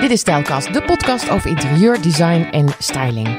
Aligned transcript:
Dit 0.00 0.10
is 0.10 0.20
Stijlkast, 0.20 0.72
de 0.72 0.82
podcast 0.82 1.30
over 1.30 1.50
interieur, 1.50 2.02
design 2.02 2.48
en 2.50 2.68
styling. 2.78 3.38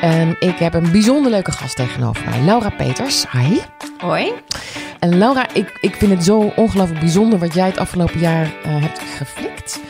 En 0.00 0.36
ik 0.38 0.58
heb 0.58 0.74
een 0.74 0.90
bijzonder 0.90 1.30
leuke 1.30 1.52
gast 1.52 1.76
tegenover 1.76 2.30
mij, 2.30 2.40
Laura 2.40 2.70
Peters. 2.70 3.30
Hi. 3.30 3.58
Hoi. 3.98 4.32
En 4.98 5.18
Laura, 5.18 5.54
ik, 5.54 5.78
ik 5.80 5.94
vind 5.94 6.10
het 6.10 6.24
zo 6.24 6.52
ongelooflijk 6.56 7.00
bijzonder 7.00 7.38
wat 7.38 7.54
jij 7.54 7.66
het 7.66 7.78
afgelopen 7.78 8.20
jaar 8.20 8.44
eh, 8.44 8.80
hebt 8.80 8.98
geflikt. 8.98 9.80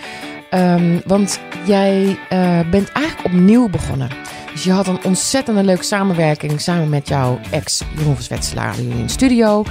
Ehm, 0.50 1.00
want 1.06 1.40
jij 1.66 2.18
eh, 2.28 2.60
bent 2.70 2.92
eigenlijk 2.92 3.26
opnieuw 3.26 3.68
begonnen. 3.68 4.08
Dus 4.52 4.64
je 4.64 4.72
had 4.72 4.86
een 4.86 5.04
ontzettende 5.04 5.62
leuke 5.64 5.84
samenwerking 5.84 6.60
samen 6.60 6.88
met 6.88 7.08
jouw 7.08 7.40
ex 7.50 7.82
Jeroen 7.96 8.14
van 8.14 8.24
Zwetselaar. 8.24 8.76
Jullie 8.76 8.98
in 8.98 9.06
de 9.06 9.12
studio. 9.12 9.64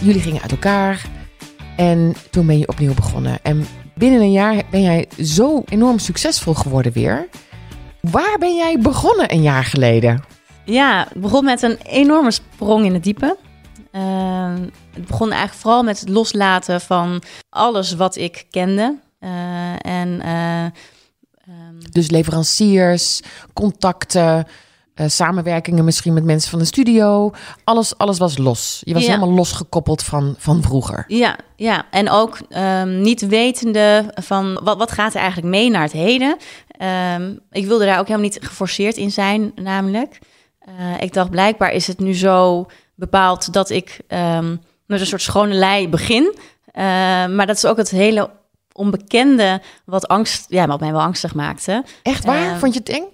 Jullie 0.00 0.20
gingen 0.20 0.42
uit 0.42 0.50
elkaar. 0.50 1.02
En 1.76 2.14
toen 2.30 2.46
ben 2.46 2.58
je 2.58 2.68
opnieuw 2.68 2.94
begonnen. 2.94 3.38
En 3.42 3.66
binnen 3.98 4.20
een 4.20 4.32
jaar 4.32 4.62
ben 4.70 4.82
jij 4.82 5.08
zo 5.22 5.62
enorm 5.68 5.98
succesvol 5.98 6.54
geworden 6.54 6.92
weer. 6.92 7.28
Waar 8.00 8.38
ben 8.38 8.54
jij 8.54 8.78
begonnen 8.78 9.32
een 9.32 9.42
jaar 9.42 9.64
geleden? 9.64 10.24
Ja, 10.64 11.06
het 11.08 11.22
begon 11.22 11.44
met 11.44 11.62
een 11.62 11.78
enorme 11.82 12.30
sprong 12.30 12.84
in 12.84 12.94
het 12.94 13.04
diepe. 13.04 13.36
Uh, 13.92 14.54
het 14.92 15.06
begon 15.06 15.30
eigenlijk 15.30 15.60
vooral 15.60 15.82
met 15.82 16.00
het 16.00 16.08
loslaten 16.08 16.80
van 16.80 17.22
alles 17.48 17.94
wat 17.94 18.16
ik 18.16 18.46
kende. 18.50 18.98
Uh, 19.20 19.30
en, 19.78 20.20
uh, 20.24 20.64
um... 21.48 21.78
Dus 21.90 22.10
leveranciers, 22.10 23.20
contacten, 23.52 24.46
uh, 24.96 25.06
samenwerkingen 25.08 25.84
misschien 25.84 26.12
met 26.12 26.24
mensen 26.24 26.50
van 26.50 26.58
de 26.58 26.64
studio. 26.64 27.30
Alles, 27.64 27.98
alles 27.98 28.18
was 28.18 28.38
los. 28.38 28.80
Je 28.84 28.92
was 28.92 29.04
Ja. 29.04 29.08
helemaal 29.12 29.34
losgekoppeld 29.34 30.02
van, 30.02 30.34
van 30.38 30.62
vroeger. 30.62 31.04
Ja, 31.08 31.36
ja, 31.56 31.86
en 31.90 32.10
ook 32.10 32.38
um, 32.50 33.00
niet 33.00 33.26
wetende 33.26 34.12
van 34.14 34.60
wat, 34.62 34.78
wat 34.78 34.92
gaat 34.92 35.14
er 35.14 35.20
eigenlijk 35.20 35.48
mee 35.48 35.70
naar 35.70 35.82
het 35.82 35.92
heden. 35.92 36.36
Um, 37.16 37.40
ik 37.50 37.66
wilde 37.66 37.84
daar 37.84 37.98
ook 37.98 38.06
helemaal 38.06 38.28
niet 38.28 38.38
geforceerd 38.42 38.96
in 38.96 39.10
zijn, 39.10 39.52
namelijk. 39.54 40.18
Uh, 40.68 41.00
ik 41.00 41.12
dacht, 41.12 41.30
blijkbaar 41.30 41.72
is 41.72 41.86
het 41.86 41.98
nu 41.98 42.14
zo 42.14 42.66
bepaald 42.94 43.52
dat 43.52 43.70
ik 43.70 44.00
um, 44.08 44.60
met 44.86 45.00
een 45.00 45.06
soort 45.06 45.22
schone 45.22 45.54
lei 45.54 45.88
begin. 45.88 46.34
Uh, 46.34 46.82
maar 47.26 47.46
dat 47.46 47.56
is 47.56 47.66
ook 47.66 47.76
het 47.76 47.90
hele 47.90 48.30
onbekende 48.72 49.62
wat, 49.84 50.08
angst, 50.08 50.46
ja, 50.48 50.66
wat 50.66 50.80
mij 50.80 50.92
wel 50.92 51.00
angstig 51.00 51.34
maakte. 51.34 51.84
Echt 52.02 52.24
waar? 52.24 52.58
Vond 52.58 52.72
je 52.72 52.78
het 52.78 52.88
eng? 52.88 53.04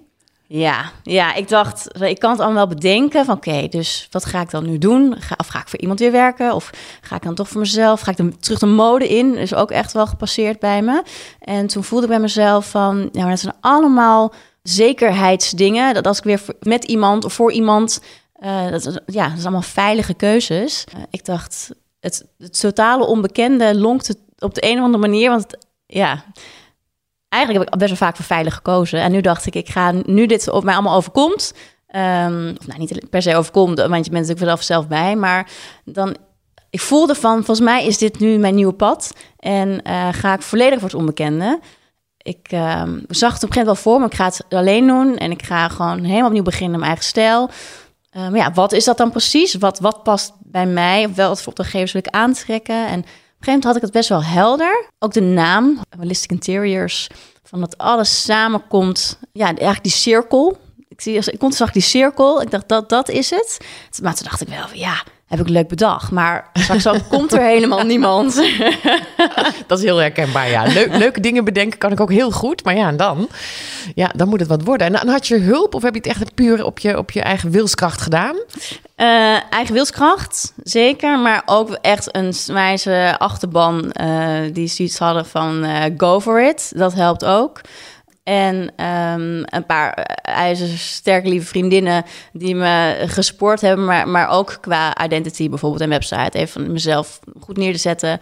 Ja, 0.55 0.91
ja, 1.03 1.33
ik 1.33 1.49
dacht, 1.49 2.01
ik 2.01 2.19
kan 2.19 2.31
het 2.31 2.39
allemaal 2.39 2.67
wel 2.67 2.75
bedenken 2.75 3.25
van 3.25 3.35
oké, 3.35 3.67
dus 3.67 4.07
wat 4.11 4.25
ga 4.25 4.41
ik 4.41 4.49
dan 4.49 4.65
nu 4.65 4.77
doen? 4.77 5.15
Ga, 5.19 5.35
of 5.37 5.47
ga 5.47 5.59
ik 5.59 5.67
voor 5.67 5.79
iemand 5.79 5.99
weer 5.99 6.11
werken? 6.11 6.53
Of 6.53 6.69
ga 7.01 7.15
ik 7.15 7.21
dan 7.23 7.35
toch 7.35 7.49
voor 7.49 7.59
mezelf? 7.59 8.01
Ga 8.01 8.11
ik 8.11 8.17
dan 8.17 8.39
terug 8.39 8.59
de 8.59 8.65
mode 8.65 9.07
in? 9.07 9.37
Is 9.37 9.53
ook 9.53 9.71
echt 9.71 9.91
wel 9.91 10.07
gepasseerd 10.07 10.59
bij 10.59 10.81
me. 10.81 11.03
En 11.39 11.67
toen 11.67 11.83
voelde 11.83 12.05
ik 12.05 12.11
bij 12.11 12.19
mezelf 12.19 12.69
van, 12.69 13.09
nou, 13.11 13.29
dat 13.29 13.39
zijn 13.39 13.53
allemaal 13.59 14.33
zekerheidsdingen. 14.63 15.93
Dat 15.93 16.07
als 16.07 16.17
ik 16.17 16.23
weer 16.23 16.41
met 16.59 16.83
iemand 16.83 17.25
of 17.25 17.33
voor 17.33 17.51
iemand, 17.51 18.01
dat, 18.69 19.01
ja, 19.05 19.27
dat 19.27 19.37
is 19.37 19.43
allemaal 19.43 19.61
veilige 19.61 20.13
keuzes. 20.13 20.85
Uh, 20.95 21.03
ik 21.09 21.25
dacht, 21.25 21.71
het, 21.99 22.25
het 22.37 22.59
totale 22.59 23.05
onbekende 23.05 23.75
lonkt 23.75 24.15
op 24.39 24.53
de 24.53 24.65
een 24.65 24.77
of 24.77 24.83
andere 24.83 25.07
manier, 25.07 25.29
want 25.29 25.45
ja, 25.85 26.23
eigenlijk 27.33 27.65
heb 27.65 27.73
ik 27.73 27.79
best 27.79 27.99
wel 27.99 28.07
vaak 28.07 28.15
voor 28.15 28.25
veilig 28.25 28.53
gekozen. 28.53 28.99
En 29.01 29.11
nu 29.11 29.21
dacht 29.21 29.45
ik, 29.45 29.55
ik 29.55 29.69
ga 29.69 29.91
nu 30.05 30.25
dit 30.25 30.49
op 30.49 30.63
mij 30.63 30.73
allemaal 30.73 30.95
overkomt. 30.95 31.53
Um, 31.95 32.55
of 32.59 32.67
nou, 32.67 32.79
niet 32.79 33.09
per 33.09 33.21
se 33.21 33.35
overkomt, 33.35 33.77
want 33.77 34.05
je 34.05 34.11
bent 34.11 34.11
natuurlijk 34.11 34.39
vanaf 34.39 34.61
zelf 34.61 34.87
bij. 34.87 35.15
Maar 35.15 35.49
dan, 35.85 36.15
ik 36.69 36.81
voelde 36.81 37.15
van, 37.15 37.35
volgens 37.35 37.59
mij 37.59 37.85
is 37.85 37.97
dit 37.97 38.19
nu 38.19 38.37
mijn 38.37 38.55
nieuwe 38.55 38.73
pad. 38.73 39.13
En 39.39 39.69
uh, 39.87 40.07
ga 40.11 40.33
ik 40.33 40.41
volledig 40.41 40.79
voor 40.79 40.89
het 40.89 40.97
onbekende. 40.97 41.59
Ik 42.17 42.51
um, 42.51 43.03
zag 43.07 43.33
het 43.33 43.43
op 43.43 43.49
een 43.49 43.53
gegeven 43.53 43.59
moment 43.59 43.65
wel 43.65 43.75
voor, 43.75 43.99
maar 43.99 44.09
ik 44.09 44.15
ga 44.15 44.25
het 44.25 44.45
alleen 44.49 44.87
doen. 44.87 45.17
En 45.17 45.31
ik 45.31 45.43
ga 45.43 45.67
gewoon 45.67 46.03
helemaal 46.03 46.27
opnieuw 46.27 46.43
beginnen 46.43 46.73
in 46.73 46.79
mijn 46.79 46.91
eigen 46.91 47.05
stijl. 47.05 47.49
Maar 48.13 48.35
ja, 48.35 48.51
wat 48.51 48.71
is 48.71 48.83
dat 48.83 48.97
dan 48.97 49.11
precies? 49.11 49.53
Wat, 49.53 49.79
wat 49.79 50.03
past 50.03 50.33
bij 50.39 50.65
mij? 50.65 51.05
Of 51.05 51.15
welke 51.15 51.47
opdrachtgevers 51.47 51.91
wil 51.91 52.01
ik 52.05 52.13
aantrekken? 52.13 52.87
En 52.87 53.05
gegeven 53.43 53.67
had 53.67 53.75
ik 53.75 53.81
het 53.81 53.91
best 53.91 54.09
wel 54.09 54.23
helder. 54.23 54.85
Ook 54.99 55.13
de 55.13 55.21
naam, 55.21 55.79
Holistic 55.97 56.31
Interiors, 56.31 57.07
van 57.43 57.59
dat 57.59 57.77
alles 57.77 58.23
samenkomt. 58.23 59.19
Ja, 59.31 59.45
eigenlijk 59.45 59.83
die 59.83 59.91
cirkel. 59.91 60.57
Ik, 60.87 61.01
zie, 61.01 61.13
ik 61.13 61.41
zag 61.49 61.71
die 61.71 61.81
cirkel. 61.81 62.41
Ik 62.41 62.51
dacht, 62.51 62.67
dat, 62.67 62.89
dat 62.89 63.09
is 63.09 63.29
het. 63.29 63.57
Maar 64.01 64.15
toen 64.15 64.25
dacht 64.25 64.41
ik 64.41 64.47
wel, 64.47 64.65
ja, 64.73 65.03
heb 65.37 65.47
ik 65.47 65.53
leuk 65.53 65.67
bedacht. 65.67 66.11
Maar 66.11 66.49
straks 66.53 66.87
ook 66.87 67.09
komt 67.09 67.33
er 67.33 67.41
helemaal 67.41 67.85
niemand. 67.93 68.35
dat 69.67 69.77
is 69.77 69.83
heel 69.83 69.97
herkenbaar, 69.97 70.49
ja. 70.49 70.63
Leuk, 70.63 70.97
leuke 70.97 71.19
dingen 71.19 71.45
bedenken 71.45 71.79
kan 71.79 71.91
ik 71.91 71.99
ook 71.99 72.11
heel 72.11 72.31
goed. 72.31 72.63
Maar 72.63 72.75
ja, 72.75 72.87
en 72.87 72.97
dan? 72.97 73.27
Ja, 73.95 74.11
dan 74.15 74.29
moet 74.29 74.39
het 74.39 74.49
wat 74.49 74.63
worden. 74.63 74.87
En 74.87 74.93
dan 74.93 75.07
had 75.07 75.27
je 75.27 75.37
hulp 75.37 75.75
of 75.75 75.81
heb 75.81 75.93
je 75.93 75.99
het 75.99 76.09
echt 76.09 76.35
puur 76.35 76.65
op 76.65 76.79
je, 76.79 76.97
op 76.97 77.11
je 77.11 77.21
eigen 77.21 77.51
wilskracht 77.51 78.01
gedaan? 78.01 78.35
Uh, 78.35 79.53
eigen 79.53 79.73
wilskracht, 79.73 80.53
zeker. 80.63 81.19
Maar 81.19 81.41
ook 81.45 81.77
echt 81.81 82.15
een 82.15 82.33
wijze 82.45 83.15
achterban 83.17 83.93
uh, 84.01 84.39
die 84.51 84.67
zoiets 84.67 84.97
hadden 84.97 85.25
van 85.25 85.65
uh, 85.65 85.83
go 85.97 86.19
for 86.19 86.47
it. 86.47 86.71
Dat 86.75 86.93
helpt 86.93 87.25
ook. 87.25 87.61
En 88.23 88.55
um, 88.85 89.43
een 89.45 89.65
paar 89.65 89.93
ijzersterke 90.21 91.27
lieve 91.27 91.47
vriendinnen 91.47 92.05
die 92.33 92.55
me 92.55 93.03
gespoord 93.07 93.61
hebben, 93.61 93.85
maar, 93.85 94.07
maar 94.07 94.29
ook 94.29 94.57
qua 94.61 95.03
identity 95.03 95.49
bijvoorbeeld 95.49 95.81
en 95.81 95.89
website. 95.89 96.37
Even 96.37 96.71
mezelf 96.71 97.19
goed 97.39 97.57
neer 97.57 97.73
te 97.73 97.79
zetten. 97.79 98.19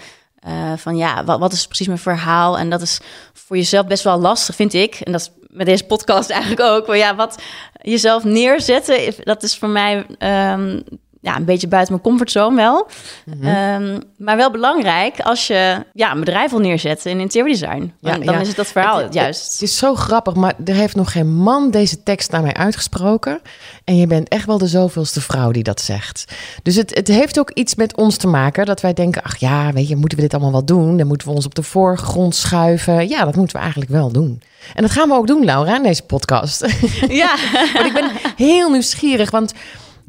Uh, 0.48 0.74
van 0.78 0.98
ja, 0.98 1.24
wat, 1.24 1.40
wat 1.40 1.54
is 1.54 1.66
precies 1.66 1.88
mijn 1.88 2.00
verhaal? 2.00 2.58
En 2.58 2.70
dat 2.70 2.82
is 2.82 3.00
voor 3.34 3.58
jezelf 3.58 3.88
best 3.88 4.04
wel 4.04 4.20
lastig, 4.20 4.56
vind 4.56 4.74
ik. 4.74 4.96
En 4.96 5.12
dat 5.12 5.22
is 5.22 5.32
met 5.48 5.66
deze 5.66 5.86
podcast 5.86 6.30
eigenlijk 6.40 6.62
ook. 6.62 6.88
Maar 6.88 6.98
ja, 6.98 7.16
wat 7.16 7.42
jezelf 7.82 8.24
neerzetten, 8.24 9.14
dat 9.24 9.44
is 9.44 9.58
voor 9.58 9.70
mij 9.70 10.06
um, 10.54 10.84
ja, 11.22 11.36
een 11.36 11.46
beetje 11.46 11.68
buiten 11.68 11.94
mijn 11.94 12.06
comfortzone 12.06 12.56
wel. 12.56 12.88
Mm 13.26 13.42
-hmm. 13.42 13.84
um, 13.84 14.04
maar 14.18 14.38
wel 14.38 14.52
belangrijk 14.52 15.20
als 15.20 15.48
je 15.48 15.86
ja, 15.94 16.12
een 16.12 16.20
bedrijf 16.20 16.52
wil 16.52 16.60
neerzetten 16.60 17.12
in 17.12 17.20
interieurdesign. 17.20 17.94
Ja, 18.00 18.18
dan 18.18 18.34
ja. 18.34 18.40
is 18.40 18.48
het 18.48 18.56
dat 18.58 18.68
verhaal 18.68 18.98
het, 18.98 19.14
juist. 19.14 19.54
Het 19.54 19.62
is 19.62 19.78
zo 19.78 19.96
grappig, 19.96 20.36
maar 20.36 20.54
er 20.66 20.74
heeft 20.74 20.96
nog 20.96 21.12
geen 21.12 21.34
man 21.34 21.72
deze 21.72 22.04
tekst 22.04 22.32
naar 22.32 22.42
mij 22.42 22.54
uitgesproken. 22.54 23.42
En 23.84 23.98
je 23.98 24.08
bent 24.08 24.28
echt 24.28 24.46
wel 24.46 24.58
de 24.58 24.68
zoveelste 24.68 25.22
vrouw 25.22 25.52
die 25.52 25.64
dat 25.64 25.82
zegt. 25.82 26.34
Dus 26.64 26.76
het, 26.76 26.96
het 26.96 27.08
heeft 27.08 27.40
ook 27.40 27.52
iets 27.52 27.76
met 27.76 27.96
ons 27.96 28.18
te 28.18 28.28
maken. 28.28 28.66
Dat 28.66 28.82
wij 28.82 28.94
denken, 28.94 29.24
ach 29.24 29.38
ja, 29.38 29.74
weet 29.74 29.88
je, 29.88 29.96
moeten 29.96 30.18
we 30.18 30.24
dit 30.24 30.34
allemaal 30.34 30.52
wel 30.52 30.66
doen? 30.66 30.98
Dan 30.98 31.08
moeten 31.08 31.28
we 31.28 31.34
ons 31.34 31.46
op 31.46 31.56
de 31.56 31.64
voorgrond 31.64 32.36
schuiven. 32.36 33.10
Ja, 33.10 33.26
dat 33.26 33.36
moeten 33.36 33.56
we 33.56 33.62
eigenlijk 33.62 33.92
wel 33.92 34.12
doen. 34.12 34.42
En 34.74 34.82
dat 34.82 34.92
gaan 34.92 35.10
we 35.10 35.16
ook 35.16 35.28
doen, 35.28 35.46
Laura, 35.46 35.76
in 35.76 35.84
deze 35.84 36.04
podcast. 36.04 36.66
Ja. 37.08 37.36
maar 37.74 37.86
ik 37.86 37.94
ben 37.94 38.12
heel 38.36 38.70
nieuwsgierig, 38.70 39.32
want... 39.32 39.54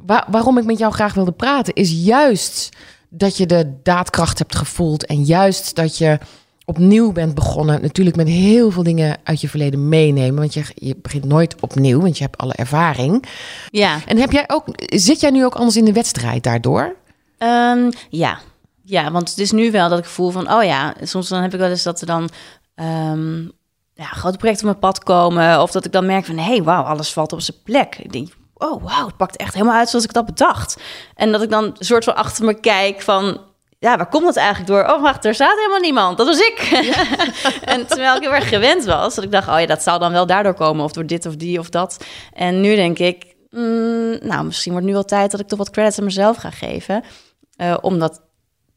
Waar, 0.07 0.27
waarom 0.31 0.59
ik 0.59 0.65
met 0.65 0.79
jou 0.79 0.93
graag 0.93 1.15
wilde 1.15 1.33
praten, 1.33 1.75
is 1.75 1.91
juist 2.05 2.69
dat 3.09 3.37
je 3.37 3.47
de 3.47 3.73
daadkracht 3.83 4.39
hebt 4.39 4.57
gevoeld. 4.57 5.07
En 5.07 5.23
juist 5.23 5.75
dat 5.75 5.99
je 5.99 6.19
opnieuw 6.65 7.13
bent 7.13 7.35
begonnen. 7.35 7.83
Natuurlijk 7.83 8.17
met 8.17 8.29
heel 8.29 8.71
veel 8.71 8.83
dingen 8.83 9.17
uit 9.23 9.41
je 9.41 9.49
verleden 9.49 9.89
meenemen. 9.89 10.39
Want 10.39 10.55
je, 10.55 10.65
je 10.75 10.97
begint 11.03 11.25
nooit 11.25 11.61
opnieuw, 11.61 12.01
want 12.01 12.19
je 12.19 12.25
hebt 12.25 12.39
alle 12.39 12.55
ervaring. 12.55 13.25
Ja. 13.71 13.99
En 14.07 14.17
heb 14.17 14.33
jij 14.33 14.45
ook, 14.47 14.65
zit 14.77 15.21
jij 15.21 15.31
nu 15.31 15.45
ook 15.45 15.55
anders 15.55 15.77
in 15.77 15.85
de 15.85 15.93
wedstrijd 15.93 16.43
daardoor? 16.43 16.97
Um, 17.39 17.91
ja. 18.09 18.39
ja, 18.85 19.11
want 19.11 19.31
het 19.31 19.39
is 19.39 19.53
nu 19.53 19.71
wel 19.71 19.89
dat 19.89 19.99
ik 19.99 20.05
voel 20.05 20.31
van, 20.31 20.53
oh 20.53 20.65
ja, 20.65 20.95
soms 21.03 21.29
dan 21.29 21.43
heb 21.43 21.53
ik 21.53 21.61
wel 21.61 21.71
eens 21.71 21.83
dat 21.83 22.01
er 22.01 22.07
dan... 22.07 22.29
Um, 22.75 23.53
ja, 23.95 24.05
grote 24.05 24.37
projecten 24.37 24.69
op 24.69 24.71
mijn 24.71 24.93
pad 24.93 25.05
komen. 25.05 25.63
Of 25.63 25.71
dat 25.71 25.85
ik 25.85 25.93
dan 25.93 26.07
merk 26.07 26.25
van, 26.25 26.37
hé, 26.37 26.43
hey, 26.43 26.63
wauw, 26.63 26.83
alles 26.83 27.13
valt 27.13 27.33
op 27.33 27.41
zijn 27.41 27.57
plek. 27.65 27.97
Ik 27.99 28.13
denk, 28.13 28.29
oh 28.63 28.83
wauw, 28.83 29.07
het 29.07 29.17
pakt 29.17 29.37
echt 29.37 29.55
helemaal 29.55 29.77
uit 29.77 29.89
zoals 29.89 30.05
ik 30.05 30.13
dat 30.13 30.27
bedacht. 30.27 30.77
En 31.15 31.33
dat 31.33 31.43
ik 31.43 31.51
dan 31.51 31.77
soort 31.79 32.05
van 32.05 32.17
achter 32.17 32.45
me 32.45 32.55
kijk 32.55 33.01
van, 33.01 33.41
ja, 33.79 33.97
waar 33.97 34.09
komt 34.09 34.25
dat 34.25 34.37
eigenlijk 34.37 34.69
door? 34.69 34.95
Oh, 34.95 35.03
wacht, 35.03 35.25
er 35.25 35.35
staat 35.35 35.57
helemaal 35.57 35.81
niemand. 35.81 36.19
Dat 36.19 36.27
was 36.27 36.39
ik. 36.39 36.59
En 37.73 37.87
terwijl 37.87 38.17
ik 38.17 38.23
heel 38.23 38.35
erg 38.35 38.49
gewend 38.49 38.85
was, 38.85 39.15
dat 39.15 39.25
ik 39.25 39.31
dacht, 39.31 39.49
oh 39.49 39.61
ja, 39.61 39.67
dat 39.67 39.83
zou 39.83 39.99
dan 39.99 40.13
wel 40.13 40.27
daardoor 40.27 40.55
komen, 40.55 40.85
of 40.85 40.93
door 40.93 41.07
dit 41.07 41.27
of 41.27 41.37
die 41.37 41.59
of 41.59 41.69
dat. 41.69 42.05
En 42.33 42.61
nu 42.61 42.75
denk 42.75 42.99
ik, 42.99 43.35
mm, 43.51 44.19
nou, 44.21 44.45
misschien 44.45 44.73
wordt 44.73 44.87
nu 44.87 44.93
wel 44.93 45.05
tijd 45.05 45.31
dat 45.31 45.41
ik 45.41 45.49
toch 45.49 45.59
wat 45.59 45.71
credits 45.71 45.99
aan 45.99 46.05
mezelf 46.05 46.37
ga 46.37 46.51
geven, 46.51 47.05
uh, 47.57 47.77
omdat, 47.81 48.23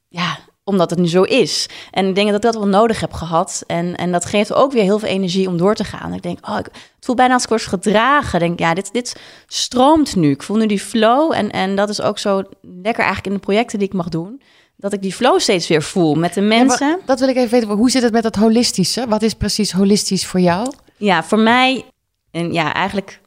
ja, 0.10 0.38
omdat 0.66 0.90
het 0.90 1.00
nu 1.00 1.08
zo 1.08 1.22
is. 1.22 1.70
En 1.92 2.08
ik 2.08 2.16
denk 2.16 2.28
dat 2.28 2.36
ik 2.36 2.42
dat 2.42 2.56
wel 2.56 2.68
nodig 2.68 3.00
heb 3.00 3.14
gehad. 3.14 3.64
En, 3.68 3.96
en 3.96 4.12
dat 4.12 4.26
geeft 4.26 4.54
ook 4.54 4.72
weer 4.72 4.84
heel 4.84 5.00
veel 5.00 5.10
energie 5.10 5.48
om 5.48 5.58
door 5.58 5.76
te 5.76 5.84
gaan. 5.84 6.14
Ik 6.14 6.22
denk, 6.22 6.48
oh, 6.48 6.58
ik, 6.60 6.66
het 6.66 7.06
voelt 7.06 7.18
bijna 7.18 7.34
als 7.34 7.44
ik 7.44 7.50
word 7.50 7.62
gedragen. 7.62 8.42
Ik 8.42 8.48
denk, 8.48 8.60
ja, 8.60 8.74
dit, 8.74 8.94
dit 8.94 9.16
stroomt 9.48 10.16
nu. 10.16 10.30
Ik 10.30 10.44
voel 10.44 10.58
nu 10.58 10.66
die 10.66 10.80
flow. 10.80 11.34
En, 11.34 11.52
en 11.52 11.76
dat 11.76 11.90
is 11.90 12.02
ook 12.02 12.20
zo 12.20 12.44
lekker 12.62 13.04
eigenlijk 13.04 13.26
in 13.26 13.34
de 13.34 13.40
projecten 13.40 13.80
die 13.80 13.88
ik 13.88 13.94
mag 13.94 14.10
doen. 14.10 14.42
Dat 14.78 14.94
ik 14.94 15.02
die 15.02 15.14
flow 15.14 15.40
steeds 15.40 15.68
weer 15.68 15.84
voel 15.84 16.16
met 16.16 16.34
de 16.34 16.42
mensen. 16.42 16.88
Ja, 16.88 17.00
dat 17.06 17.20
wil 17.20 17.30
ik 17.30 17.36
even 17.36 17.50
weten. 17.50 17.70
Hoe 17.70 17.90
zit 17.90 18.04
het 18.04 18.14
met 18.14 18.24
dat 18.24 18.36
holistische? 18.36 19.08
Wat 19.08 19.22
is 19.22 19.34
precies 19.34 19.72
holistisch 19.72 20.26
voor 20.26 20.40
jou? 20.40 20.72
Ja, 20.98 21.24
voor 21.24 21.40
mij, 21.40 21.86
en 22.32 22.54
ja, 22.54 22.74
eigenlijk 22.74 23.22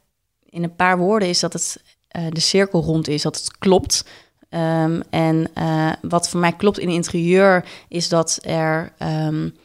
in 0.49 0.63
een 0.63 0.75
paar 0.75 0.97
woorden 0.97 1.27
is 1.27 1.39
dat 1.39 1.53
het 1.53 1.81
uh, 2.17 2.23
de 2.29 2.39
cirkel 2.39 2.81
rond 2.81 3.07
is. 3.07 3.21
Dat 3.21 3.37
het 3.37 3.57
klopt. 3.57 4.05
Um, 4.49 5.01
en 5.09 5.47
uh, 5.57 5.91
wat 6.01 6.29
voor 6.29 6.39
mij 6.39 6.51
klopt 6.51 6.79
in 6.79 6.89
interieur 6.89 7.65
is 7.87 8.09
dat 8.09 8.39
er 8.41 8.91
um, 9.27 9.55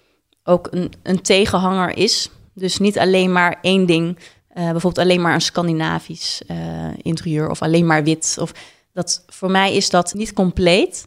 ook 0.42 0.69
een, 0.70 0.92
een, 1.02 1.22
tegenhanger 1.22 1.96
is. 1.96 2.31
Dus 2.54 2.78
niet 2.78 2.98
alleen 2.98 3.32
maar 3.32 3.58
één 3.62 3.86
ding. 3.86 4.19
Uh, 4.19 4.54
bijvoorbeeld 4.54 4.98
alleen 4.98 5.20
maar 5.20 5.34
een 5.34 5.40
Scandinavisch 5.40 6.42
uh, 6.50 6.56
interieur 7.02 7.50
of 7.50 7.62
alleen 7.62 7.86
maar 7.86 8.04
wit. 8.04 8.36
Of 8.40 8.52
dat, 8.92 9.25
voor 9.26 9.50
mij 9.50 9.75
is 9.75 9.90
dat 9.90 10.14
niet 10.14 10.32
compleet. 10.32 11.06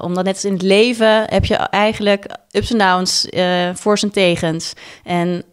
Omdat 0.00 0.24
net 0.24 0.34
als 0.34 0.44
in 0.44 0.52
het 0.52 0.62
leven 0.62 1.24
heb 1.30 1.44
je 1.44 1.54
eigenlijk 1.54 2.36
ups 2.50 2.72
en 2.72 2.78
downs, 2.78 3.26
voor's 3.80 4.02
en 4.02 4.10
tegens. 4.10 4.72
En, 5.04 5.44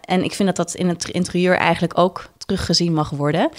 en 0.00 0.24
ik 0.24 0.32
vind 0.32 0.48
dat 0.48 0.56
dat 0.56 0.74
in 0.74 0.88
het 0.88 1.08
interieur 1.08 1.56
eigenlijk 1.56 1.98
ook 1.98 2.30
teruggezien 2.38 2.94
mag 2.94 3.10
worden. 3.10 3.50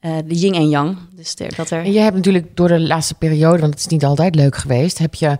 De 0.00 0.34
yin 0.34 0.54
en 0.54 0.68
yang. 0.68 0.96
Dus 1.16 1.36
dat 1.56 1.70
er... 1.70 1.84
En 1.84 1.92
je 1.92 1.98
hebt 1.98 2.16
natuurlijk 2.16 2.56
door 2.56 2.68
de 2.68 2.80
laatste 2.80 3.14
periode, 3.14 3.60
want 3.60 3.72
het 3.72 3.80
is 3.80 3.86
niet 3.86 4.04
altijd 4.04 4.34
leuk 4.34 4.56
geweest, 4.56 4.98
heb 4.98 5.14
je 5.14 5.36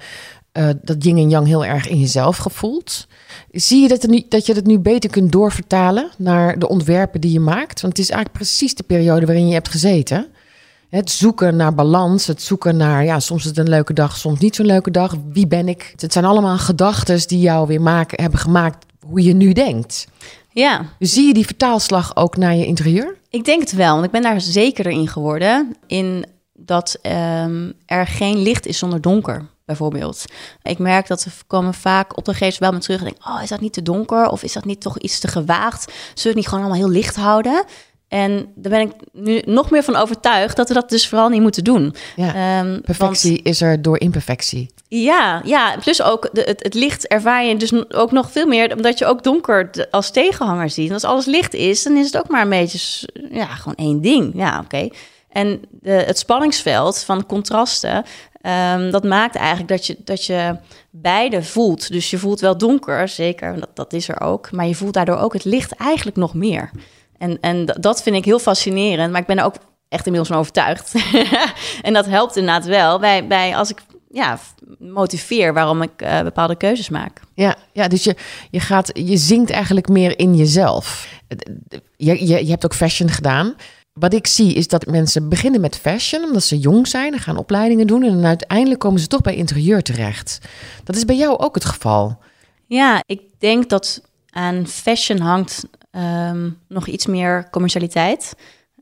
dat 0.83 1.05
yin 1.05 1.17
en 1.17 1.31
yang 1.31 1.47
heel 1.47 1.65
erg 1.65 1.89
in 1.89 1.99
jezelf 1.99 2.37
gevoeld. 2.37 3.07
Zie 3.51 3.83
je 3.83 3.89
dat, 3.89 4.03
er 4.03 4.23
dat 4.29 4.47
je 4.47 4.55
het 4.55 4.67
nu 4.67 4.79
beter 4.79 5.11
kunt 5.11 5.33
doorvertalen 5.33 6.11
naar 6.19 6.59
de 6.59 6.69
ontwerpen 6.69 7.21
die 7.21 7.33
je 7.33 7.41
maakt? 7.41 7.81
Want 7.81 7.97
het 7.97 8.07
is 8.07 8.11
eigenlijk 8.11 8.45
precies 8.45 8.75
de 8.75 8.83
periode 8.83 9.27
waarin 9.27 9.47
je 9.47 9.53
hebt 9.53 9.69
gezeten. 9.69 10.27
Het 10.89 11.11
zoeken 11.11 11.57
naar 11.57 11.75
balans, 11.75 12.27
het 12.27 12.43
zoeken 12.43 12.77
naar, 12.77 13.05
ja, 13.05 13.21
soms 13.21 13.43
is 13.43 13.49
het 13.49 13.59
een 13.59 13.69
leuke 13.69 13.93
dag, 13.93 14.17
soms 14.17 14.41
niet 14.41 14.57
zo'n 14.57 14.67
leuke 14.67 14.91
dag. 14.91 15.17
Wie 15.33 15.47
ben 15.47 15.69
ik? 15.69 15.93
Het 15.97 16.13
zijn 16.13 16.25
allemaal 16.25 16.59
gedachten 16.59 17.29
die 17.29 17.41
jou 17.41 17.67
weer 17.67 17.83
maken, 17.83 18.23
hebben 18.23 18.41
gemaakt 18.41 18.87
hoe 19.01 19.23
je 19.23 19.35
nu 19.35 19.53
denkt. 19.53 20.07
Ja. 20.53 20.87
Zie 20.99 21.27
je 21.27 21.35
die 21.35 21.47
vertaalslag 21.47 22.17
ook 22.17 22.37
naar 22.37 22.55
je 22.55 22.67
interieur? 22.67 23.17
Ik 23.31 23.45
denk 23.45 23.61
het 23.61 23.73
wel, 23.73 23.93
want 23.93 24.05
ik 24.05 24.11
ben 24.11 24.23
daar 24.23 24.41
zekerder 24.41 24.93
in 24.93 25.09
geworden. 25.09 25.77
In 25.87 26.27
dat 26.53 26.99
um, 27.03 27.73
er 27.87 28.07
geen 28.07 28.43
licht 28.43 28.67
is 28.67 28.79
zonder 28.79 29.01
donker 29.01 29.49
bijvoorbeeld. 29.65 30.25
Ik 30.63 30.79
merk 30.79 31.07
dat 31.07 31.21
ze 31.21 31.31
komen 31.47 31.75
vaak 31.75 32.17
opdrachtgevers 32.17 32.59
wel 32.59 32.73
me 32.73 32.79
terug 32.79 32.99
en 32.99 33.05
denken, 33.05 33.33
oh, 33.33 33.43
is 33.43 33.49
dat 33.49 33.61
niet 33.61 33.73
te 33.73 33.83
donker? 33.83 34.29
Of 34.29 34.43
is 34.43 34.53
dat 34.53 34.65
niet 34.65 34.81
toch 34.81 34.99
iets 34.99 35.19
te 35.19 35.29
gewaagd? 35.29 35.83
Zullen 35.83 36.15
we 36.15 36.29
het 36.29 36.35
niet 36.35 36.49
gewoon 36.49 36.65
allemaal 36.65 36.81
heel 36.81 36.91
licht 36.91 37.17
houden? 37.17 37.65
En 38.11 38.53
daar 38.55 38.73
ben 38.73 38.81
ik 38.81 38.93
nu 39.13 39.43
nog 39.45 39.71
meer 39.71 39.83
van 39.83 39.97
overtuigd 39.97 40.57
dat 40.57 40.69
we 40.69 40.75
dat 40.75 40.89
dus 40.89 41.09
vooral 41.09 41.29
niet 41.29 41.41
moeten 41.41 41.65
doen. 41.65 41.95
Ja, 42.17 42.61
um, 42.61 42.81
perfectie 42.81 43.43
is 43.43 43.61
er 43.61 43.83
door 43.83 44.01
imperfectie. 44.01 44.71
Ja, 44.89 45.43
ja 45.45 45.77
plus 45.81 46.03
ook 46.03 46.29
de, 46.33 46.41
het, 46.41 46.63
het, 46.63 46.75
licht 46.75 47.07
ervaar 47.07 47.45
je 47.45 47.57
dus 47.57 47.93
ook 47.95 48.13
nog 48.13 48.31
veel 48.31 48.47
meer... 48.47 48.77
omdat 48.77 48.99
je 48.99 49.07
ook 49.07 49.23
donker 49.23 49.87
als 49.91 50.11
tegenhanger 50.11 50.71
ziet. 50.71 50.89
En 50.89 50.95
als 50.95 51.05
alles 51.05 51.25
licht 51.25 51.55
is, 51.55 51.83
dan 51.83 51.97
is 51.97 52.07
het 52.07 52.19
ook 52.19 52.29
maar 52.29 52.43
een 52.43 52.49
beetje... 52.49 53.09
ja, 53.31 53.47
gewoon 53.47 53.75
één 53.75 54.01
ding. 54.01 54.33
Ja, 54.35 54.61
oké. 54.65 54.89
En 55.29 55.61
de, 55.71 55.91
het 55.91 56.19
spanningsveld 56.19 57.03
van 57.03 57.27
contrasten, 57.27 58.05
um, 58.77 58.91
dat 58.91 59.05
maakt 59.05 59.35
eigenlijk 59.35 59.69
dat 59.69 59.87
je, 59.87 59.97
dat 60.05 60.25
je 60.25 60.57
beide 60.91 61.43
voelt. 61.43 61.93
Dus 61.93 62.11
je 62.11 62.19
voelt 62.19 62.41
wel 62.41 62.59
donker, 62.59 63.09
zeker, 63.09 63.61
dat, 63.61 63.69
dat 63.75 63.93
is 63.93 64.09
er 64.09 64.21
ook. 64.21 64.51
Maar 64.53 64.67
je 64.67 64.75
voelt 64.75 64.95
daardoor 64.95 65.19
ook 65.19 65.33
het 65.33 65.45
licht 65.45 65.73
eigenlijk 65.73 66.17
nog 66.17 66.35
meer. 66.35 66.71
En, 67.21 67.41
en 67.41 67.67
dat 67.81 68.03
vind 68.03 68.17
ik 68.17 68.25
heel 68.25 68.39
fascinerend. 68.39 69.13
Maar 69.13 69.21
ik 69.21 69.27
ben 69.27 69.39
er 69.39 69.45
ook 69.45 69.57
echt 69.89 70.07
inmiddels 70.07 70.29
van 70.33 70.39
overtuigd. 70.39 70.95
en 71.83 71.93
dat 71.93 72.07
helpt 72.07 72.37
inderdaad 72.37 72.65
wel 72.65 72.99
bij, 72.99 73.27
bij 73.27 73.57
als 73.57 73.71
ik 73.71 73.83
ja, 74.09 74.39
motiveer 74.79 75.53
waarom 75.55 75.83
ik 75.83 76.03
uh, 76.03 76.23
bepaalde 76.23 76.57
keuzes 76.57 76.89
maak. 76.89 77.21
Ja, 77.35 77.57
ja 77.73 77.89
dus 77.89 78.05
je, 78.05 78.17
je, 78.51 78.61
gaat, 78.61 78.91
je 78.93 79.17
zingt 79.17 79.51
eigenlijk 79.51 79.89
meer 79.89 80.19
in 80.19 80.35
jezelf. 80.35 81.09
Je, 81.97 82.27
je, 82.27 82.45
je 82.45 82.51
hebt 82.51 82.65
ook 82.65 82.75
fashion 82.75 83.09
gedaan 83.09 83.55
wat 83.93 84.15
ik 84.15 84.27
zie 84.27 84.55
is 84.55 84.69
dat 84.69 84.87
mensen 84.87 85.29
beginnen 85.29 85.61
met 85.61 85.77
fashion 85.77 86.25
omdat 86.25 86.43
ze 86.43 86.59
jong 86.59 86.89
zijn 86.89 87.13
en 87.13 87.19
gaan 87.19 87.37
opleidingen 87.37 87.87
doen 87.87 88.03
en 88.03 88.15
dan 88.15 88.25
uiteindelijk 88.25 88.81
komen 88.81 89.01
ze 89.01 89.07
toch 89.07 89.21
bij 89.21 89.35
interieur 89.35 89.83
terecht. 89.83 90.39
Dat 90.85 90.97
is 90.97 91.05
bij 91.05 91.17
jou 91.17 91.39
ook 91.39 91.55
het 91.55 91.65
geval. 91.65 92.19
Ja, 92.67 93.03
ik 93.07 93.21
denk 93.39 93.69
dat 93.69 94.03
aan 94.31 94.67
fashion 94.67 95.19
hangt 95.19 95.65
um, 95.91 96.59
nog 96.69 96.87
iets 96.87 97.07
meer 97.07 97.49
commercialiteit. 97.51 98.35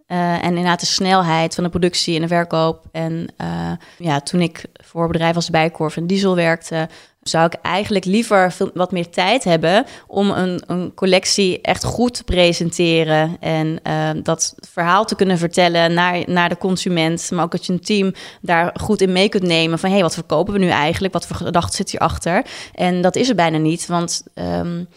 Uh, 0.08 0.32
en 0.32 0.48
inderdaad 0.48 0.80
de 0.80 0.86
snelheid 0.86 1.54
van 1.54 1.64
de 1.64 1.70
productie 1.70 2.14
en 2.14 2.20
de 2.20 2.28
verkoop. 2.28 2.84
En 2.92 3.28
uh, 3.40 3.72
ja, 3.98 4.20
toen 4.20 4.40
ik 4.40 4.64
voor 4.72 5.08
bedrijf 5.08 5.34
als 5.34 5.50
Bijkorf 5.50 5.96
en 5.96 6.06
Diesel 6.06 6.34
werkte, 6.34 6.88
zou 7.22 7.46
ik 7.46 7.54
eigenlijk 7.62 8.04
liever 8.04 8.54
wat 8.74 8.92
meer 8.92 9.10
tijd 9.10 9.44
hebben 9.44 9.86
om 10.06 10.30
een, 10.30 10.62
een 10.66 10.94
collectie 10.94 11.60
echt 11.60 11.84
goed 11.84 12.14
te 12.14 12.24
presenteren. 12.24 13.36
En 13.40 13.80
uh, 13.86 14.10
dat 14.22 14.54
verhaal 14.60 15.04
te 15.04 15.14
kunnen 15.14 15.38
vertellen 15.38 15.94
naar, 15.94 16.22
naar 16.26 16.48
de 16.48 16.58
consument. 16.58 17.30
Maar 17.30 17.44
ook 17.44 17.50
dat 17.50 17.66
je 17.66 17.72
een 17.72 17.80
team 17.80 18.12
daar 18.40 18.70
goed 18.80 19.00
in 19.00 19.12
mee 19.12 19.28
kunt 19.28 19.42
nemen. 19.42 19.78
Van 19.78 19.88
hé, 19.88 19.94
hey, 19.94 20.04
wat 20.04 20.14
verkopen 20.14 20.52
we 20.52 20.58
nu 20.58 20.68
eigenlijk? 20.68 21.12
Wat 21.12 21.26
voor 21.26 21.36
gedachten 21.36 21.74
zit 21.74 21.90
hierachter? 21.90 22.44
En 22.74 23.02
dat 23.02 23.16
is 23.16 23.28
er 23.28 23.34
bijna 23.34 23.58
niet. 23.58 23.86
Want 23.86 24.22
um, 24.34 24.88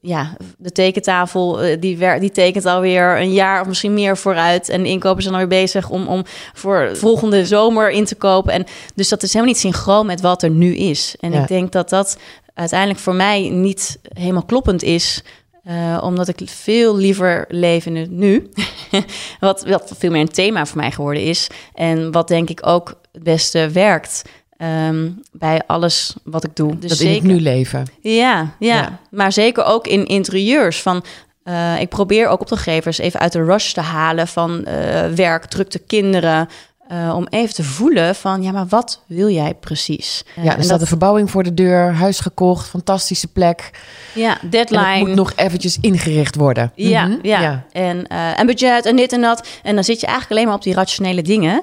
ja, 0.00 0.36
de 0.58 0.72
tekentafel 0.72 1.62
eh, 1.62 1.80
die, 1.80 1.98
wer 1.98 2.20
die 2.20 2.30
tekent 2.30 2.66
alweer 2.66 3.20
een 3.20 3.32
jaar 3.32 3.60
of 3.60 3.66
misschien 3.66 3.94
meer 3.94 4.16
vooruit. 4.16 4.68
En 4.68 4.82
de 4.82 4.88
inkopers 4.88 5.24
zijn 5.24 5.34
alweer 5.34 5.60
bezig 5.60 5.90
om, 5.90 6.06
om 6.06 6.22
voor 6.52 6.90
volgende 6.96 7.46
zomer 7.46 7.90
in 7.90 8.04
te 8.04 8.14
kopen. 8.14 8.52
En 8.52 8.64
dus 8.94 9.08
dat 9.08 9.22
is 9.22 9.32
helemaal 9.32 9.52
niet 9.52 9.62
synchroon 9.62 10.06
met 10.06 10.20
wat 10.20 10.42
er 10.42 10.50
nu 10.50 10.74
is. 10.74 11.16
En 11.20 11.32
ik 11.32 11.48
denk 11.48 11.72
dat 11.72 11.88
dat 11.88 12.18
uiteindelijk 12.54 13.00
voor 13.00 13.14
mij 13.14 13.48
niet 13.48 13.98
helemaal 14.02 14.44
kloppend 14.44 14.82
is. 14.82 15.22
Uh, 15.64 16.00
omdat 16.02 16.28
ik 16.28 16.40
veel 16.44 16.96
liever 16.96 17.44
leef 17.48 17.86
in 17.86 17.96
het 17.96 18.10
nu. 18.10 18.50
wat, 19.40 19.64
wat 19.64 19.92
veel 19.98 20.10
meer 20.10 20.20
een 20.20 20.28
thema 20.28 20.66
voor 20.66 20.76
mij 20.76 20.90
geworden 20.90 21.22
is. 21.22 21.46
En 21.74 22.12
wat 22.12 22.28
denk 22.28 22.50
ik 22.50 22.66
ook 22.66 23.00
het 23.12 23.22
beste 23.22 23.70
werkt. 23.70 24.22
Um, 24.62 25.20
bij 25.32 25.62
alles 25.66 26.14
wat 26.24 26.44
ik 26.44 26.56
doe. 26.56 26.78
Dus 26.78 26.88
dat 26.90 26.98
zeker, 26.98 27.14
in 27.14 27.22
het 27.22 27.32
nu 27.32 27.40
leven. 27.40 27.86
Ja, 28.00 28.50
ja, 28.58 28.98
maar 29.10 29.32
zeker 29.32 29.64
ook 29.64 29.86
in 29.86 30.06
interieurs. 30.06 30.82
Van, 30.82 31.04
uh, 31.44 31.80
ik 31.80 31.88
probeer 31.88 32.28
ook 32.28 32.40
opdrachtgevers 32.40 32.98
even 32.98 33.20
uit 33.20 33.32
de 33.32 33.44
rush 33.44 33.72
te 33.72 33.80
halen 33.80 34.28
van 34.28 34.64
uh, 34.68 35.06
werk, 35.06 35.44
drukte 35.44 35.78
kinderen. 35.78 36.48
Uh, 36.92 37.14
om 37.16 37.26
even 37.30 37.54
te 37.54 37.62
voelen 37.62 38.14
van, 38.14 38.42
ja, 38.42 38.52
maar 38.52 38.66
wat 38.68 39.02
wil 39.06 39.28
jij 39.28 39.54
precies? 39.54 40.24
Ja, 40.36 40.42
er 40.42 40.50
staat 40.52 40.68
dat... 40.68 40.80
een 40.80 40.86
verbouwing 40.86 41.30
voor 41.30 41.42
de 41.42 41.54
deur, 41.54 41.92
huis 41.92 42.20
gekocht, 42.20 42.68
fantastische 42.68 43.26
plek. 43.26 43.70
Ja, 44.14 44.38
deadline. 44.50 44.84
En 44.84 44.98
moet 44.98 45.14
nog 45.14 45.32
eventjes 45.36 45.78
ingericht 45.80 46.36
worden. 46.36 46.72
Ja, 46.74 47.06
mm 47.06 47.12
-hmm. 47.12 47.18
ja. 47.22 47.40
ja. 47.40 47.64
En, 47.72 48.06
en 48.06 48.46
budget 48.46 48.86
en 48.86 48.96
dit 48.96 49.12
en 49.12 49.20
dat. 49.20 49.48
En 49.62 49.74
dan 49.74 49.84
zit 49.84 50.00
je 50.00 50.06
eigenlijk 50.06 50.34
alleen 50.34 50.46
maar 50.46 50.56
op 50.56 50.62
die 50.62 50.74
rationele 50.74 51.22
dingen. 51.22 51.62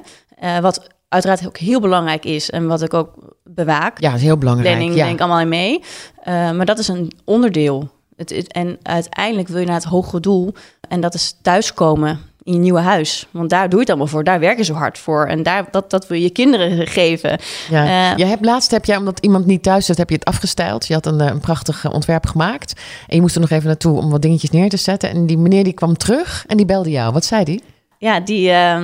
wat 0.61 0.95
uiteraard 1.09 1.47
ook 1.47 1.57
heel 1.57 1.79
belangrijk 1.79 2.25
is 2.25 2.49
en 2.49 2.67
wat 2.67 2.81
ik 2.81 2.93
ook 2.93 3.13
bewaak. 3.43 4.01
Ja, 4.01 4.13
is 4.13 4.21
heel 4.21 4.37
belangrijk. 4.37 4.75
Planning 4.75 4.95
ja. 4.97 5.05
denk 5.05 5.19
allemaal 5.19 5.39
in 5.39 5.49
mee. 5.49 5.79
Uh, 5.79 6.51
maar 6.51 6.65
dat 6.65 6.79
is 6.79 6.87
een 6.87 7.11
onderdeel. 7.25 7.89
Het, 8.15 8.29
het, 8.29 8.51
en 8.51 8.77
uiteindelijk 8.83 9.47
wil 9.47 9.59
je 9.59 9.65
naar 9.65 9.75
het 9.75 9.83
hogere 9.83 10.19
doel 10.19 10.53
en 10.89 11.01
dat 11.01 11.13
is 11.13 11.37
thuiskomen 11.41 12.19
in 12.43 12.53
je 12.53 12.59
nieuwe 12.59 12.79
huis. 12.79 13.27
Want 13.31 13.49
daar 13.49 13.69
doe 13.69 13.73
je 13.73 13.79
het 13.79 13.89
allemaal 13.89 14.07
voor. 14.07 14.23
Daar 14.23 14.39
werk 14.39 14.57
je 14.57 14.63
zo 14.63 14.73
hard 14.73 14.97
voor. 14.97 15.25
En 15.25 15.43
daar, 15.43 15.67
dat, 15.71 15.89
dat 15.89 16.07
wil 16.07 16.17
je 16.17 16.29
kinderen 16.29 16.87
geven. 16.99 17.39
Ja. 17.69 18.11
Uh, 18.11 18.17
je 18.17 18.25
hebt 18.25 18.45
laatst 18.45 18.71
heb 18.71 18.85
jij, 18.85 18.97
omdat 18.97 19.19
iemand 19.19 19.45
niet 19.45 19.63
thuis 19.63 19.85
zat, 19.85 19.97
heb 19.97 20.09
je 20.09 20.15
het 20.15 20.25
afgestyled. 20.25 20.87
Je 20.87 20.93
had 20.93 21.05
een, 21.05 21.19
een 21.19 21.39
prachtig 21.39 21.91
ontwerp 21.91 22.25
gemaakt. 22.25 22.73
En 23.07 23.15
je 23.15 23.21
moest 23.21 23.35
er 23.35 23.41
nog 23.41 23.49
even 23.49 23.67
naartoe 23.67 23.97
om 23.97 24.09
wat 24.09 24.21
dingetjes 24.21 24.49
neer 24.49 24.69
te 24.69 24.77
zetten. 24.77 25.09
En 25.09 25.25
die 25.25 25.37
meneer 25.37 25.63
die 25.63 25.73
kwam 25.73 25.97
terug 25.97 26.45
en 26.47 26.57
die 26.57 26.65
belde 26.65 26.89
jou. 26.89 27.13
Wat 27.13 27.25
zei 27.25 27.43
die? 27.43 27.63
Ja, 27.99 28.19
die, 28.19 28.49
uh, 28.49 28.77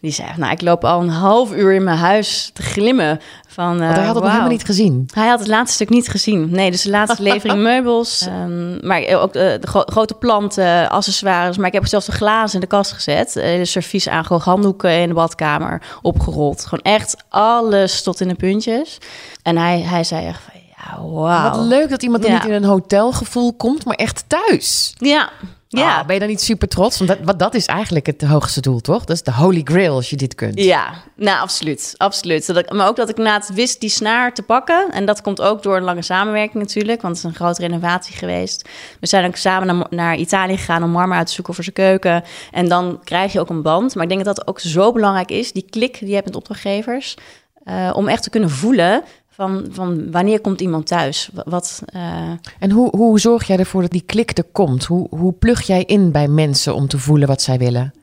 die 0.00 0.12
zei, 0.12 0.28
nou, 0.36 0.52
ik 0.52 0.62
loop 0.62 0.84
al 0.84 1.00
een 1.00 1.08
half 1.08 1.54
uur 1.54 1.72
in 1.72 1.84
mijn 1.84 1.98
huis 1.98 2.50
te 2.54 2.62
glimmen. 2.62 3.20
Van, 3.48 3.74
uh, 3.74 3.80
Want 3.80 3.96
hij 3.96 4.04
had 4.04 4.06
het 4.06 4.14
wow. 4.14 4.22
nog 4.22 4.30
helemaal 4.30 4.50
niet 4.50 4.64
gezien. 4.64 5.08
Hij 5.14 5.28
had 5.28 5.38
het 5.38 5.48
laatste 5.48 5.74
stuk 5.74 5.88
niet 5.88 6.08
gezien. 6.08 6.50
Nee, 6.50 6.70
dus 6.70 6.82
de 6.82 6.90
laatste 6.90 7.22
levering 7.32 7.62
meubels. 7.62 8.26
Um, 8.26 8.86
maar 8.86 9.06
ook 9.06 9.32
de, 9.32 9.58
de 9.60 9.66
gro 9.66 9.82
grote 9.86 10.14
planten, 10.14 10.90
accessoires. 10.90 11.56
Maar 11.56 11.66
ik 11.66 11.72
heb 11.72 11.86
zelfs 11.86 12.06
de 12.06 12.12
glazen 12.12 12.54
in 12.54 12.60
de 12.60 12.66
kast 12.66 12.92
gezet. 12.92 13.36
Uh, 13.36 13.44
de 13.44 13.64
servies 13.64 14.08
aangehoog, 14.08 14.44
handdoeken 14.44 15.00
in 15.00 15.08
de 15.08 15.14
badkamer 15.14 15.82
opgerold. 16.02 16.64
Gewoon 16.64 16.94
echt 16.94 17.16
alles 17.28 18.02
tot 18.02 18.20
in 18.20 18.28
de 18.28 18.34
puntjes. 18.34 18.98
En 19.42 19.56
hij, 19.56 19.80
hij 19.80 20.04
zei 20.04 20.26
echt 20.26 20.42
van, 20.42 20.59
wow. 20.98 21.54
Wat 21.54 21.66
leuk 21.66 21.88
dat 21.88 22.02
iemand 22.02 22.22
dan 22.22 22.32
ja. 22.32 22.38
niet 22.38 22.46
in 22.46 22.54
een 22.54 22.64
hotelgevoel 22.64 23.52
komt, 23.52 23.84
maar 23.84 23.96
echt 23.96 24.24
thuis. 24.26 24.94
Ja, 24.98 25.30
ja. 25.78 26.00
Oh, 26.00 26.06
ben 26.06 26.14
je 26.14 26.20
dan 26.20 26.28
niet 26.28 26.40
super 26.40 26.68
trots? 26.68 26.98
Want 26.98 27.10
dat, 27.10 27.18
wat, 27.22 27.38
dat 27.38 27.54
is 27.54 27.66
eigenlijk 27.66 28.06
het 28.06 28.22
hoogste 28.22 28.60
doel, 28.60 28.80
toch? 28.80 29.04
Dat 29.04 29.16
is 29.16 29.22
de 29.22 29.32
holy 29.32 29.60
grail 29.64 29.94
als 29.94 30.10
je 30.10 30.16
dit 30.16 30.34
kunt. 30.34 30.62
Ja, 30.62 30.92
nou 31.16 31.40
absoluut. 31.40 31.94
absoluut. 31.96 32.44
Zodat, 32.44 32.72
maar 32.72 32.88
ook 32.88 32.96
dat 32.96 33.08
ik 33.08 33.16
na 33.16 33.34
het 33.34 33.54
wist 33.54 33.80
die 33.80 33.90
snaar 33.90 34.34
te 34.34 34.42
pakken. 34.42 34.90
En 34.90 35.04
dat 35.04 35.22
komt 35.22 35.40
ook 35.40 35.62
door 35.62 35.76
een 35.76 35.82
lange 35.82 36.02
samenwerking 36.02 36.62
natuurlijk. 36.62 37.02
Want 37.02 37.16
het 37.16 37.24
is 37.24 37.30
een 37.30 37.36
grote 37.36 37.60
renovatie 37.60 38.16
geweest. 38.16 38.68
We 39.00 39.06
zijn 39.06 39.26
ook 39.26 39.36
samen 39.36 39.76
naar, 39.76 39.86
naar 39.90 40.16
Italië 40.16 40.56
gegaan 40.56 40.82
om 40.82 40.90
Marmer 40.90 41.16
uit 41.16 41.26
te 41.26 41.32
zoeken 41.32 41.54
voor 41.54 41.64
zijn 41.64 41.76
keuken. 41.76 42.24
En 42.50 42.68
dan 42.68 43.00
krijg 43.04 43.32
je 43.32 43.40
ook 43.40 43.50
een 43.50 43.62
band. 43.62 43.94
Maar 43.94 44.04
ik 44.04 44.10
denk 44.10 44.24
dat 44.24 44.36
dat 44.36 44.46
ook 44.46 44.60
zo 44.60 44.92
belangrijk 44.92 45.30
is. 45.30 45.52
Die 45.52 45.66
klik 45.70 45.98
die 45.98 46.08
je 46.08 46.14
hebt 46.14 46.26
met 46.26 46.36
opdrachtgevers. 46.36 47.16
Uh, 47.64 47.90
om 47.94 48.08
echt 48.08 48.22
te 48.22 48.30
kunnen 48.30 48.50
voelen 48.50 49.02
van, 49.40 49.66
van 49.70 50.10
wanneer 50.10 50.40
komt 50.40 50.60
iemand 50.60 50.86
thuis? 50.86 51.30
Wat, 51.44 51.82
uh... 51.94 52.30
En 52.58 52.70
hoe, 52.70 52.96
hoe 52.96 53.20
zorg 53.20 53.46
jij 53.46 53.58
ervoor 53.58 53.82
dat 53.82 53.90
die 53.90 54.02
klik 54.06 54.38
er 54.38 54.44
komt? 54.52 54.84
Hoe, 54.84 55.06
hoe 55.10 55.32
plug 55.32 55.62
jij 55.62 55.84
in 55.84 56.12
bij 56.12 56.28
mensen 56.28 56.74
om 56.74 56.88
te 56.88 56.98
voelen 56.98 57.28
wat 57.28 57.42
zij 57.42 57.58
willen? 57.58 57.94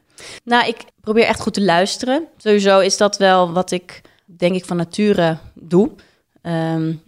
Nou, 0.43 0.67
ik 0.67 0.77
probeer 1.01 1.23
echt 1.23 1.39
goed 1.39 1.53
te 1.53 1.63
luisteren. 1.63 2.27
Sowieso 2.37 2.79
is 2.79 2.97
dat 2.97 3.17
wel 3.17 3.51
wat 3.51 3.71
ik 3.71 4.01
denk 4.25 4.55
ik 4.55 4.65
van 4.65 4.77
nature 4.77 5.37
doe. 5.53 5.91
Um, 6.41 7.01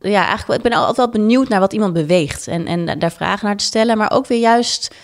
ja, 0.00 0.26
eigenlijk, 0.26 0.64
ik 0.64 0.70
ben 0.70 0.78
altijd 0.78 0.96
wel 0.96 1.08
benieuwd 1.08 1.48
naar 1.48 1.60
wat 1.60 1.72
iemand 1.72 1.92
beweegt. 1.92 2.48
En, 2.48 2.66
en 2.66 2.98
daar 2.98 3.12
vragen 3.12 3.46
naar 3.46 3.56
te 3.56 3.64
stellen. 3.64 3.98
Maar 3.98 4.12
ook 4.12 4.26
weer 4.26 4.40
juist 4.40 4.94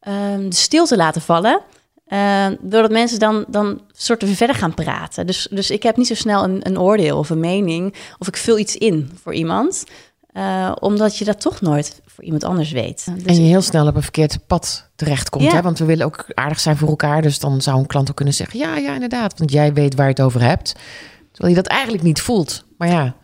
ehm, 0.00 0.48
de 0.48 0.56
stilte 0.56 0.96
laten 0.96 1.20
vallen. 1.22 1.60
Ehm, 2.06 2.54
doordat 2.60 2.90
mensen 2.90 3.18
dan, 3.18 3.44
dan 3.48 3.80
soort 3.92 4.22
of 4.22 4.28
verder 4.28 4.56
gaan 4.56 4.74
praten. 4.74 5.26
Dus, 5.26 5.48
dus 5.50 5.70
ik 5.70 5.82
heb 5.82 5.96
niet 5.96 6.06
zo 6.06 6.14
snel 6.14 6.44
een, 6.44 6.66
een 6.66 6.78
oordeel 6.78 7.18
of 7.18 7.30
een 7.30 7.40
mening. 7.40 7.94
Of 8.18 8.28
ik 8.28 8.36
vul 8.36 8.58
iets 8.58 8.76
in 8.76 9.10
voor 9.22 9.34
iemand. 9.34 9.84
Eh, 10.32 10.72
omdat 10.80 11.18
je 11.18 11.24
dat 11.24 11.40
toch 11.40 11.60
nooit 11.60 12.00
voor 12.06 12.24
iemand 12.24 12.44
anders 12.44 12.70
weet. 12.70 13.06
Dus 13.14 13.24
En 13.24 13.42
je 13.42 13.48
heel 13.48 13.62
snel 13.62 13.86
op 13.86 13.96
een 13.96 14.02
verkeerd 14.02 14.38
pad 14.46 14.88
terechtkomt. 14.96 15.44
Ja. 15.44 15.54
Hè? 15.54 15.62
Want 15.62 15.78
we 15.78 15.84
willen 15.84 16.06
ook 16.06 16.24
aardig 16.34 16.60
zijn 16.60 16.76
voor 16.76 16.88
elkaar. 16.88 17.22
Dus 17.22 17.38
dan 17.38 17.60
zou 17.60 17.78
een 17.78 17.86
klant 17.86 18.10
ook 18.10 18.16
kunnen 18.16 18.34
zeggen... 18.34 18.58
ja, 18.58 18.76
ja, 18.76 18.94
inderdaad. 18.94 19.38
Want 19.38 19.52
jij 19.52 19.72
weet 19.72 19.94
waar 19.94 20.06
je 20.06 20.12
het 20.12 20.20
over 20.20 20.42
hebt. 20.42 20.74
Terwijl 21.32 21.54
je 21.54 21.62
dat 21.62 21.72
eigenlijk 21.72 22.02
niet 22.02 22.20
voelt. 22.20 22.64
Maar 22.78 22.88
ja, 22.88 23.14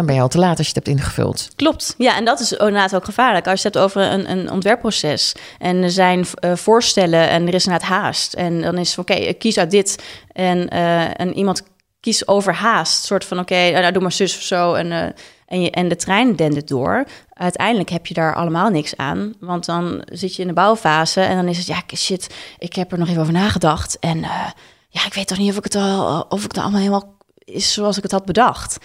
dan 0.00 0.08
ben 0.08 0.18
je 0.18 0.24
al 0.24 0.28
te 0.28 0.38
laat 0.38 0.58
als 0.58 0.66
je 0.66 0.72
het 0.74 0.86
hebt 0.86 0.98
ingevuld. 0.98 1.48
Klopt. 1.56 1.94
Ja, 1.98 2.16
en 2.16 2.24
dat 2.24 2.40
is 2.40 2.52
inderdaad 2.52 2.94
ook 2.94 3.04
gevaarlijk. 3.04 3.46
Als 3.46 3.62
je 3.62 3.66
het 3.66 3.76
hebt 3.76 3.86
over 3.86 4.02
een, 4.02 4.30
een 4.30 4.50
ontwerpproces 4.50 5.34
en 5.58 5.82
er 5.82 5.90
zijn 5.90 6.26
eh, 6.34 6.54
voorstellen 6.54 7.28
en 7.28 7.46
er 7.46 7.54
is 7.54 7.66
inderdaad 7.66 7.88
haast. 7.88 8.34
En 8.34 8.60
dan 8.60 8.78
is 8.78 8.98
oké, 8.98 9.14
ik 9.14 9.38
kies 9.38 9.58
uit 9.58 9.70
dit. 9.70 10.02
En, 10.32 10.68
eh, 10.68 11.20
en 11.20 11.34
iemand 11.34 11.62
kiest 12.00 12.28
overhaast. 12.28 13.04
soort 13.04 13.24
van, 13.24 13.38
oké, 13.38 13.70
nou, 13.70 13.92
doe 13.92 14.02
maar 14.02 14.12
zus 14.12 14.36
of 14.36 14.42
zo. 14.42 14.74
En, 14.74 14.92
eh, 14.92 15.02
en, 15.46 15.70
en 15.70 15.88
de 15.88 15.96
trein 15.96 16.36
dendert 16.36 16.68
door. 16.68 17.04
Uiteindelijk 17.32 17.90
heb 17.90 18.06
je 18.06 18.14
daar 18.14 18.34
allemaal 18.34 18.70
niks 18.70 18.96
aan. 18.96 19.34
Want 19.40 19.64
dan 19.64 20.02
zit 20.12 20.36
je 20.36 20.42
in 20.42 20.48
de 20.48 20.54
bouwfase 20.54 21.20
en 21.20 21.36
dan 21.36 21.48
is 21.48 21.58
het, 21.58 21.66
ja, 21.66 21.82
shit, 21.96 22.34
ik 22.58 22.74
heb 22.74 22.92
er 22.92 22.98
nog 22.98 23.08
even 23.08 23.20
over 23.20 23.32
nagedacht. 23.32 23.98
En 23.98 24.18
ja, 24.88 25.06
ik 25.06 25.14
weet 25.14 25.26
toch 25.26 25.38
niet 25.38 25.50
of 25.50 25.56
ik 25.56 25.64
het 25.64 25.74
al, 25.74 26.26
of 26.28 26.44
ik 26.44 26.50
het 26.50 26.58
allemaal 26.58 26.80
helemaal 26.80 27.18
is 27.44 27.72
zoals 27.72 27.96
ik 27.96 28.02
het 28.02 28.12
had 28.12 28.24
bedacht. 28.24 28.78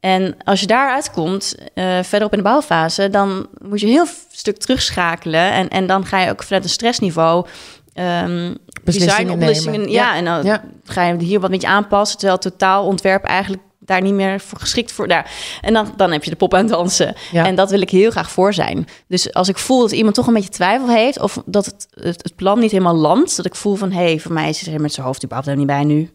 En 0.00 0.36
als 0.44 0.60
je 0.60 0.66
daaruit 0.66 1.10
komt, 1.10 1.54
eh, 1.74 2.02
verderop 2.02 2.32
in 2.32 2.38
de 2.38 2.44
bouwfase, 2.44 3.10
dan 3.10 3.46
moet 3.62 3.80
je 3.80 3.86
een 3.86 3.92
heel 3.92 4.06
stuk 4.30 4.58
terugschakelen. 4.58 5.52
En, 5.52 5.68
en 5.68 5.86
dan 5.86 6.06
ga 6.06 6.20
je 6.20 6.30
ook 6.30 6.42
vanuit 6.42 6.64
een 6.64 6.70
stressniveau 6.70 7.46
ehm 7.94 8.54
Beslissingen 8.84 9.38
nemen. 9.38 9.90
Ja, 9.90 9.90
Ja, 9.90 10.16
en 10.16 10.24
dan 10.24 10.44
ja. 10.44 10.64
ga 10.84 11.04
je 11.04 11.16
hier 11.18 11.40
wat 11.40 11.50
met 11.50 11.62
je 11.62 11.68
aanpassen, 11.68 12.18
terwijl 12.18 12.38
het 12.42 12.50
totaalontwerp 12.50 13.24
eigenlijk 13.24 13.62
daar 13.78 14.02
niet 14.02 14.14
meer 14.14 14.40
voor 14.40 14.58
geschikt 14.58 14.92
voor. 14.92 15.08
Daar. 15.08 15.30
En 15.60 15.72
dan, 15.72 15.92
dan 15.96 16.12
heb 16.12 16.24
je 16.24 16.30
de 16.30 16.36
pop 16.36 16.54
aan 16.54 16.60
het 16.60 16.68
dansen. 16.68 17.14
Ja. 17.32 17.46
En 17.46 17.54
dat 17.54 17.70
wil 17.70 17.80
ik 17.80 17.90
heel 17.90 18.10
graag 18.10 18.30
voor 18.30 18.54
zijn. 18.54 18.86
Dus 19.06 19.32
als 19.32 19.48
ik 19.48 19.58
voel 19.58 19.80
dat 19.80 19.92
iemand 19.92 20.14
toch 20.14 20.26
een 20.26 20.34
beetje 20.34 20.48
twijfel 20.48 20.88
heeft, 20.88 21.20
of 21.20 21.42
dat 21.44 21.66
het, 21.66 21.86
het, 21.90 22.22
het 22.22 22.36
plan 22.36 22.58
niet 22.58 22.70
helemaal 22.70 22.94
landt, 22.96 23.36
dat 23.36 23.46
ik 23.46 23.54
voel 23.54 23.74
van 23.74 23.92
hé, 23.92 24.04
hey, 24.04 24.18
voor 24.18 24.32
mij 24.32 24.48
is 24.48 24.60
hij 24.60 24.74
er 24.74 24.80
met 24.80 24.92
zijn 24.92 25.06
hoofd 25.06 25.24
überhaupt 25.24 25.48
helemaal 25.48 25.76
niet 25.76 25.86
bij 25.86 25.96
nu. 25.96 26.10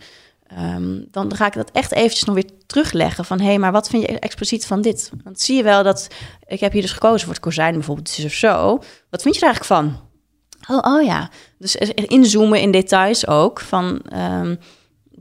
Ehm, 0.56 1.02
dan 1.12 1.36
ga 1.36 1.46
ik 1.46 1.54
dat 1.54 1.72
echt 1.72 1.92
eventjes 1.92 2.24
nog 2.24 2.36
weer 2.36 2.50
terugleggen 2.66 3.26
van 3.26 3.40
hé, 3.40 3.46
hey, 3.46 3.60
maar 3.60 3.72
wat 3.72 3.90
vind 3.90 4.04
je 4.04 4.20
expliciet 4.20 4.66
van 4.66 4.82
dit? 4.82 5.12
Want 5.24 5.40
zie 5.40 5.56
je 5.56 5.64
wel 5.64 5.84
dat 5.84 6.08
ik 6.48 6.60
heb 6.60 6.72
hier 6.72 6.82
dus 6.82 6.92
gekozen 6.92 7.20
voor 7.20 7.34
het 7.34 7.44
kozijn 7.44 7.74
bijvoorbeeld, 7.74 8.16
dus 8.16 8.26
of 8.26 8.32
zo. 8.32 8.80
Wat 9.10 9.22
vind 9.22 9.36
je 9.36 9.42
er 9.42 9.48
eigenlijk 9.48 9.66
van? 9.66 10.00
Oh, 10.68 10.94
oh 10.94 11.04
ja. 11.04 11.30
Dus 11.58 11.76
inzoomen 11.96 12.62
in 12.62 12.72
details 12.72 13.28
ook. 13.28 13.60
Van, 13.60 14.02
ehm, 14.10 14.56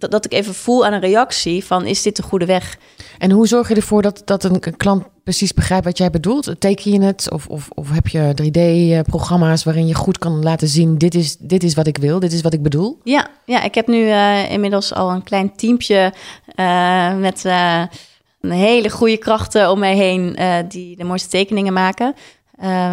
dat, 0.03 0.11
dat 0.11 0.25
ik 0.25 0.33
even 0.33 0.55
voel 0.55 0.87
aan 0.87 0.93
een 0.93 1.01
reactie 1.01 1.65
van 1.65 1.87
is 1.87 2.03
dit 2.03 2.17
de 2.17 2.23
goede 2.23 2.47
weg? 2.47 2.79
En 3.19 3.31
hoe 3.31 3.47
zorg 3.47 3.69
je 3.69 3.75
ervoor 3.75 4.03
dat, 4.03 4.23
dat 4.25 4.45
een, 4.45 4.57
een 4.61 4.77
klant 4.77 5.05
precies 5.25 5.55
begrijpt 5.55 5.85
wat 5.85 5.99
jij 5.99 6.11
bedoelt? 6.11 6.55
Teken 6.59 6.93
je 6.93 7.01
het? 7.01 7.31
Of, 7.31 7.47
of, 7.47 7.69
of 7.75 7.91
heb 7.91 8.09
je 8.09 8.35
3D-programma's 8.43 9.65
waarin 9.65 9.87
je 9.87 9.95
goed 9.95 10.19
kan 10.19 10.43
laten 10.43 10.69
zien... 10.69 10.99
Dit 10.99 11.15
is, 11.15 11.37
dit 11.37 11.63
is 11.63 11.75
wat 11.75 11.87
ik 11.87 11.99
wil, 11.99 12.21
dit 12.21 12.33
is 12.33 12.41
wat 12.41 12.55
ik 12.55 12.63
bedoel? 12.63 12.99
Ja, 13.03 13.29
ja 13.45 13.63
ik 13.63 13.75
heb 13.75 13.87
nu 13.87 14.09
eh, 14.09 14.51
inmiddels 14.51 14.95
al 14.95 15.11
een 15.11 15.23
klein 15.23 15.57
teampje 15.57 16.13
eh, 16.55 17.17
met 17.17 17.45
eh, 17.45 17.83
een 18.41 18.51
hele 18.51 18.91
goede 18.91 19.17
krachten 19.17 19.71
om 19.71 19.79
mij 19.79 19.97
heen 19.97 20.37
die 20.69 20.97
de 20.97 21.05
mooiste 21.05 21.29
tekeningen 21.29 21.73
maken. 21.73 22.15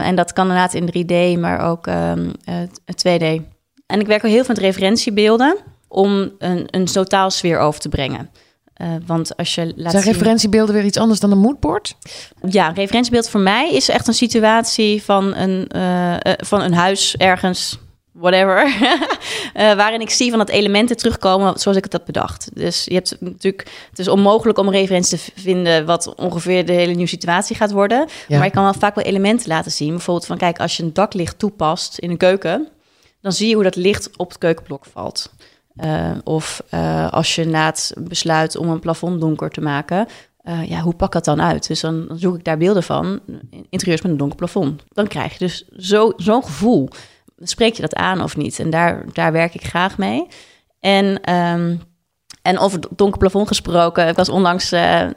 En 0.03 0.15
dat 0.15 0.33
kan 0.33 0.47
inderdaad 0.47 0.73
in 0.73 0.87
3D, 0.87 1.39
maar 1.39 1.59
ook 1.59 1.87
ehm, 1.87 2.29
eh, 2.45 2.55
2D. 2.95 3.41
En 3.85 3.99
ik 3.99 4.07
werk 4.07 4.25
ook 4.25 4.31
heel 4.31 4.43
veel 4.43 4.53
met 4.55 4.63
referentiebeelden 4.63 5.57
om 5.89 6.31
een, 6.37 6.67
een 6.69 6.85
totaalsfeer 6.85 7.59
over 7.59 7.79
te 7.79 7.89
brengen. 7.89 8.29
Eh, 8.79 8.87
want 9.05 9.37
als 9.37 9.55
je 9.55 9.73
laat 9.75 9.91
Zijn 9.91 10.03
zien... 10.03 10.11
referentiebeelden 10.11 10.75
weer 10.75 10.83
iets 10.83 10.97
anders 10.97 11.19
dan 11.19 11.31
een 11.31 11.37
moodboard? 11.37 11.95
Ja, 12.49 12.67
een 12.67 12.75
referentiebeeld 12.75 13.29
voor 13.29 13.39
mij 13.39 13.73
is 13.73 13.89
echt 13.89 14.07
een 14.07 14.13
situatie 14.13 15.03
van 15.03 15.35
een, 15.35 15.67
eh, 15.67 16.13
eh, 16.13 16.19
van 16.37 16.61
een 16.61 16.73
huis 16.73 17.17
ergens, 17.17 17.77
whatever. 18.11 18.73
waarin 19.81 20.01
ik 20.01 20.09
zie 20.09 20.29
van 20.29 20.39
dat 20.39 20.49
elementen 20.49 20.97
terugkomen 20.97 21.59
zoals 21.59 21.77
ik 21.77 21.83
het 21.83 21.93
had 21.93 22.05
bedacht. 22.05 22.49
Dus 22.53 22.83
je 22.85 22.93
hebt 22.93 23.15
natuurlijk, 23.19 23.71
het 23.89 23.99
is 23.99 24.07
onmogelijk 24.07 24.57
om 24.57 24.67
een 24.67 24.73
referentie 24.73 25.17
te 25.17 25.41
vinden 25.41 25.85
wat 25.85 26.15
ongeveer 26.15 26.65
de 26.65 26.73
hele 26.73 26.93
nieuwe 26.93 27.09
situatie 27.09 27.55
gaat 27.55 27.71
worden. 27.71 28.07
Ja. 28.27 28.37
Maar 28.37 28.47
je 28.47 28.53
kan 28.53 28.63
wel 28.63 28.73
vaak 28.73 28.95
wel 28.95 29.03
elementen 29.03 29.47
laten 29.47 29.71
zien. 29.71 29.89
Bijvoorbeeld 29.89 30.27
van, 30.27 30.37
kijk, 30.37 30.59
als 30.59 30.77
je 30.77 30.83
een 30.83 30.93
daklicht 30.93 31.39
toepast 31.39 31.97
in 31.97 32.09
een 32.09 32.17
keuken, 32.17 32.67
dan 33.21 33.31
zie 33.31 33.47
je 33.47 33.53
hoe 33.53 33.63
dat 33.63 33.75
licht 33.75 34.09
op 34.17 34.29
het 34.29 34.37
keukenblok 34.37 34.85
valt. 34.91 35.31
Eh, 35.79 36.11
of 36.23 36.63
eh, 36.69 37.11
als 37.11 37.35
je 37.35 37.41
inderdaad 37.41 37.93
besluit 37.97 38.57
om 38.57 38.69
een 38.69 38.79
plafond 38.79 39.21
donker 39.21 39.49
te 39.49 39.61
maken, 39.61 40.07
eh, 40.41 40.69
ja, 40.69 40.79
hoe 40.79 40.93
pak 40.95 41.11
dat 41.11 41.25
dan 41.25 41.41
uit? 41.41 41.67
Dus 41.67 41.79
dan, 41.79 42.07
zoek 42.15 42.35
ik 42.35 42.43
daar 42.43 42.57
beelden 42.57 42.83
van, 42.83 43.19
interieurs 43.69 44.01
met 44.01 44.11
een 44.11 44.17
donker 44.17 44.37
plafond. 44.37 44.83
Dan 44.89 45.07
krijg 45.07 45.31
je 45.33 45.39
dus 45.39 45.67
zo- 45.77 46.13
zo'n 46.17 46.43
gevoel. 46.43 46.89
Spreek 47.37 47.73
je 47.73 47.81
dat 47.81 47.95
aan 47.95 48.23
of 48.23 48.37
niet? 48.37 48.59
En 48.59 48.69
daar, 48.69 49.05
daar 49.13 49.31
werk 49.31 49.53
ik 49.53 49.65
graag 49.65 49.97
mee. 49.97 50.27
En, 50.79 51.21
ehm, 51.21 51.75
en 52.41 52.59
over 52.59 52.79
donker 52.95 53.19
plafond 53.19 53.47
gesproken, 53.47 54.07
ik 54.07 54.15
was 54.15 54.29
onlangs, 54.29 54.71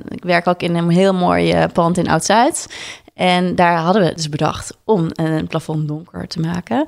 ik 0.08 0.24
werk 0.24 0.46
ook 0.46 0.62
in 0.62 0.74
een 0.76 0.90
heel 0.90 1.14
mooi 1.14 1.66
pand 1.72 1.98
in 1.98 2.08
Oud-Zuid. 2.08 2.66
En 3.14 3.54
daar 3.54 3.76
hadden 3.76 4.02
we 4.02 4.14
dus 4.14 4.28
bedacht 4.28 4.76
om 4.84 5.06
een 5.12 5.46
plafond 5.46 5.88
donker 5.88 6.28
te 6.28 6.40
maken. 6.40 6.86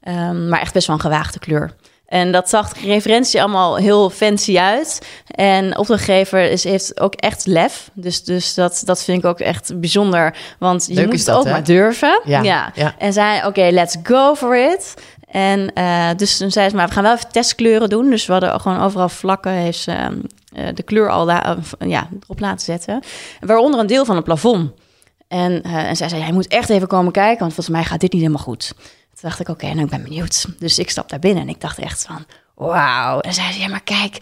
Ehm, 0.00 0.48
maar 0.48 0.60
echt 0.60 0.72
best 0.72 0.86
wel 0.86 0.96
een 0.96 1.02
gewaagde 1.02 1.38
kleur. 1.38 1.74
En 2.06 2.32
dat 2.32 2.48
zag 2.48 2.72
de 2.72 2.86
referentie 2.86 3.40
allemaal 3.40 3.76
heel 3.76 4.10
fancy 4.10 4.58
uit. 4.58 5.06
En 5.26 5.78
opdrachtgever 5.78 6.50
is, 6.50 6.64
heeft 6.64 7.00
ook 7.00 7.14
echt 7.14 7.46
lef. 7.46 7.90
Dus, 7.94 8.24
dus 8.24 8.54
dat, 8.54 8.82
dat 8.84 9.04
vind 9.04 9.18
ik 9.18 9.24
ook 9.24 9.40
echt 9.40 9.80
bijzonder. 9.80 10.36
Want 10.58 10.86
je 10.86 10.94
Leuk 10.94 11.04
moet 11.04 11.14
is 11.14 11.20
het 11.20 11.28
dat, 11.28 11.38
ook 11.38 11.44
hè? 11.44 11.50
maar 11.50 11.64
durven. 11.64 12.20
Ja, 12.24 12.42
ja. 12.74 12.94
En 12.98 13.12
zei, 13.12 13.46
oké, 13.46 13.68
let's 13.70 13.96
go 14.02 14.34
for 14.34 14.56
it. 14.72 14.94
En 15.26 15.72
eh, 15.72 16.10
dus 16.16 16.36
toen 16.36 16.50
zei 16.50 16.68
ze, 16.68 16.76
maar 16.76 16.86
we 16.86 16.92
gaan 16.92 17.02
wel 17.02 17.14
even 17.14 17.32
testkleuren 17.32 17.88
doen. 17.88 18.10
Dus 18.10 18.26
we 18.26 18.32
hadden 18.32 18.60
gewoon 18.60 18.80
overal 18.80 19.08
vlakken. 19.08 19.52
Heeft 19.52 19.78
ze 19.78 19.92
ehm, 19.92 20.18
eh, 20.52 20.74
de 20.74 20.82
kleur 20.82 21.10
al 21.10 21.26
daar, 21.26 21.56
eh, 21.78 21.88
ja, 21.88 22.08
erop 22.22 22.40
laten 22.40 22.64
zetten. 22.64 23.02
Waaronder 23.40 23.80
een 23.80 23.86
deel 23.86 24.04
van 24.04 24.16
het 24.16 24.24
plafond. 24.24 24.70
En, 25.28 25.62
en 25.62 25.96
zij 25.96 26.08
zei, 26.08 26.20
jij 26.20 26.32
moet 26.32 26.46
echt 26.46 26.68
even 26.70 26.88
komen 26.88 27.12
kijken, 27.12 27.38
want 27.38 27.54
volgens 27.54 27.76
mij 27.76 27.84
gaat 27.84 28.00
dit 28.00 28.12
niet 28.12 28.22
helemaal 28.22 28.44
goed. 28.44 28.72
Toen 29.20 29.28
dacht 29.28 29.40
ik, 29.40 29.48
oké, 29.48 29.66
nou, 29.66 29.80
ik 29.80 29.90
ben 29.90 30.02
benieuwd. 30.02 30.46
Dus 30.58 30.78
ik 30.78 30.90
stap 30.90 31.08
daar 31.08 31.18
binnen 31.18 31.42
en 31.42 31.48
ik 31.48 31.60
dacht 31.60 31.78
echt 31.78 32.04
van, 32.06 32.26
wauw. 32.54 33.20
En 33.20 33.34
zei 33.34 33.52
ze, 33.52 33.60
ja, 33.60 33.68
maar 33.68 33.82
kijk, 33.82 34.18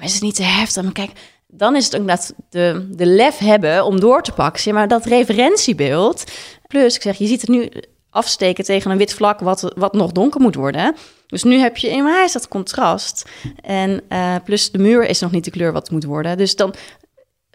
is 0.00 0.12
het 0.12 0.22
niet 0.22 0.34
te 0.34 0.42
heftig? 0.42 0.82
Maar 0.82 0.92
kijk, 0.92 1.10
dan 1.46 1.76
is 1.76 1.84
het 1.84 1.96
ook 1.96 2.08
dat 2.08 2.34
de, 2.50 2.88
de 2.90 3.06
lef 3.06 3.38
hebben 3.38 3.84
om 3.84 4.00
door 4.00 4.22
te 4.22 4.32
pakken. 4.32 4.62
Zeg 4.62 4.74
maar 4.74 4.88
dat 4.88 5.04
referentiebeeld. 5.04 6.24
Plus, 6.66 6.94
ik 6.94 7.02
zeg, 7.02 7.18
je 7.18 7.26
ziet 7.26 7.40
het 7.40 7.50
nu 7.50 7.70
afsteken 8.10 8.64
tegen 8.64 8.90
een 8.90 8.98
wit 8.98 9.14
vlak 9.14 9.40
wat, 9.40 9.72
wat 9.76 9.92
nog 9.92 10.12
donker 10.12 10.40
moet 10.40 10.54
worden. 10.54 10.96
Dus 11.26 11.42
nu 11.42 11.58
heb 11.58 11.76
je 11.76 11.90
in 11.90 12.04
mij 12.04 12.24
is 12.24 12.32
dat 12.32 12.48
contrast. 12.48 13.28
En 13.60 14.02
eh, 14.08 14.34
plus 14.44 14.70
de 14.70 14.78
muur 14.78 15.08
is 15.08 15.20
nog 15.20 15.30
niet 15.30 15.44
de 15.44 15.50
kleur 15.50 15.72
wat 15.72 15.90
moet 15.90 16.04
worden. 16.04 16.36
Dus 16.36 16.56
dan 16.56 16.74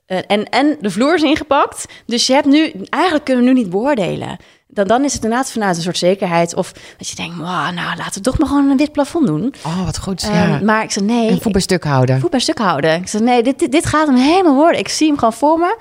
eh, 0.05 0.19
en, 0.27 0.49
en 0.49 0.77
de 0.81 0.89
vloer 0.89 1.15
is 1.15 1.21
ingepakt. 1.21 1.85
Dus 2.05 2.27
je 2.27 2.33
hebt 2.33 2.47
nu, 2.47 2.71
eigenlijk 2.89 3.25
kunnen 3.25 3.43
we 3.43 3.49
nu 3.51 3.59
niet 3.59 3.69
beoordelen. 3.69 4.37
Dan, 4.73 4.87
dan 4.87 5.03
is 5.03 5.13
het 5.13 5.23
inderdaad 5.23 5.51
vanuit 5.51 5.75
een 5.75 5.81
soort 5.81 5.97
zekerheid. 5.97 6.55
Of 6.55 6.71
dat 6.97 7.07
je 7.09 7.15
denkt, 7.15 7.35
wow, 7.35 7.71
nou 7.71 7.97
laten 7.97 8.13
we 8.13 8.21
toch 8.21 8.37
maar 8.37 8.47
gewoon 8.47 8.69
een 8.69 8.77
wit 8.77 8.91
plafond 8.91 9.27
doen. 9.27 9.53
Oh, 9.65 9.85
wat 9.85 9.99
goed. 9.99 10.23
Ehm, 10.23 10.33
ja. 10.33 10.59
maar 10.63 10.83
ik 10.83 10.91
zei 10.91 11.05
nee. 11.05 11.29
en 11.29 11.41
voet 11.41 11.51
bij 11.51 11.61
stuk 11.61 11.83
houden. 11.83 12.19
voet 12.19 12.29
bij 12.29 12.39
stuk 12.39 12.57
houden. 12.57 12.93
Ik 12.95 13.07
zei 13.07 13.23
nee, 13.23 13.43
dit, 13.43 13.59
dit, 13.59 13.71
dit 13.71 13.85
gaat 13.85 14.07
hem 14.07 14.15
helemaal 14.15 14.55
worden. 14.55 14.79
Ik 14.79 14.89
zie 14.89 15.07
hem 15.07 15.17
gewoon 15.17 15.33
voor 15.33 15.59
me. 15.59 15.77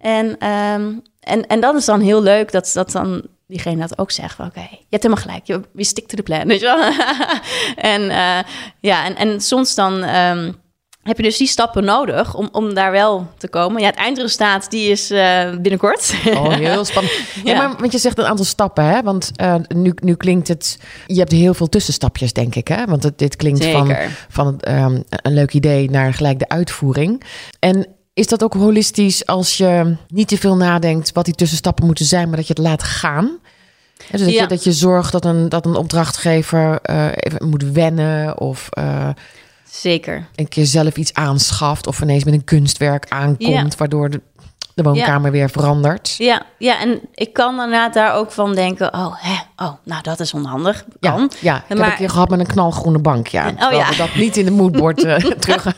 En, 0.00 0.38
ehm, 0.38 0.92
en, 1.20 1.46
en 1.46 1.60
dat 1.60 1.74
is 1.74 1.84
dan 1.84 2.00
heel 2.00 2.22
leuk 2.22 2.52
dat, 2.52 2.70
dat 2.74 2.92
dan 2.92 3.22
diegene 3.46 3.80
dat 3.80 3.98
ook 3.98 4.10
zegt. 4.10 4.38
Oké, 4.40 4.60
je 4.60 4.86
hebt 4.90 5.02
helemaal 5.02 5.24
gelijk. 5.24 5.46
Je, 5.46 5.60
we 5.72 5.84
stick 5.84 6.06
to 6.06 6.16
the 6.16 6.22
plan, 6.22 6.46
weet 6.48 6.60
je 6.60 6.66
wel. 6.66 6.80
en 7.92 8.10
eh, 8.10 8.44
ja, 8.80 9.04
en, 9.04 9.16
en 9.16 9.40
soms 9.40 9.74
dan... 9.74 10.02
ehm, 10.02 10.52
heb 11.06 11.16
je 11.16 11.22
dus 11.22 11.36
die 11.36 11.46
stappen 11.46 11.84
nodig 11.84 12.34
om, 12.34 12.48
om 12.52 12.74
daar 12.74 12.90
wel 12.90 13.26
te 13.38 13.48
komen. 13.48 13.80
Ja, 13.80 13.86
het 13.86 13.96
eindresultaat 13.96 14.70
die 14.70 14.90
is 14.90 15.10
eh, 15.10 15.50
binnenkort. 15.50 16.14
Oh, 16.26 16.52
heel 16.52 16.84
spannend. 16.94 17.14
Ja. 17.44 17.52
Ja. 17.52 17.56
maar 17.56 17.76
want 17.78 17.92
je 17.92 17.98
zegt 17.98 18.18
een 18.18 18.24
aantal 18.24 18.44
stappen, 18.44 18.84
hè? 18.84 19.02
Want 19.02 19.30
eh, 19.36 19.54
nu, 19.68 19.92
nu 20.02 20.14
klinkt 20.14 20.48
het... 20.48 20.78
Je 21.06 21.18
hebt 21.18 21.32
heel 21.32 21.54
veel 21.54 21.68
tussenstapjes, 21.68 22.32
denk 22.32 22.54
ik, 22.54 22.68
hè? 22.68 22.84
Want 22.84 23.02
het, 23.02 23.18
dit 23.18 23.36
klinkt 23.36 23.64
van, 23.64 23.86
Zeker. 23.86 24.26
van 24.28 24.60
ehm, 24.60 25.00
een 25.08 25.34
leuk 25.34 25.52
idee 25.52 25.90
naar 25.90 26.14
gelijk 26.14 26.38
de 26.38 26.48
uitvoering. 26.48 27.22
En 27.58 27.86
is 28.14 28.26
dat 28.26 28.42
ook 28.42 28.54
holistisch 28.54 29.26
als 29.26 29.56
je 29.56 29.96
niet 30.08 30.28
te 30.28 30.38
veel 30.38 30.56
nadenkt... 30.56 31.12
wat 31.12 31.24
die 31.24 31.34
tussenstappen 31.34 31.86
moeten 31.86 32.04
zijn, 32.04 32.28
maar 32.28 32.36
dat 32.36 32.46
je 32.46 32.54
het 32.56 32.62
laat 32.62 32.82
gaan? 32.82 33.38
Dus 34.10 34.20
dat, 34.20 34.32
Ja. 34.32 34.42
je, 34.42 34.48
dat 34.48 34.64
je 34.64 34.72
zorgt 34.72 35.12
dat 35.12 35.24
een, 35.24 35.48
dat 35.48 35.66
een 35.66 35.76
opdrachtgever 35.76 36.78
eh, 36.82 37.06
even 37.14 37.48
moet 37.48 37.64
wennen... 37.72 38.40
of 38.40 38.68
Zeker. 39.80 40.26
een 40.34 40.48
keer 40.48 40.66
zelf 40.66 40.96
iets 40.96 41.14
aanschaft... 41.14 41.86
of 41.86 42.00
ineens 42.00 42.24
met 42.24 42.34
een 42.34 42.44
kunstwerk 42.44 43.06
aankomt... 43.08 43.72
Ja. 43.72 43.78
waardoor 43.78 44.10
de, 44.10 44.20
de 44.74 44.82
woonkamer 44.82 45.30
weer 45.30 45.50
verandert. 45.50 46.14
Ja, 46.18 46.42
ja, 46.58 46.80
en 46.80 47.00
ik 47.14 47.32
kan 47.32 47.50
inderdaad 47.52 47.94
daar 47.94 48.14
ook 48.14 48.32
van 48.32 48.54
denken... 48.54 48.94
oh, 48.94 49.14
hè, 49.16 49.64
oh 49.64 49.72
nou, 49.84 50.02
dat 50.02 50.20
is 50.20 50.34
onhandig. 50.34 50.84
Kan. 51.00 51.30
Ja, 51.40 51.52
ja 51.52 51.56
ik 51.56 51.64
heb 51.68 51.78
een 51.78 51.94
keer 51.94 52.10
gehad 52.10 52.28
met 52.28 52.40
een 52.40 52.46
knalgroene 52.46 52.98
bank. 52.98 53.26
Ja, 53.26 53.48
Oh, 53.48 53.72
ja. 53.72 53.88
we 53.88 53.96
dat 53.96 54.14
niet 54.14 54.36
in 54.36 54.44
de 54.44 54.50
moodboard 54.50 55.04
eh, 55.04 55.16
terug. 55.44 55.66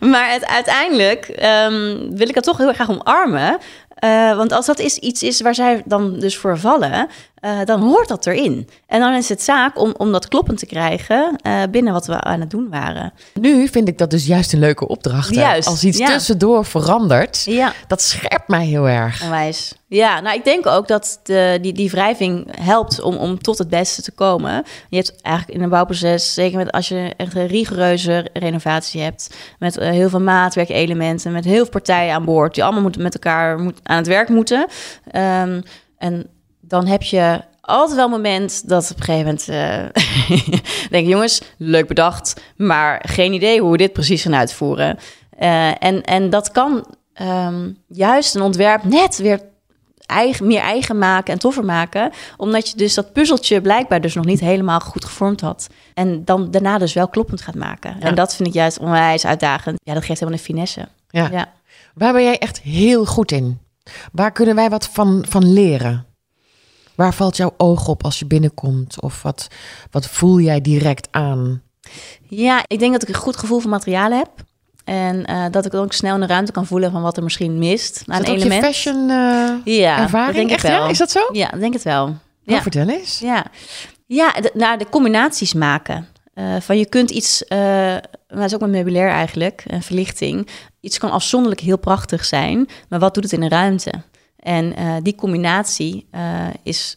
Maar 0.00 0.30
het, 0.30 0.46
uiteindelijk 0.46 1.24
ehm, 1.24 1.96
wil 2.10 2.28
ik 2.28 2.34
dat 2.34 2.44
toch 2.44 2.58
heel 2.58 2.72
graag 2.72 2.90
omarmen. 2.90 3.58
Eh, 3.96 4.36
want 4.36 4.52
als 4.52 4.66
dat 4.66 4.78
is, 4.78 4.98
iets 4.98 5.22
is 5.22 5.40
waar 5.40 5.54
zij 5.54 5.82
dan 5.84 6.18
dus 6.18 6.36
voor 6.36 6.58
vallen, 6.58 7.08
eh, 7.46 7.64
dan 7.64 7.80
hoort 7.80 8.08
dat 8.08 8.26
erin. 8.26 8.68
En 8.86 9.00
dan 9.00 9.14
is 9.14 9.28
het 9.28 9.42
zaak 9.42 9.78
om, 9.78 9.94
om 9.96 10.12
dat 10.12 10.28
kloppend 10.28 10.58
te 10.58 10.66
krijgen 10.66 11.36
eh, 11.42 11.62
binnen 11.70 11.92
wat 11.92 12.06
we 12.06 12.20
aan 12.20 12.40
het 12.40 12.50
doen 12.50 12.68
waren. 12.70 13.12
Nu 13.34 13.68
vind 13.68 13.88
ik 13.88 13.98
dat 13.98 14.10
dus 14.10 14.26
juist 14.26 14.52
een 14.52 14.58
leuke 14.58 14.88
opdracht. 14.88 15.34
Juist, 15.34 15.68
Als 15.68 15.84
iets 15.84 15.98
ja. 15.98 16.06
tussendoor 16.06 16.64
verandert, 16.64 17.42
Ja, 17.44 17.72
dat 17.86 18.02
scherpt 18.02 18.48
mij 18.48 18.66
heel 18.66 18.88
erg. 18.88 19.22
onwijs. 19.22 19.74
Ja, 19.88 20.20
nou 20.20 20.36
ik 20.36 20.44
denk 20.44 20.66
ook 20.66 20.88
dat 20.88 21.20
de, 21.22 21.58
die, 21.62 21.72
die 21.72 21.90
wrijving 21.90 22.48
helpt 22.60 23.00
om, 23.00 23.16
om 23.16 23.42
tot 23.42 23.58
het 23.58 23.68
beste 23.68 24.02
te 24.02 24.12
komen. 24.12 24.64
Je 24.88 24.96
hebt 24.96 25.22
eigenlijk 25.22 25.58
in 25.58 25.64
een 25.64 25.70
bouwproces, 25.70 26.34
zeker 26.34 26.58
met 26.58 26.72
als 26.72 26.88
je 26.88 27.14
echt 27.16 27.34
een 27.34 27.46
rigoureuze 27.46 28.28
renovatie 28.32 29.00
hebt, 29.00 29.34
met 29.58 29.76
eh, 29.76 29.90
heel 29.90 30.08
veel 30.08 30.20
maatwerkelementen, 30.20 31.32
met 31.32 31.44
heel 31.44 31.54
veel 31.54 31.68
partijen 31.68 32.14
aan 32.14 32.24
boord, 32.24 32.54
die 32.54 32.64
allemaal 32.64 32.82
moeten 32.82 33.02
met 33.02 33.14
elkaar 33.14 33.58
moet, 33.58 33.78
aan 33.82 33.96
het 33.96 34.06
werk 34.06 34.28
moeten. 34.28 34.66
Ehm, 35.10 35.60
en 35.98 36.26
dan 36.68 36.86
heb 36.86 37.02
je 37.02 37.40
altijd 37.60 37.96
wel 37.96 38.04
een 38.04 38.10
moment 38.10 38.68
dat 38.68 38.90
op 38.90 38.96
een 38.96 39.04
gegeven 39.04 39.24
moment 39.24 39.48
eh 39.48 40.88
denk 40.90 41.06
jongens, 41.06 41.42
leuk 41.58 41.88
bedacht, 41.88 42.40
maar 42.56 43.02
geen 43.08 43.32
idee 43.32 43.60
hoe 43.60 43.70
we 43.70 43.76
dit 43.76 43.92
precies 43.92 44.22
gaan 44.22 44.34
uitvoeren. 44.34 44.98
Eh, 45.38 45.84
en, 45.84 46.02
en 46.02 46.30
dat 46.30 46.50
kan 46.50 46.86
ehm, 47.12 47.70
juist 47.86 48.34
een 48.34 48.42
ontwerp 48.42 48.84
net 48.84 49.16
weer 49.16 49.40
eigen, 50.06 50.46
meer 50.46 50.60
eigen 50.60 50.98
maken 50.98 51.32
en 51.32 51.38
toffer 51.38 51.64
maken, 51.64 52.10
omdat 52.36 52.70
je 52.70 52.76
dus 52.76 52.94
dat 52.94 53.12
puzzeltje 53.12 53.60
blijkbaar 53.60 54.00
dus 54.00 54.14
nog 54.14 54.24
niet 54.24 54.40
helemaal 54.40 54.80
goed 54.80 55.04
gevormd 55.04 55.40
had. 55.40 55.68
En 55.94 56.24
dan 56.24 56.50
daarna 56.50 56.78
dus 56.78 56.92
wel 56.92 57.08
kloppend 57.08 57.40
gaat 57.40 57.54
maken. 57.54 57.96
Ja. 58.00 58.06
En 58.06 58.14
dat 58.14 58.34
vind 58.34 58.48
ik 58.48 58.54
juist 58.54 58.78
onwijs 58.78 59.26
uitdagend. 59.26 59.78
Ja, 59.82 59.94
dat 59.94 60.04
geeft 60.04 60.20
helemaal 60.20 60.40
een 60.40 60.46
finesse. 60.46 60.88
Ja. 61.08 61.28
Ja. 61.32 61.52
Waar 61.94 62.12
ben 62.12 62.22
jij 62.22 62.38
echt 62.38 62.60
heel 62.60 63.04
goed 63.04 63.32
in? 63.32 63.58
Waar 64.12 64.32
kunnen 64.32 64.54
wij 64.54 64.70
wat 64.70 64.88
van, 64.88 65.24
van 65.28 65.52
leren? 65.52 66.05
Waar 66.96 67.14
valt 67.14 67.36
jouw 67.36 67.54
oog 67.56 67.88
op 67.88 68.04
als 68.04 68.18
je 68.18 68.26
binnenkomt? 68.26 69.02
Of 69.02 69.22
wat, 69.22 69.46
wat 69.90 70.06
voel 70.06 70.40
jij 70.40 70.60
direct 70.60 71.08
aan? 71.10 71.62
Ja, 72.28 72.64
ik 72.66 72.78
denk 72.78 72.92
dat 72.92 73.02
ik 73.02 73.08
een 73.08 73.14
goed 73.14 73.36
gevoel 73.36 73.58
voor 73.60 73.70
materialen 73.70 74.18
heb. 74.18 74.30
En 74.84 75.24
eh, 75.24 75.44
dat 75.50 75.66
ik 75.66 75.74
ook 75.74 75.92
snel 75.92 76.14
in 76.14 76.20
de 76.20 76.26
ruimte 76.26 76.52
kan 76.52 76.66
voelen 76.66 76.90
van 76.90 77.02
wat 77.02 77.16
er 77.16 77.22
misschien 77.22 77.58
mist. 77.58 78.02
aan 78.06 78.22
Is 78.22 78.28
een 78.28 78.34
element. 78.34 78.60
je 78.64 78.66
fashion 78.72 79.10
eh, 79.10 79.54
ja, 79.78 79.98
ervaring? 79.98 80.34
denk 80.36 80.50
echt, 80.50 80.64
ik 80.64 80.70
wel. 80.70 80.82
ja? 80.84 80.88
Is 80.90 80.98
dat 80.98 81.10
zo? 81.10 81.20
Ja, 81.32 81.52
ik 81.52 81.60
denk 81.60 81.72
het 81.72 81.82
wel. 81.82 82.04
Nou, 82.06 82.18
Ja. 82.42 82.62
vertel 82.62 82.88
eens. 82.88 83.18
Ja, 83.18 83.44
ja 84.06 84.32
de, 84.32 84.50
nou, 84.54 84.78
de 84.78 84.88
combinaties 84.88 85.52
maken. 85.54 86.06
Eh, 86.34 86.44
van 86.60 86.78
je 86.78 86.86
kunt 86.86 87.10
iets, 87.10 87.44
dat 88.28 88.44
is 88.44 88.54
ook 88.54 88.60
met 88.60 88.70
meubilair 88.70 89.08
eigenlijk, 89.08 89.64
en 89.66 89.82
verlichting. 89.82 90.48
Iets 90.80 90.98
kan 90.98 91.10
afzonderlijk 91.10 91.60
heel 91.60 91.78
prachtig 91.78 92.24
zijn, 92.24 92.68
maar 92.88 92.98
wat 92.98 93.14
doet 93.14 93.22
het 93.22 93.32
in 93.32 93.42
een 93.42 93.48
ruimte? 93.48 93.92
En 94.46 94.76
eh, 94.76 94.94
die 95.02 95.14
combinatie 95.14 96.06
eh, 96.10 96.46
is 96.62 96.96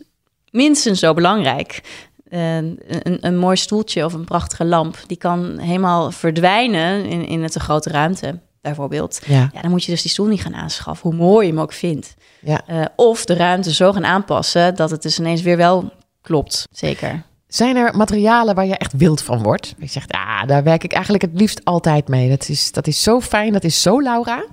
minstens 0.51 0.99
zo 0.99 1.13
belangrijk. 1.13 1.81
Eh, 2.29 2.55
een, 2.55 3.17
een 3.21 3.37
mooi 3.37 3.55
stoeltje 3.55 4.05
of 4.05 4.13
een 4.13 4.25
prachtige 4.25 4.65
lamp, 4.65 4.97
die 5.07 5.17
kan 5.17 5.57
helemaal 5.57 6.11
verdwijnen 6.11 7.05
in, 7.05 7.27
in 7.27 7.43
het 7.43 7.55
een 7.55 7.61
grote 7.61 7.89
ruimte, 7.89 8.39
bijvoorbeeld. 8.61 9.21
Ja, 9.25 9.49
Ja, 9.53 9.61
dan 9.61 9.71
moet 9.71 9.83
je 9.83 9.91
dus 9.91 10.01
die 10.01 10.11
stoel 10.11 10.27
niet 10.27 10.41
gaan 10.41 10.55
aanschaffen, 10.55 11.09
hoe 11.09 11.19
mooi 11.19 11.45
je 11.45 11.51
hem 11.51 11.61
ook 11.61 11.73
vindt. 11.73 12.15
ja. 12.41 12.61
Of 12.95 13.25
de 13.25 13.33
ruimte 13.33 13.73
zo 13.73 13.91
gaan 13.91 14.05
aanpassen 14.05 14.75
dat 14.75 14.89
het 14.89 15.01
dus 15.01 15.19
ineens 15.19 15.41
weer 15.41 15.57
wel 15.57 15.91
klopt. 16.21 16.67
Zeker. 16.71 17.23
Zijn 17.47 17.75
er 17.75 17.97
materialen 17.97 18.55
waar 18.55 18.65
je 18.65 18.77
echt 18.77 18.93
wild 18.93 19.21
van 19.21 19.43
wordt? 19.43 19.75
Je 19.77 19.88
zegt, 19.88 20.12
ah, 20.12 20.47
daar 20.47 20.63
werk 20.63 20.83
ik 20.83 20.93
eigenlijk 20.93 21.23
het 21.23 21.39
liefst 21.39 21.65
altijd 21.65 22.07
mee. 22.07 22.29
Dat 22.29 22.49
is, 22.49 22.71
dat 22.71 22.88
is 22.88 23.03
zo 23.03 23.21
fijn, 23.21 23.53
dat 23.53 23.63
is 23.63 23.81
zo 23.81 24.01
Laura. 24.01 24.45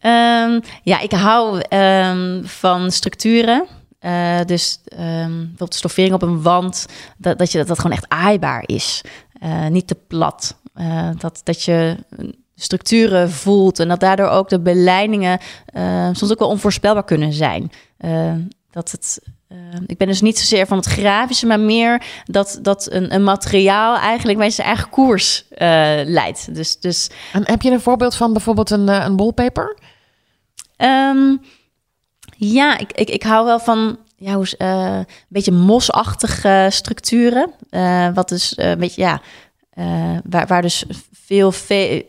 Ehm, 0.00 0.60
ja, 0.82 1.00
ik 1.00 1.12
hou 1.12 1.60
ehm, 1.60 2.44
van 2.44 2.90
structuren. 2.90 3.66
Eh, 4.00 4.40
dus 4.46 4.80
ehm 4.84 5.38
bijvoorbeeld 5.38 5.74
stoffering 5.74 6.14
op 6.14 6.22
een 6.22 6.42
wand, 6.42 6.86
dat, 7.16 7.38
dat, 7.38 7.52
je, 7.52 7.64
dat 7.64 7.78
gewoon 7.78 7.96
echt 7.96 8.08
aaibaar 8.08 8.62
is. 8.66 9.00
Eh, 9.40 9.66
niet 9.66 9.86
te 9.86 9.94
plat. 9.94 10.56
Eh, 10.74 11.10
dat, 11.18 11.40
dat 11.44 11.62
je 11.62 11.96
structuren 12.54 13.30
voelt 13.30 13.78
en 13.78 13.88
dat 13.88 14.00
daardoor 14.00 14.28
ook 14.28 14.48
de 14.48 14.60
beleidingen 14.60 15.38
soms 16.12 16.30
ook 16.30 16.38
wel 16.38 16.48
onvoorspelbaar 16.48 17.04
kunnen 17.04 17.32
zijn. 17.32 17.70
Dat 18.70 18.90
het, 18.90 19.20
ik 19.86 19.98
ben 19.98 20.06
dus 20.06 20.20
niet 20.20 20.38
zozeer 20.38 20.66
van 20.66 20.76
het 20.76 20.86
grafische, 20.86 21.46
maar 21.46 21.60
meer 21.60 22.02
dat, 22.24 22.58
dat 22.62 22.88
een, 22.90 23.14
een 23.14 23.24
materiaal 23.24 23.96
eigenlijk 23.96 24.38
bij 24.38 24.50
zijn 24.50 24.66
eigen 24.66 24.90
koers 24.90 25.44
leidt. 26.04 26.54
Dus, 26.54 26.80
dus 26.80 27.10
En 27.32 27.42
heb 27.44 27.62
je 27.62 27.70
een 27.70 27.80
voorbeeld 27.80 28.14
van 28.14 28.32
bijvoorbeeld 28.32 28.70
een, 28.70 28.88
een 28.88 29.16
wallpaper? 29.16 29.76
Ehm, 30.80 31.36
ja, 32.36 32.78
ik, 32.78 32.92
ik, 32.92 33.10
ik 33.10 33.22
hou 33.22 33.44
wel 33.44 33.60
van 33.60 33.98
ja, 34.16 34.34
hoe, 34.34 34.56
eh, 34.58 34.96
een 34.96 35.06
beetje 35.28 35.52
mosachtige 35.52 36.66
structuren. 36.70 37.52
Eh, 37.70 38.08
wat 38.14 38.28
dus 38.28 38.54
eh, 38.54 38.70
een 38.70 38.78
beetje, 38.78 39.02
ja, 39.02 39.20
waar, 40.24 40.46
waar 40.46 40.62
dus 40.62 40.84
veel, 41.12 41.52
ve 41.52 42.04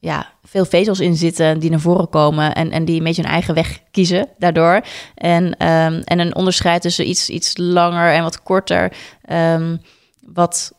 ja, 0.00 0.26
veel 0.44 0.64
vezels 0.64 1.00
in 1.00 1.16
zitten 1.16 1.58
die 1.58 1.70
naar 1.70 1.80
voren 1.80 2.08
komen 2.08 2.54
en, 2.54 2.70
en 2.70 2.84
die 2.84 2.98
een 2.98 3.04
beetje 3.04 3.22
hun 3.22 3.30
eigen 3.30 3.54
weg 3.54 3.80
kiezen 3.90 4.28
daardoor. 4.38 4.80
En, 5.14 5.56
ehm, 5.56 6.00
en 6.04 6.18
een 6.18 6.34
onderscheid 6.34 6.82
tussen 6.82 7.08
iets, 7.08 7.30
iets 7.30 7.56
langer 7.56 8.12
en 8.12 8.22
wat 8.22 8.42
korter. 8.42 8.92
ehm, 9.22 9.76
wat, 10.20 10.72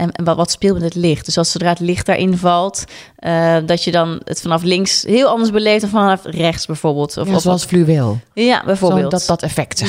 en, 0.00 0.12
en 0.12 0.24
wat, 0.24 0.36
wat 0.36 0.50
speelt 0.50 0.74
met 0.74 0.82
het 0.82 0.94
licht. 0.94 1.24
Dus 1.24 1.38
als 1.38 1.50
zodra 1.50 1.68
het 1.68 1.80
licht 1.80 2.06
daarin 2.06 2.36
valt, 2.36 2.84
eh, 3.16 3.56
dat 3.66 3.84
je 3.84 3.90
dan 3.90 4.20
het 4.24 4.40
vanaf 4.40 4.62
links 4.62 5.02
heel 5.02 5.28
anders 5.28 5.50
beleeft 5.50 5.80
dan 5.80 5.90
vanaf 5.90 6.20
rechts 6.24 6.66
bijvoorbeeld. 6.66 7.16
Of, 7.16 7.28
Ja, 7.28 7.34
of 7.34 7.42
zoals 7.42 7.64
fluweel. 7.64 8.20
ja, 8.34 8.62
bijvoorbeeld. 8.64 9.02
Zo 9.02 9.08
dat, 9.18 9.26
dat 9.26 9.42
effect, 9.42 9.78
die 9.78 9.88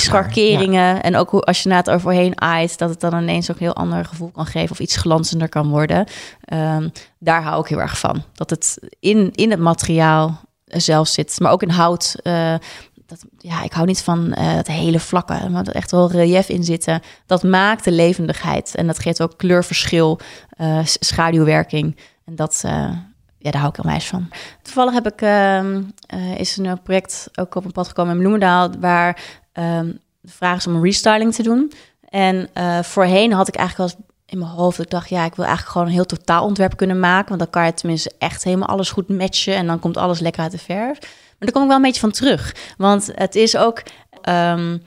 en 1.03 1.15
ook 1.15 1.29
hoe, 1.29 1.41
als 1.41 1.63
je 1.63 1.69
na 1.69 1.75
het 1.75 1.89
overheen 1.89 2.41
aait, 2.41 2.77
dat 2.77 2.89
het 2.89 2.99
dan 2.99 3.21
ineens 3.21 3.51
ook 3.51 3.55
een 3.59 3.65
heel 3.65 3.75
ander 3.75 4.05
gevoel 4.05 4.29
kan 4.29 4.45
geven 4.45 4.71
of 4.71 4.79
iets 4.79 4.95
glanzender 4.95 5.49
kan 5.49 5.69
worden. 5.69 6.05
Ehm, 6.45 6.89
daar 7.19 7.43
hou 7.43 7.61
ik 7.61 7.67
heel 7.67 7.81
erg 7.81 7.99
van. 7.99 8.23
Dat 8.33 8.49
het 8.49 8.77
in, 8.99 9.29
in 9.31 9.49
het 9.51 9.59
materiaal 9.59 10.41
zelf 10.65 11.07
zit, 11.07 11.39
maar 11.39 11.51
ook 11.51 11.61
in 11.61 11.69
hout. 11.69 12.15
eh, 12.23 12.55
dat, 13.11 13.25
ja, 13.37 13.63
ik 13.63 13.73
hou 13.73 13.85
niet 13.87 14.01
van 14.01 14.33
eh 14.33 14.53
het 14.55 14.67
hele 14.67 14.99
vlakke, 14.99 15.49
maar 15.49 15.65
er 15.67 15.75
echt 15.75 15.91
wel 15.91 16.11
relief 16.11 16.49
in 16.49 16.63
zitten. 16.63 17.01
Dat 17.25 17.43
maakt 17.43 17.83
de 17.83 17.91
levendigheid 17.91 18.75
en 18.75 18.87
dat 18.87 18.99
geeft 18.99 19.21
ook 19.21 19.37
kleurverschil, 19.37 20.19
s- 20.83 20.97
schaduwwerking. 20.99 21.97
En 22.25 22.35
dat, 22.35 22.61
eh, 22.65 22.71
ja, 23.37 23.51
daar 23.51 23.61
hou 23.61 23.69
ik 23.75 23.81
heel 23.81 23.91
meisje 23.91 24.09
van. 24.09 24.29
Toevallig 24.61 24.93
heb 24.93 25.07
ik, 25.11 25.21
ehm, 25.21 25.81
eh, 26.07 26.37
is 26.39 26.57
een 26.57 26.81
project 26.81 27.29
ook 27.35 27.55
op 27.55 27.65
een 27.65 27.71
pad 27.71 27.87
gekomen 27.87 28.13
in 28.13 28.19
Bloemendaal, 28.19 28.69
waar 28.79 29.21
ehm, 29.51 29.85
de 30.21 30.31
vraag 30.31 30.57
is 30.57 30.67
om 30.67 30.75
een 30.75 30.83
restyling 30.83 31.33
te 31.35 31.43
doen. 31.43 31.71
En 32.09 32.49
voorheen 32.83 33.33
had 33.33 33.47
ik 33.47 33.55
eigenlijk 33.55 33.93
wel 33.93 34.05
in 34.25 34.37
mijn 34.37 34.51
hoofd, 34.51 34.77
dat 34.77 34.85
ik 34.85 34.91
dacht, 34.91 35.09
ja, 35.09 35.25
ik 35.25 35.35
wil 35.35 35.45
eigenlijk 35.45 35.71
gewoon 35.73 35.87
een 35.87 35.93
heel 35.93 36.05
totaalontwerp 36.05 36.77
kunnen 36.77 36.99
maken, 36.99 37.27
want 37.27 37.39
dan 37.39 37.49
kan 37.49 37.65
je 37.65 37.73
tenminste 37.73 38.11
echt 38.17 38.43
helemaal 38.43 38.67
alles 38.67 38.91
goed 38.91 39.09
matchen 39.09 39.55
en 39.55 39.67
dan 39.67 39.79
komt 39.79 39.97
alles 39.97 40.19
lekker 40.19 40.41
uit 40.43 40.51
de 40.51 40.57
verf. 40.57 40.97
Maar 41.41 41.49
daar 41.49 41.61
kom 41.61 41.61
ik 41.61 41.67
wel 41.67 41.77
een 41.77 41.91
beetje 41.91 42.07
van 42.07 42.11
terug, 42.11 42.55
want 42.77 43.11
het 43.15 43.35
is 43.35 43.57
ook 43.57 43.83
ehm, 44.21 44.77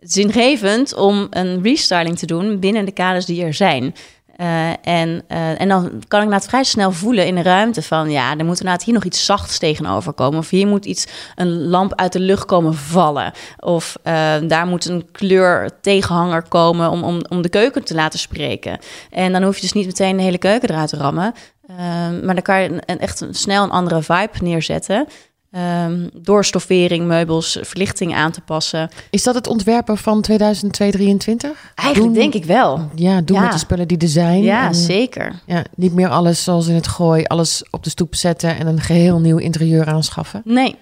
zingevend 0.00 0.94
om 0.94 1.26
een 1.30 1.62
restyling 1.62 2.18
te 2.18 2.26
doen 2.26 2.58
binnen 2.58 2.84
de 2.84 2.92
kaders 2.92 3.24
die 3.24 3.44
er 3.44 3.54
zijn. 3.54 3.94
Eh, 4.36 4.68
en, 4.82 5.22
eh, 5.28 5.60
en 5.60 5.68
dan 5.68 6.02
kan 6.08 6.22
ik 6.22 6.28
na 6.28 6.34
het 6.34 6.48
vrij 6.48 6.64
snel 6.64 6.92
voelen 6.92 7.26
in 7.26 7.34
de 7.34 7.42
ruimte 7.42 7.82
van... 7.82 8.10
ja, 8.10 8.30
er 8.30 8.44
moet 8.44 8.58
inderdaad 8.58 8.84
hier 8.84 8.94
nog 8.94 9.04
iets 9.04 9.24
zachts 9.24 9.58
tegenover 9.58 10.12
komen. 10.12 10.38
Of 10.38 10.50
hier 10.50 10.66
moet 10.66 10.84
iets, 10.84 11.06
een 11.34 11.66
lamp 11.66 11.94
uit 11.94 12.12
de 12.12 12.20
lucht 12.20 12.44
komen 12.44 12.74
vallen. 12.74 13.32
Of 13.58 13.96
eh, 14.02 14.34
daar 14.42 14.66
moet 14.66 14.84
een 14.84 15.08
kleur 15.12 15.70
tegenhanger 15.80 16.42
komen 16.42 16.90
om, 16.90 17.02
om, 17.02 17.20
om 17.28 17.42
de 17.42 17.48
keuken 17.48 17.84
te 17.84 17.94
laten 17.94 18.18
spreken. 18.18 18.78
En 19.10 19.32
dan 19.32 19.42
hoef 19.42 19.54
je 19.54 19.60
dus 19.60 19.72
niet 19.72 19.86
meteen 19.86 20.16
de 20.16 20.22
hele 20.22 20.38
keuken 20.38 20.70
eruit 20.70 20.88
te 20.88 20.96
rammen. 20.96 21.34
Eh, 21.66 21.76
maar 22.22 22.34
dan 22.34 22.42
kan 22.42 22.62
je 22.62 22.82
een, 22.86 22.98
echt 22.98 23.26
snel 23.30 23.64
een 23.64 23.70
andere 23.70 24.02
vibe 24.02 24.38
neerzetten... 24.40 25.06
Ehm, 25.50 26.08
door 26.12 26.44
stoffering, 26.44 27.06
meubels, 27.06 27.58
verlichting 27.62 28.14
aan 28.14 28.30
te 28.32 28.40
passen. 28.40 28.88
Is 29.10 29.22
dat 29.22 29.34
het 29.34 29.46
ontwerpen 29.46 29.98
van 29.98 30.20
2023? 30.20 31.72
Eigenlijk 31.74 32.14
Doen- 32.14 32.22
denk 32.22 32.34
ik 32.34 32.44
wel. 32.44 32.90
Ja, 32.94 33.20
doen 33.20 33.36
Ja. 33.36 33.42
met 33.42 33.52
de 33.52 33.58
spullen 33.58 33.88
die 33.88 33.98
er 33.98 34.08
zijn. 34.08 34.42
Ja, 34.42 34.66
En, 34.66 34.74
zeker. 34.74 35.40
ja, 35.46 35.64
niet 35.74 35.92
meer 35.94 36.08
alles 36.08 36.44
zoals 36.44 36.66
in 36.66 36.74
het 36.74 36.86
gooi, 36.88 37.24
alles 37.24 37.64
op 37.70 37.84
de 37.84 37.90
stoep 37.90 38.14
zetten 38.14 38.58
en 38.58 38.66
een 38.66 38.80
geheel 38.80 39.18
nieuw 39.20 39.36
interieur 39.38 39.86
aanschaffen. 39.86 40.42
Nee, 40.44 40.76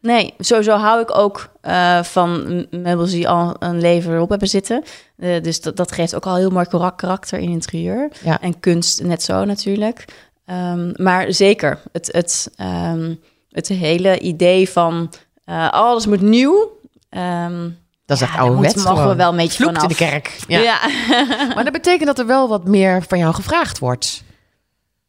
nee. 0.00 0.34
Sowieso 0.38 0.76
hou 0.76 1.00
ik 1.00 1.16
ook 1.16 1.50
eh, 1.60 2.02
van 2.02 2.66
meubels 2.70 3.10
die 3.10 3.28
al 3.28 3.56
een 3.58 3.80
leven 3.80 4.12
erop 4.14 4.28
hebben 4.30 4.48
zitten. 4.48 4.82
Eh, 5.16 5.42
dus 5.42 5.60
dat, 5.60 5.76
dat 5.76 5.92
geeft 5.92 6.14
ook 6.14 6.26
al 6.26 6.36
heel 6.36 6.50
mooi 6.50 6.66
karak- 6.66 6.98
karakter 6.98 7.38
in 7.38 7.48
interieur. 7.50 8.08
Ja. 8.24 8.40
En 8.40 8.60
kunst 8.60 9.02
net 9.02 9.22
zo 9.22 9.44
natuurlijk. 9.44 10.04
Ehm, 10.46 10.92
maar 10.96 11.32
zeker, 11.32 11.78
het, 11.92 12.08
het, 12.12 12.50
ehm, 12.56 13.14
het 13.52 13.68
hele 13.68 14.18
idee 14.18 14.68
van 14.68 15.12
eh, 15.44 15.70
alles 15.70 16.06
moet 16.06 16.20
nieuw. 16.20 16.70
ehm, 17.08 17.68
Dat 18.06 18.16
is 18.16 18.22
Ja, 18.22 18.26
echt 18.26 18.36
daar 18.36 18.46
oude 18.46 18.60
wet. 18.62 18.74
moeten- 18.74 18.92
mogen 18.94 19.08
we 19.08 19.14
wel 19.16 19.30
een 19.30 19.36
beetje 19.36 19.62
Vloekt 19.62 19.82
in 19.82 19.88
de 19.88 19.94
vanaf. 19.94 20.10
kerk. 20.10 20.38
Ja. 20.48 20.58
ja. 20.58 20.78
Maar 21.54 21.64
dat 21.64 21.72
betekent 21.72 22.06
dat 22.06 22.18
er 22.18 22.26
wel 22.26 22.48
wat 22.48 22.64
meer 22.66 23.02
van 23.08 23.18
jou 23.18 23.34
gevraagd 23.34 23.78
wordt. 23.78 24.22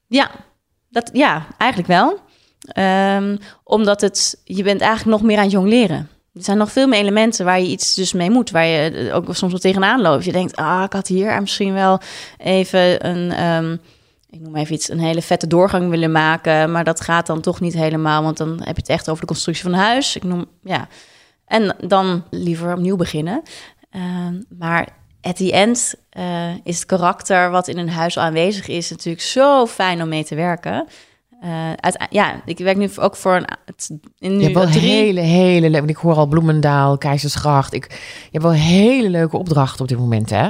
Ja, 0.08 0.32
dat, 0.90 1.10
ja 1.14 1.46
eigenlijk 1.58 1.90
wel. 1.92 2.20
Ehm, 2.68 3.38
omdat 3.64 4.02
het, 4.02 4.42
je 4.44 4.64
bent 4.64 4.82
eigenlijk 4.82 5.12
nog 5.20 5.28
meer 5.30 5.38
aan 5.38 5.44
het 5.44 5.52
jong 5.52 5.68
leren. 5.68 6.10
Er 6.34 6.44
zijn 6.44 6.58
nog 6.58 6.72
veel 6.72 6.88
meer 6.88 7.00
elementen 7.00 7.46
waar 7.46 7.60
je 7.60 7.68
iets 7.68 7.94
dus 7.96 8.14
mee 8.14 8.30
moet. 8.30 8.52
Waar 8.52 8.66
je 8.66 8.90
eh, 8.90 9.16
ook 9.16 9.26
soms 9.36 9.52
wel 9.52 9.62
tegenaan 9.62 10.02
loopt. 10.02 10.26
Je 10.26 10.32
denkt, 10.32 10.56
ah, 10.56 10.84
ik 10.86 10.94
had 10.94 11.08
hier 11.08 11.42
misschien 11.42 11.74
wel 11.74 12.00
even 12.38 13.08
een... 13.08 13.32
ehm, 13.32 13.78
ik 14.34 14.40
noem 14.40 14.56
even 14.56 14.74
iets, 14.76 14.90
een 14.90 15.00
hele 15.00 15.22
vette 15.22 15.48
doorgang 15.48 15.90
willen 15.90 16.12
maken. 16.12 16.72
Maar 16.72 16.84
dat 16.84 17.02
gaat 17.02 17.26
dan 17.28 17.42
toch 17.42 17.60
niet 17.60 17.74
helemaal. 17.74 18.24
Want 18.24 18.38
dan 18.38 18.50
heb 18.50 18.76
je 18.76 18.82
het 18.82 18.90
echt 18.90 19.10
over 19.10 19.22
de 19.22 19.28
constructie 19.28 19.64
van 19.64 19.74
een 19.74 19.80
huis. 19.80 20.16
Ik 20.16 20.24
noem, 20.24 20.46
ja. 20.64 20.88
En 21.46 21.76
dan 21.88 22.24
liever 22.30 22.74
opnieuw 22.74 22.96
beginnen. 22.96 23.42
Ehm, 23.90 24.42
maar 24.58 24.88
at 25.22 25.36
the 25.36 25.52
end 25.52 25.94
eh, 26.10 26.50
is 26.64 26.76
het 26.76 26.86
karakter 26.86 27.50
wat 27.52 27.68
in 27.68 27.78
een 27.78 27.90
huis 27.90 28.18
aanwezig 28.18 28.68
is 28.68 28.90
natuurlijk 28.90 29.24
zo 29.24 29.66
fijn 29.66 30.02
om 30.02 30.10
mee 30.10 30.24
te 30.24 30.36
werken. 30.36 30.88
Eh, 31.42 31.74
uit, 31.76 32.06
ja, 32.10 32.42
ik 32.46 32.58
werk 32.58 32.78
nu 32.78 32.90
ook 33.00 33.16
voor 33.16 33.36
een 33.36 33.48
het- 33.66 33.90
in 34.20 34.32
Je 34.32 34.38
nu 34.38 34.42
hebt 34.44 34.56
wel 34.56 34.68
drie. 34.68 34.82
hele, 34.92 35.20
hele 35.20 35.60
leuke... 35.62 35.78
want 35.78 35.90
Ik 35.90 35.96
hoor 35.98 36.16
al 36.16 36.26
Bloemendaal, 36.28 36.98
Keizersgracht. 36.98 37.74
Ik, 37.74 37.88
je 37.92 38.30
hebt 38.32 38.44
wel 38.44 38.54
hele 38.54 39.10
leuke 39.10 39.38
opdrachten 39.38 39.82
op 39.82 39.88
dit 39.88 39.98
moment, 39.98 40.30
hè? 40.30 40.50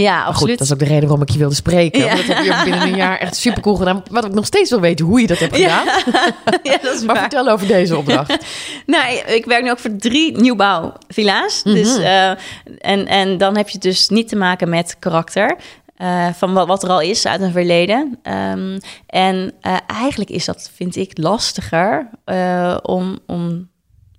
Ja, 0.00 0.12
Maar 0.14 0.20
goed, 0.24 0.28
absoluut. 0.32 0.58
dat 0.58 0.66
is 0.66 0.72
ook 0.72 0.78
de 0.78 0.84
reden 0.84 1.02
waarom 1.08 1.22
ik 1.22 1.30
je 1.30 1.38
wilde 1.38 1.54
spreken. 1.54 2.00
Ja. 2.00 2.14
Want 2.14 2.26
dat 2.26 2.36
heb 2.36 2.44
je 2.44 2.60
binnen 2.64 2.82
een 2.88 2.96
jaar 2.96 3.18
echt 3.18 3.36
supercool 3.36 3.74
gedaan. 3.74 4.02
Wat 4.10 4.24
ik 4.24 4.32
nog 4.32 4.46
steeds 4.46 4.70
wil 4.70 4.80
weten 4.80 5.06
hoe 5.06 5.20
je 5.20 5.26
dat 5.26 5.38
hebt 5.38 5.56
gedaan. 5.56 5.84
ja, 6.62 6.78
dat 6.82 6.94
is 6.94 7.02
Maar 7.02 7.06
waar. 7.14 7.18
vertel 7.18 7.48
over 7.48 7.66
deze 7.66 7.96
opdracht. 7.96 8.36
Nou, 8.86 9.14
ik 9.26 9.44
werk 9.44 9.62
nu 9.62 9.70
ook 9.70 9.78
voor 9.78 9.96
drie 9.96 10.40
nieuwbouwvilla's. 10.40 11.62
Dus, 11.62 11.96
Mhm. 11.96 12.02
eh, 12.06 12.30
en, 12.78 13.06
en 13.06 13.38
dan 13.38 13.56
heb 13.56 13.68
je 13.68 13.78
dus 13.78 14.08
niet 14.08 14.28
te 14.28 14.36
maken 14.36 14.68
met 14.68 14.96
karakter. 14.98 15.56
eh, 15.96 16.28
van 16.32 16.52
wat, 16.52 16.66
wat 16.66 16.82
er 16.82 16.88
al 16.90 17.00
is 17.00 17.26
uit 17.26 17.40
een 17.40 17.52
verleden. 17.52 18.18
Ehm, 18.22 18.78
en 19.06 19.52
eh, 19.60 19.76
eigenlijk 19.86 20.30
is 20.30 20.44
dat, 20.44 20.70
vind 20.74 20.96
ik, 20.96 21.18
lastiger 21.18 22.08
om, 22.82 23.18
om 23.26 23.68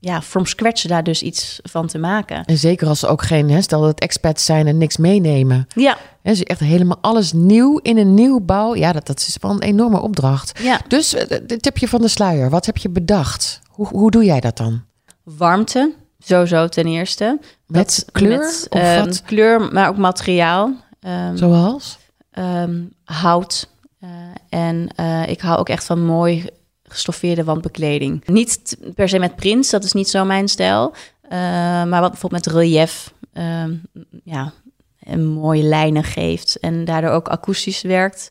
ja, 0.06 0.22
from 0.22 0.46
scratch 0.46 0.86
daar 0.86 1.04
dus 1.04 1.22
iets 1.22 1.60
van 1.64 1.88
te 1.88 1.98
maken. 1.98 2.46
En 2.46 2.58
zeker 2.58 2.88
als 2.88 3.00
ze 3.00 3.08
ook 3.08 3.22
geen, 3.24 3.50
hè, 3.50 3.62
stel 3.62 3.80
dat 3.80 3.90
het 3.90 4.00
expats 4.00 4.46
zijn 4.46 4.68
en 4.68 4.78
niks 4.78 4.98
meenemen. 4.98 5.68
Ja, 5.76 5.98
Hè, 6.22 6.34
ze 6.36 6.46
echt 6.46 6.60
helemaal 6.60 6.98
alles 7.02 7.34
nieuw 7.34 7.78
in 7.78 7.98
een 7.98 8.14
nieuwbouw. 8.14 8.76
Ja, 8.76 8.92
dat, 8.92 9.08
dat 9.08 9.18
is 9.20 9.38
wel 9.42 9.52
een 9.52 9.62
enorme 9.62 10.02
opdracht. 10.02 10.60
ja. 10.60 10.80
Dus 10.88 11.14
eh, 11.14 11.38
de 11.48 11.58
tipje 11.58 11.88
van 11.88 12.02
de 12.02 12.08
sluier. 12.08 12.50
Wat 12.50 12.66
heb 12.66 12.78
je 12.78 12.90
bedacht? 12.90 13.62
Hoe, 13.70 13.88
hoe 13.88 14.12
doe 14.12 14.24
jij 14.26 14.40
dat 14.40 14.58
dan? 14.58 14.82
warmte, 15.24 15.94
sowieso 16.20 16.68
ten 16.68 16.86
eerste. 16.86 17.40
Met 17.68 17.86
Dat- 17.86 18.06
kleur? 18.12 18.38
met, 18.38 18.68
of 18.70 18.80
ehm, 18.80 19.06
wat? 19.06 19.22
kleur, 19.22 19.62
maar 19.74 19.88
ook 19.90 19.98
materiaal. 19.98 20.74
Ehm, 21.00 21.36
Zoals? 21.38 21.98
ehm, 22.32 22.82
hout. 23.04 23.70
Eh, 24.00 24.10
en 24.50 24.88
eh, 24.96 25.28
ik 25.28 25.42
hou 25.42 25.58
ook 25.60 25.70
echt 25.70 25.86
van 25.86 26.06
mooi 26.06 26.46
gestoffeerde 26.94 27.44
wandbekleding. 27.44 28.28
Niet 28.28 28.78
per 28.96 29.10
se 29.10 29.20
met 29.20 29.36
prints, 29.36 29.70
dat 29.70 29.84
is 29.84 29.94
niet 29.94 30.10
zo 30.10 30.26
mijn 30.26 30.48
stijl. 30.48 30.94
Eh, 31.22 31.40
maar 31.84 32.02
wat 32.02 32.12
bijvoorbeeld 32.12 32.46
met 32.46 32.56
relief, 32.56 33.14
ehm, 33.34 33.74
ja, 34.24 34.54
mooie 35.18 35.64
lijnen 35.64 36.04
geeft. 36.04 36.60
En 36.60 36.86
daardoor 36.86 37.10
ook 37.10 37.28
akoestisch 37.28 37.82
werkt. 37.82 38.30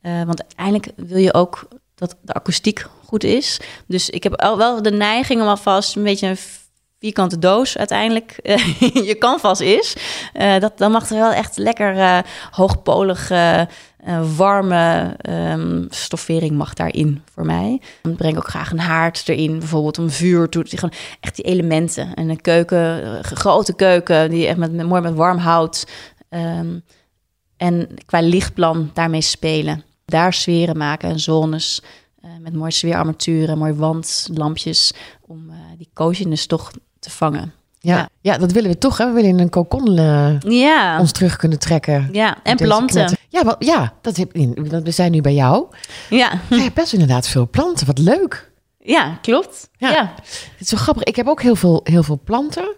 Eh, 0.00 0.22
want 0.22 0.42
uiteindelijk 0.42 0.92
wil 0.96 1.18
je 1.18 1.34
ook 1.34 1.68
dat 1.94 2.16
de 2.22 2.32
akoestiek 2.32 2.86
goed 3.06 3.24
is. 3.24 3.60
Dus 3.86 4.10
ik 4.10 4.22
heb 4.22 4.42
wel 4.56 4.82
de 4.82 4.90
neiging 4.90 5.40
om 5.40 5.48
alvast 5.48 5.96
een 5.96 6.02
beetje 6.02 6.26
een 6.26 6.38
vierkante 6.98 7.38
doos 7.38 7.78
uiteindelijk 7.78 8.30
eh, 8.42 8.80
je 9.08 9.16
canvas 9.18 9.60
is. 9.60 9.96
Dat, 10.58 10.78
dan 10.78 10.90
mag 10.90 11.10
er 11.10 11.16
wel 11.16 11.32
echt 11.32 11.56
lekker 11.56 11.96
eh 11.98 12.18
eh, 14.04 14.36
warme 14.36 15.14
ehm, 15.18 15.84
stoffering 15.88 16.56
mag 16.56 16.74
daarin 16.74 17.22
voor 17.32 17.46
mij. 17.46 17.80
Dan 18.02 18.16
breng 18.16 18.32
ik 18.32 18.38
ook 18.38 18.48
graag 18.48 18.70
een 18.70 18.78
haard 18.80 19.28
erin, 19.28 19.58
bijvoorbeeld 19.58 19.98
om 19.98 20.10
vuur 20.10 20.48
toe. 20.48 20.64
Gewoon 20.66 20.94
echt 21.20 21.36
die 21.36 21.44
elementen. 21.44 22.14
En 22.14 22.28
een 22.28 22.40
keuken, 22.40 23.02
eh, 23.16 23.22
grote 23.22 23.74
keuken, 23.74 24.30
die 24.30 24.46
echt 24.46 24.56
met, 24.58 24.72
met- 24.72 24.86
mooi 24.86 25.00
met 25.02 25.14
warm 25.14 25.38
hout. 25.38 25.86
Ehm, 26.28 26.78
en 27.56 27.88
qua 28.06 28.20
lichtplan 28.20 28.90
daarmee 28.94 29.20
spelen. 29.20 29.82
Daar 30.04 30.32
sferen 30.32 30.76
maken 30.76 31.08
en 31.10 31.20
zones. 31.20 31.82
eh, 32.22 32.30
met 32.40 32.54
mooie 32.54 32.70
sfeerarmaturen, 32.70 33.58
mooie 33.58 33.74
wandlampjes. 33.74 34.92
Om 35.26 35.50
eh, 35.50 35.56
die 35.78 35.90
coziness 35.94 36.46
toch 36.46 36.70
te 36.98 37.10
vangen. 37.10 37.52
Ja. 37.82 37.96
Ja. 37.96 38.08
ja, 38.20 38.38
dat 38.38 38.52
willen 38.52 38.70
we 38.70 38.78
toch. 38.78 38.98
Hè? 38.98 39.06
We 39.06 39.12
willen 39.12 39.30
in 39.30 39.38
een 39.38 39.50
kokon 39.50 39.98
eh, 39.98 40.40
Ja, 40.40 40.98
ons 40.98 41.12
terug 41.12 41.36
kunnen 41.36 41.58
trekken. 41.58 42.08
ja. 42.12 42.36
en 42.42 42.56
planten. 42.56 43.18
Ja, 43.28 43.44
wel, 43.44 43.56
ja 43.58 43.92
dat 44.00 44.16
heb, 44.16 44.32
we 44.84 44.90
zijn 44.90 45.12
nu 45.12 45.20
bij 45.20 45.34
jou. 45.34 45.66
Ja. 46.10 46.30
Jij 46.48 46.62
hebt 46.62 46.74
best 46.74 46.92
inderdaad 46.92 47.28
veel 47.28 47.48
planten. 47.50 47.86
Wat 47.86 47.98
leuk. 47.98 48.50
ja, 48.78 49.18
klopt. 49.22 49.68
Ja. 49.76 49.90
Ja. 49.90 50.12
Het 50.16 50.54
is 50.58 50.68
zo 50.68 50.76
grappig. 50.76 51.02
Ik 51.02 51.16
heb 51.16 51.26
ook 51.28 51.42
heel 51.42 51.56
veel, 51.56 51.80
heel 51.84 52.02
veel 52.02 52.20
planten. 52.24 52.74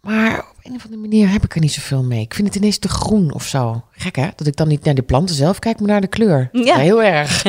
Maar 0.00 0.38
op 0.38 0.56
een 0.62 0.74
of 0.74 0.84
andere 0.84 1.00
manier 1.00 1.30
heb 1.30 1.44
ik 1.44 1.54
er 1.54 1.60
niet 1.60 1.72
zoveel 1.72 2.02
mee. 2.02 2.20
Ik 2.20 2.34
vind 2.34 2.46
het 2.48 2.56
ineens 2.56 2.78
te 2.78 2.88
groen 2.88 3.32
of 3.34 3.44
zo. 3.46 3.84
Gek 3.90 4.16
hè? 4.16 4.28
Dat 4.36 4.46
ik 4.46 4.56
dan 4.56 4.68
niet 4.68 4.84
naar 4.84 4.94
de 4.94 5.02
planten 5.02 5.34
zelf 5.34 5.58
kijk, 5.58 5.78
maar 5.78 5.88
naar 5.88 6.00
de 6.00 6.06
kleur. 6.06 6.48
Ja. 6.52 6.76
heel 6.76 7.02
erg. 7.02 7.42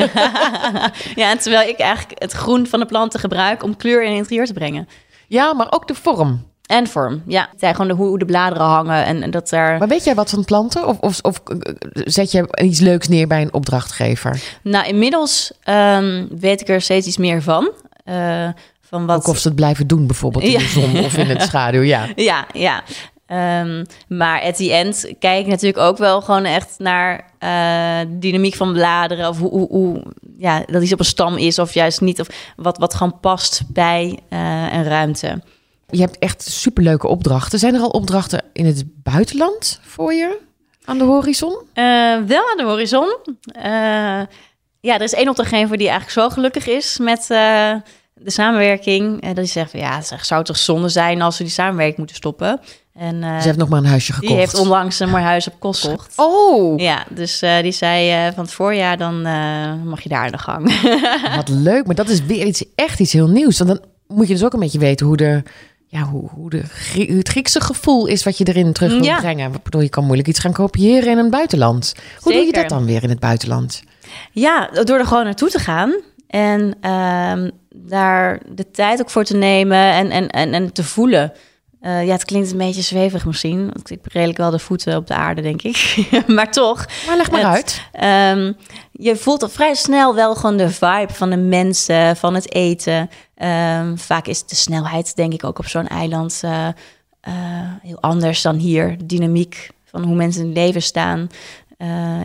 ja, 1.22 1.32
en 1.32 1.38
terwijl 1.38 1.70
ik 1.70 1.80
eigenlijk 1.80 2.22
het 2.22 2.32
groen 2.32 2.68
van 2.68 2.80
de 2.80 2.86
planten 2.86 3.20
gebruik 3.20 3.64
om 3.64 3.76
kleur 3.78 4.04
in 4.04 4.10
het 4.10 4.18
interieur 4.18 4.46
te 4.46 4.54
brengen. 4.54 4.88
Ja, 5.28 5.54
maar 5.54 5.68
ook 5.70 5.88
de 5.88 5.96
vorm. 5.96 6.54
En 6.66 6.88
vorm, 6.88 7.22
ja. 7.28 7.48
Het 7.52 7.60
zijn 7.60 7.76
gewoon 7.76 7.88
de, 7.88 7.94
hoe 8.04 8.20
de 8.20 8.26
bladeren 8.26 8.66
hangen 8.66 9.06
en, 9.06 9.24
en 9.24 9.32
dat 9.32 9.52
er... 9.52 9.78
Maar 9.78 9.88
weet 9.88 10.04
jij 10.04 10.16
wat 10.16 10.30
van 10.30 10.46
planten? 10.46 10.88
Of, 10.88 10.98
of, 11.00 11.20
of 11.22 11.42
eh, 11.46 11.74
zet 11.94 12.32
je 12.32 12.48
iets 12.62 12.80
leuks 12.80 13.08
neer 13.08 13.28
bij 13.28 13.42
een 13.42 13.54
opdrachtgever? 13.54 14.42
Nou, 14.62 14.88
inmiddels 14.88 15.52
ehm, 15.64 16.26
weet 16.30 16.62
ik 16.62 16.68
er 16.70 16.82
steeds 16.82 17.08
iets 17.08 17.18
meer 17.18 17.42
van. 17.42 17.72
Eh, 18.04 18.48
van 18.82 19.06
wat... 19.06 19.18
Ook 19.18 19.28
of 19.28 19.38
ze 19.38 19.48
het 19.48 19.56
blijven 19.56 19.88
doen, 19.88 20.08
bijvoorbeeld 20.08 20.44
in 20.44 20.52
Ja. 20.52 20.58
de 20.60 20.66
zon 20.66 20.98
of 21.06 21.18
in 21.18 21.28
het 21.30 21.42
schaduw. 21.50 21.82
Ja. 21.82 22.08
Ja, 22.16 22.46
ja. 22.54 22.84
Ehm, 23.26 23.84
maar 24.08 24.42
at 24.42 24.56
the 24.56 24.74
end 24.74 25.14
kijk 25.20 25.40
ik 25.46 25.48
natuurlijk 25.52 25.84
ook 25.84 25.98
wel 25.98 26.22
gewoon 26.22 26.46
echt 26.46 26.76
naar 26.78 27.32
eh, 27.40 28.00
de 28.00 28.18
dynamiek 28.20 28.56
van 28.56 28.74
bladeren. 28.74 29.30
Of 29.30 29.40
hoe, 29.40 29.50
hoe, 29.50 29.68
hoe 29.70 30.04
ja, 30.38 30.64
dat 30.66 30.84
iets 30.84 30.94
op 30.94 31.00
een 31.00 31.06
stam 31.06 31.38
is 31.38 31.60
of 31.60 31.74
juist 31.74 32.02
niet. 32.02 32.20
Of 32.20 32.28
wat, 32.56 32.78
wat 32.78 32.94
gewoon 32.94 33.20
past 33.20 33.62
bij 33.68 34.20
eh, 34.30 34.74
een 34.74 34.84
ruimte. 34.84 35.42
Je 35.90 36.02
hebt 36.02 36.20
echt 36.20 36.42
superleuke 36.42 37.08
opdrachten. 37.08 37.60
Zijn 37.60 37.76
er 37.76 37.82
al 37.82 37.90
opdrachten 37.90 38.44
in 38.54 38.66
het 38.66 38.84
buitenland 38.86 39.80
voor 39.84 40.14
je 40.14 40.40
aan 40.86 40.98
de 40.98 41.04
horizon? 41.04 41.58
Eh, 41.74 41.84
wel 42.26 42.50
aan 42.52 42.58
de 42.58 42.64
horizon. 42.66 43.18
Eh, 43.46 43.64
ja, 44.80 44.94
er 44.96 45.02
is 45.02 45.14
één 45.14 45.30
opdrachtgever 45.30 45.78
die 45.78 45.90
eigenlijk 45.90 46.20
zo 46.20 46.30
gelukkig 46.30 46.68
is 46.68 46.98
met 46.98 47.26
de 47.28 48.32
samenwerking. 48.32 49.22
Dat 49.22 49.36
hij 49.36 49.46
zegt 49.46 49.72
van 49.72 49.80
ja, 49.80 49.96
het 49.96 50.26
zou 50.26 50.44
toch 50.44 50.58
zonde 50.58 50.90
zijn 50.90 51.22
als 51.22 51.38
we 51.38 51.44
die 51.44 51.54
samenwerking 51.54 51.98
moeten 51.98 52.16
stoppen. 52.16 52.60
En 52.96 53.24
eh, 53.24 53.38
Ze 53.40 53.46
heeft 53.46 53.58
nog 53.58 53.70
maar 53.70 53.80
een 53.80 53.86
huisje 53.86 54.14
gekocht. 54.14 54.32
die 54.32 54.40
heeft 54.42 54.58
onlangs 54.60 55.00
een 55.00 55.10
mooi 55.10 55.24
huis 55.24 55.48
op 55.48 55.54
kost 55.60 55.82
gekocht. 55.84 56.14
Oh, 56.16 56.80
Ja, 56.80 57.06
dus 57.10 57.42
eh, 57.42 57.62
die 57.62 57.72
zei 57.72 58.12
eh, 58.12 58.34
van 58.34 58.44
het 58.44 58.54
voorjaar, 58.54 58.98
dan 58.98 59.26
eh, 59.26 59.74
mag 59.84 60.02
je 60.02 60.10
daar 60.10 60.26
aan 60.26 60.32
de 60.32 60.38
gang. 60.38 60.82
wat 61.36 61.50
leuk. 61.50 61.86
Maar 61.86 61.96
dat 61.96 62.10
is 62.10 62.26
weer 62.26 62.46
iets, 62.46 62.64
echt 62.76 63.00
iets 63.00 63.14
heel 63.14 63.28
nieuws. 63.30 63.58
Want 63.58 63.70
dan 63.70 63.80
moet 64.08 64.28
je 64.28 64.34
dus 64.34 64.44
ook 64.44 64.54
een 64.54 64.60
beetje 64.60 64.80
weten 64.80 65.06
hoe, 65.06 65.18
de, 65.18 65.44
ja, 65.88 66.02
hoe, 66.02 66.30
hoe, 66.30 66.50
de, 66.50 66.64
hoe 66.94 67.18
het 67.18 67.28
Griekse 67.30 67.62
gevoel 67.62 68.06
is 68.08 68.24
wat 68.24 68.38
je 68.38 68.46
erin 68.48 68.74
terug 68.74 68.92
wil 68.92 69.04
Ja. 69.04 69.20
brengen. 69.20 69.54
Ik 69.54 69.64
bedoel, 69.64 69.82
je 69.82 69.90
kan 69.90 70.04
moeilijk 70.06 70.28
iets 70.28 70.40
gaan 70.40 70.54
kopiëren 70.54 71.12
in 71.12 71.18
een 71.18 71.30
buitenland. 71.30 71.94
Hoe 72.20 72.34
doe 72.34 72.46
je 72.46 72.52
dat 72.52 72.70
dan 72.70 72.86
weer 72.86 73.04
in 73.04 73.10
het 73.10 73.20
buitenland? 73.20 73.84
ja, 74.32 74.70
door 74.84 74.98
er 75.00 75.06
gewoon 75.06 75.24
naartoe 75.24 75.50
te 75.50 75.60
gaan 75.60 75.96
en 76.28 76.76
ehm, 76.82 77.50
daar 77.76 78.40
de 78.50 78.72
tijd 78.72 79.02
ook 79.02 79.10
voor 79.10 79.24
te 79.24 79.36
nemen 79.36 79.78
en, 79.78 80.10
en, 80.12 80.28
en, 80.30 80.54
en 80.54 80.72
te 80.74 80.84
voelen. 80.84 81.32
Eh, 81.86 82.06
ja, 82.06 82.12
het 82.12 82.26
klinkt 82.26 82.52
een 82.52 82.58
beetje 82.58 82.82
zwevig 82.82 83.26
misschien. 83.26 83.58
want 83.60 83.90
Ik 83.92 84.00
heb 84.04 84.12
redelijk 84.14 84.38
wel 84.38 84.52
de 84.52 84.60
voeten 84.60 84.96
op 84.98 85.08
de 85.08 85.14
aarde, 85.14 85.42
denk 85.42 85.62
ik. 85.62 86.08
maar 86.28 86.52
toch, 86.52 86.86
Maar 87.08 87.18
leg 87.18 87.32
maar 87.32 87.40
Het- 87.40 87.48
uit. 87.50 87.82
Ehm, 87.92 88.54
je 88.92 89.16
voelt 89.16 89.44
al 89.44 89.50
vrij 89.50 89.74
snel 89.76 90.16
wel 90.16 90.36
gewoon 90.36 90.58
de 90.58 90.70
vibe 90.70 91.14
van 91.14 91.30
de 91.30 91.38
mensen, 91.38 92.16
van 92.16 92.34
het 92.36 92.54
eten. 92.54 93.10
Ehm, 93.36 93.96
vaak 93.98 94.28
is 94.28 94.46
de 94.46 94.56
snelheid, 94.56 95.16
denk 95.16 95.34
ik, 95.34 95.44
ook 95.44 95.60
op 95.60 95.68
zo'n 95.68 95.88
eiland 95.88 96.40
eh, 96.44 96.68
eh, 96.68 97.34
heel 97.82 98.02
anders 98.02 98.42
dan 98.42 98.56
hier. 98.56 98.98
De 98.98 99.06
dynamiek 99.06 99.70
van 99.84 100.04
hoe 100.04 100.16
mensen 100.16 100.42
in 100.42 100.48
het 100.48 100.58
leven 100.58 100.82
staan. 100.82 101.28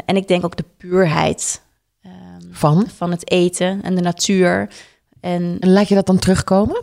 En 0.07 0.17
ik 0.17 0.29
denk 0.29 0.45
ook 0.45 0.57
de 0.57 0.65
puurheid 0.79 1.63
ehm, 2.03 2.13
Van? 2.53 2.87
van 2.97 3.11
het 3.11 3.31
eten 3.31 3.83
en 3.83 3.95
de 3.95 4.01
natuur. 4.03 4.69
En 5.21 5.57
En 5.61 5.73
laat 5.73 5.89
je 5.89 5.95
dat 5.95 6.07
dan 6.07 6.19
terugkomen? 6.19 6.83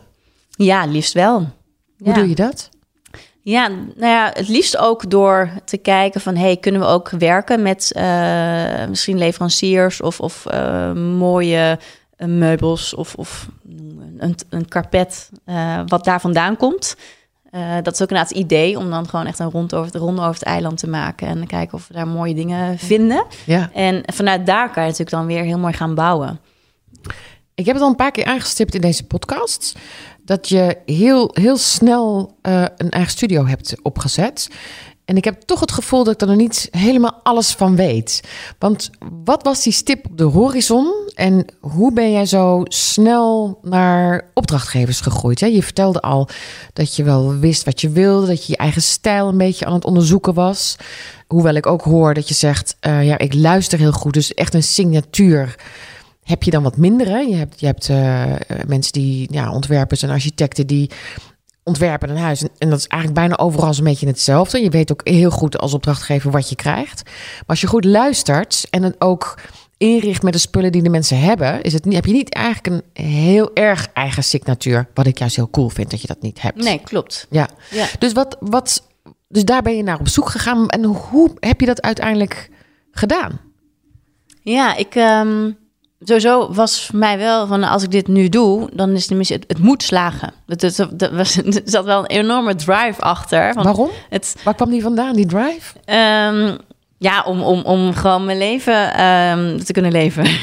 ja, 0.50 0.86
liefst 0.86 1.14
wel. 1.14 1.48
Hoe 1.98 2.08
Ja. 2.08 2.14
doe 2.14 2.30
je 2.30 2.36
dat? 2.36 2.70
Ja, 3.42 3.68
nou 3.68 4.12
ja, 4.12 4.32
het 4.34 4.48
liefst 4.48 4.78
ook 4.78 5.10
door 5.10 5.50
te 5.66 5.78
kijken 5.78 6.22
van... 6.22 6.36
hey, 6.36 6.58
kunnen 6.58 6.82
we 6.82 6.88
ook 6.88 7.10
werken 7.10 7.62
met 7.62 7.92
eh, 7.92 8.86
misschien 8.88 9.18
leveranciers... 9.18 10.02
of, 10.02 10.20
of 10.20 10.46
eh, 10.46 10.94
mooie 10.94 11.80
eh, 12.16 12.28
meubels 12.28 12.94
of, 12.94 13.16
of 13.16 13.48
een, 14.18 14.36
een 14.50 14.68
karpet 14.68 15.30
uh, 15.46 15.80
wat 15.86 16.04
daar 16.04 16.22
vandaan 16.22 16.58
komt. 16.58 16.96
Dat 17.84 17.94
is 17.94 18.02
ook 18.02 18.10
inderdaad 18.10 18.30
het 18.30 18.38
idee 18.38 18.78
om 18.78 18.90
dan 18.90 19.10
gewoon 19.10 19.26
echt 19.26 19.40
een 19.40 19.52
rond 19.52 19.74
over, 19.74 19.92
de 19.92 19.98
ronde 19.98 20.22
over 20.22 20.34
het 20.34 20.44
eiland 20.44 20.78
te 20.78 20.88
maken. 20.88 21.28
En 21.28 21.48
kijken 21.48 21.78
of 21.78 21.88
we 21.88 21.94
daar 21.94 22.08
mooie 22.08 22.34
dingen 22.34 22.78
vinden. 22.78 23.26
Ja. 23.46 23.70
En 23.74 24.04
vanuit 24.14 24.46
daar 24.46 24.72
kan 24.72 24.84
je 24.84 24.90
natuurlijk 24.90 25.18
dan 25.18 25.26
weer 25.26 25.44
heel 25.44 25.60
mooi 25.60 25.74
gaan 25.74 25.96
bouwen. 25.96 26.40
Ik 27.56 27.66
heb 27.66 27.76
het 27.76 27.84
al 27.84 27.90
een 27.90 27.96
paar 27.96 28.12
keer 28.12 28.26
aangestipt 28.26 28.76
in 28.76 28.82
deze 28.82 29.06
podcast. 29.06 29.76
Dat 30.28 30.50
je 30.50 30.78
heel, 30.86 31.30
heel 31.34 31.58
snel 31.58 32.36
uh, 32.42 32.66
een 32.78 32.90
eigen 32.90 33.12
studio 33.12 33.46
hebt 33.46 33.76
opgezet. 33.82 34.50
En 35.06 35.16
ik 35.16 35.24
heb 35.24 35.42
toch 35.42 35.60
het 35.60 35.72
gevoel 35.72 36.04
dat 36.04 36.22
ik 36.22 36.30
er 36.30 36.36
niet 36.36 36.68
helemaal 36.72 37.20
alles 37.24 37.52
van 37.52 37.76
weet. 37.76 38.24
Want 38.60 38.90
wat 39.24 39.44
was 39.44 39.64
die 39.64 39.74
stip 39.74 40.06
op 40.06 40.18
de 40.18 40.24
horizon? 40.24 40.94
En 41.14 41.46
hoe 41.60 41.94
ben 41.94 42.12
jij 42.12 42.26
zo 42.26 42.62
snel 42.64 43.60
naar 43.62 44.30
opdrachtgevers 44.34 45.02
gegroeid? 45.02 45.40
Je 45.40 45.64
vertelde 45.64 46.00
al 46.02 46.30
dat 46.74 46.96
je 46.96 47.04
wel 47.04 47.38
wist 47.38 47.64
wat 47.64 47.82
je 47.82 47.90
wilde, 47.90 48.28
dat 48.28 48.46
je 48.46 48.52
je 48.52 48.58
eigen 48.58 48.82
stijl 48.82 49.28
een 49.28 49.38
beetje 49.38 49.66
aan 49.66 49.74
het 49.74 49.86
onderzoeken 49.86 50.34
was. 50.34 50.76
Hoewel 51.28 51.54
ik 51.54 51.66
ook 51.66 51.82
hoor 51.82 52.14
dat 52.14 52.28
je 52.28 52.34
zegt, 52.34 52.76
uh, 52.88 53.06
ja, 53.06 53.18
ik 53.18 53.34
luister 53.34 53.80
heel 53.80 53.92
goed, 53.92 54.14
dus 54.14 54.34
echt 54.34 54.54
een 54.54 54.64
signatuur 54.64 55.56
heb 56.28 56.44
je 56.44 56.52
dan 56.52 56.64
wat 56.64 56.78
minder. 56.78 57.08
Hè? 57.08 57.20
Je 57.20 57.36
hebt, 57.36 57.60
je 57.60 57.66
hebt 57.66 57.90
uh, 57.90 58.34
mensen 58.68 58.94
die, 58.94 59.28
ja, 59.32 59.52
ontwerpers 59.52 60.04
en 60.04 60.10
architecten 60.10 60.68
die 60.68 60.90
ontwerpen 61.64 62.10
een 62.10 62.18
huis. 62.18 62.42
En, 62.58 62.70
dat 62.70 62.80
is 62.80 62.88
eigenlijk 62.88 63.22
bijna 63.22 63.38
overal 63.38 63.74
een 63.78 63.84
beetje 63.84 64.08
hetzelfde. 64.08 64.62
Je 64.62 64.70
weet 64.70 64.92
ook 64.92 65.02
heel 65.08 65.30
goed 65.30 65.58
als 65.58 65.74
opdrachtgever 65.74 66.32
wat 66.32 66.50
je 66.50 66.56
krijgt. 66.56 67.04
Maar 67.06 67.44
als 67.48 67.62
je 67.62 67.68
goed 67.68 67.86
luistert 67.86 68.68
en 68.70 68.84
het 68.84 68.96
ook 69.02 69.40
inricht 69.78 70.24
met 70.24 70.34
de 70.34 70.40
spullen 70.40 70.72
die 70.72 70.84
de 70.84 70.90
mensen 70.90 71.20
hebben, 71.20 71.62
is 71.62 71.74
het, 71.74 71.94
heb 71.94 72.06
je 72.06 72.14
niet 72.14 72.34
eigenlijk 72.34 72.84
een 72.94 73.06
heel 73.06 73.52
erg 73.54 73.88
eigen 73.94 74.24
signatuur. 74.24 74.88
Wat 74.94 75.08
ik 75.08 75.18
juist 75.18 75.36
heel 75.36 75.50
cool 75.50 75.70
vind 75.70 75.92
dat 75.92 76.02
je 76.02 76.08
dat 76.08 76.22
niet 76.22 76.42
hebt. 76.42 76.64
Nee, 76.64 76.82
klopt. 76.84 77.28
Ja. 77.30 77.50
Ja. 77.72 77.88
Dus, 78.00 78.14
wat, 78.14 78.38
wat, 78.40 78.88
dus 79.28 79.46
daar 79.46 79.62
ben 79.62 79.76
je 79.76 79.84
naar 79.84 80.00
op 80.00 80.08
zoek 80.08 80.30
gegaan. 80.30 80.70
En 80.70 80.84
hoe 80.84 81.32
heb 81.40 81.60
je 81.60 81.66
dat 81.66 81.82
uiteindelijk 81.82 82.50
gedaan? 82.92 83.40
Ja, 84.42 84.76
ik. 84.76 84.96
ehm, 84.96 85.52
Sowieso 86.00 86.54
was 86.54 86.86
voor 86.86 87.00
mij 87.00 87.18
wel 87.18 87.48
van 87.48 87.64
als 87.64 87.84
ik 87.84 87.92
dit 87.92 88.08
nu 88.08 88.30
doe, 88.30 88.70
dan 88.74 88.92
is 88.92 89.10
het, 89.10 89.44
het 89.48 89.60
moet 89.60 89.84
slagen. 89.84 90.34
Het, 90.48 90.62
het, 90.62 90.78
het 90.78 91.10
was, 91.12 91.38
er 91.46 91.62
zat 91.66 91.86
wel 91.86 92.00
een 92.00 92.06
enorme 92.06 92.56
drive 92.56 93.02
achter. 93.02 93.54
Want 93.54 93.66
Waarom? 93.66 93.90
Het, 94.10 94.36
Waar 94.44 94.56
kwam 94.56 94.70
die 94.70 94.82
vandaan, 94.82 95.16
die 95.16 95.26
drive? 95.26 95.74
ehm, 95.86 96.56
ja, 97.00 97.24
om, 97.24 97.42
om, 97.42 97.62
om 97.62 97.94
gewoon 97.94 98.26
mijn 98.26 98.38
leven 98.38 98.94
ehm, 98.94 99.58
te 99.64 99.74
kunnen 99.74 99.92
leven. 99.92 100.26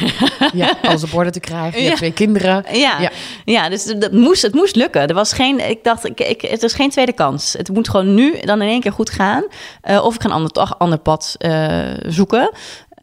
Ja, 0.53 0.75
alles 0.83 1.03
op 1.05 1.15
orde 1.15 1.31
te 1.31 1.41
krijgen. 1.41 1.73
Je 1.79 1.79
Ja. 1.83 1.85
hebt 1.87 1.97
twee 1.99 2.13
kinderen. 2.13 2.65
Ja, 2.73 3.01
Ja. 3.01 3.11
ja. 3.45 3.69
dus 3.69 3.85
dat 3.85 4.13
moest, 4.13 4.43
het 4.43 4.55
moest 4.55 4.77
lukken. 4.77 5.07
Er 5.07 5.15
was 5.15 5.33
geen, 5.33 5.69
ik 5.71 5.85
dacht, 5.85 6.05
ik, 6.05 6.21
ik, 6.21 6.41
het 6.43 6.63
is 6.63 6.73
geen 6.73 6.91
tweede 6.91 7.13
kans. 7.13 7.53
Het 7.53 7.69
moet 7.69 7.89
gewoon 7.89 8.15
nu 8.15 8.41
dan 8.41 8.63
in 8.63 8.69
één 8.69 8.81
keer 8.81 8.93
goed 8.93 9.11
gaan. 9.11 9.45
Eh, 9.81 10.05
of 10.05 10.15
ik 10.15 10.21
ga 10.23 10.29
een 10.29 10.35
ander, 10.35 10.51
toch 10.51 10.79
ander 10.79 10.99
pad 10.99 11.35
eh, 11.39 11.79
zoeken. 12.07 12.51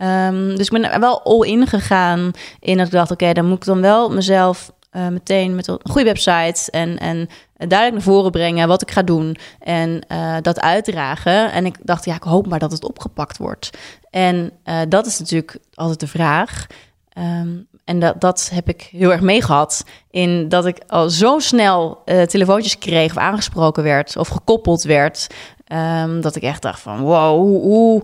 Ehm, 0.02 0.56
dus 0.56 0.68
ik 0.68 0.82
ben 0.82 1.00
wel 1.00 1.24
all 1.24 1.48
in 1.48 1.68
gegaan 1.68 2.32
in 2.60 2.78
dat 2.78 2.86
ik 2.86 2.92
dacht, 2.92 3.12
oké, 3.12 3.34
dan 3.34 3.46
moet 3.46 3.58
ik 3.58 3.66
dan 3.66 3.82
wel 3.82 4.10
mezelf 4.10 4.72
eh, 4.90 5.08
meteen 5.08 5.56
met 5.56 5.68
een 5.68 5.80
goede 5.84 6.04
website 6.04 6.72
en, 6.72 6.98
en 6.98 7.30
duidelijk 7.58 7.92
naar 7.92 8.14
voren 8.14 8.32
brengen 8.32 8.68
wat 8.68 8.82
ik 8.82 8.92
ga 8.92 9.02
doen 9.02 9.38
en 9.60 10.02
eh, 10.08 10.36
dat 10.42 10.60
uitdragen. 10.60 11.52
En 11.52 11.66
ik 11.66 11.76
dacht, 11.84 12.06
ja, 12.06 12.16
ik 12.16 12.24
hoop 12.24 12.48
maar 12.48 12.60
dat 12.60 12.72
het 12.72 12.84
opgepakt 12.84 13.38
wordt. 13.38 13.70
En 14.10 14.52
eh, 14.64 14.80
dat 14.90 15.06
is 15.06 15.20
natuurlijk 15.20 15.58
altijd 15.74 16.00
de 16.00 16.08
vraag. 16.08 16.68
Ehm, 17.14 17.50
en 17.86 18.00
dat, 18.00 18.22
dat 18.22 18.50
heb 18.54 18.70
ik 18.70 18.82
heel 18.82 19.12
erg 19.12 19.22
meegehad. 19.22 19.86
In 20.10 20.50
dat 20.50 20.66
ik 20.66 20.84
al 20.88 21.10
zo 21.10 21.40
snel 21.40 22.04
telefoontjes 22.28 22.78
kreeg 22.78 23.12
of 23.12 23.18
aangesproken 23.18 23.84
werd 23.84 24.18
of 24.18 24.28
gekoppeld 24.28 24.84
werd. 24.84 25.28
ehm, 25.66 26.22
dat 26.22 26.36
ik 26.36 26.44
echt 26.44 26.62
dacht 26.62 26.80
van 26.80 27.00
wow, 27.00 27.38
hoe, 27.38 28.04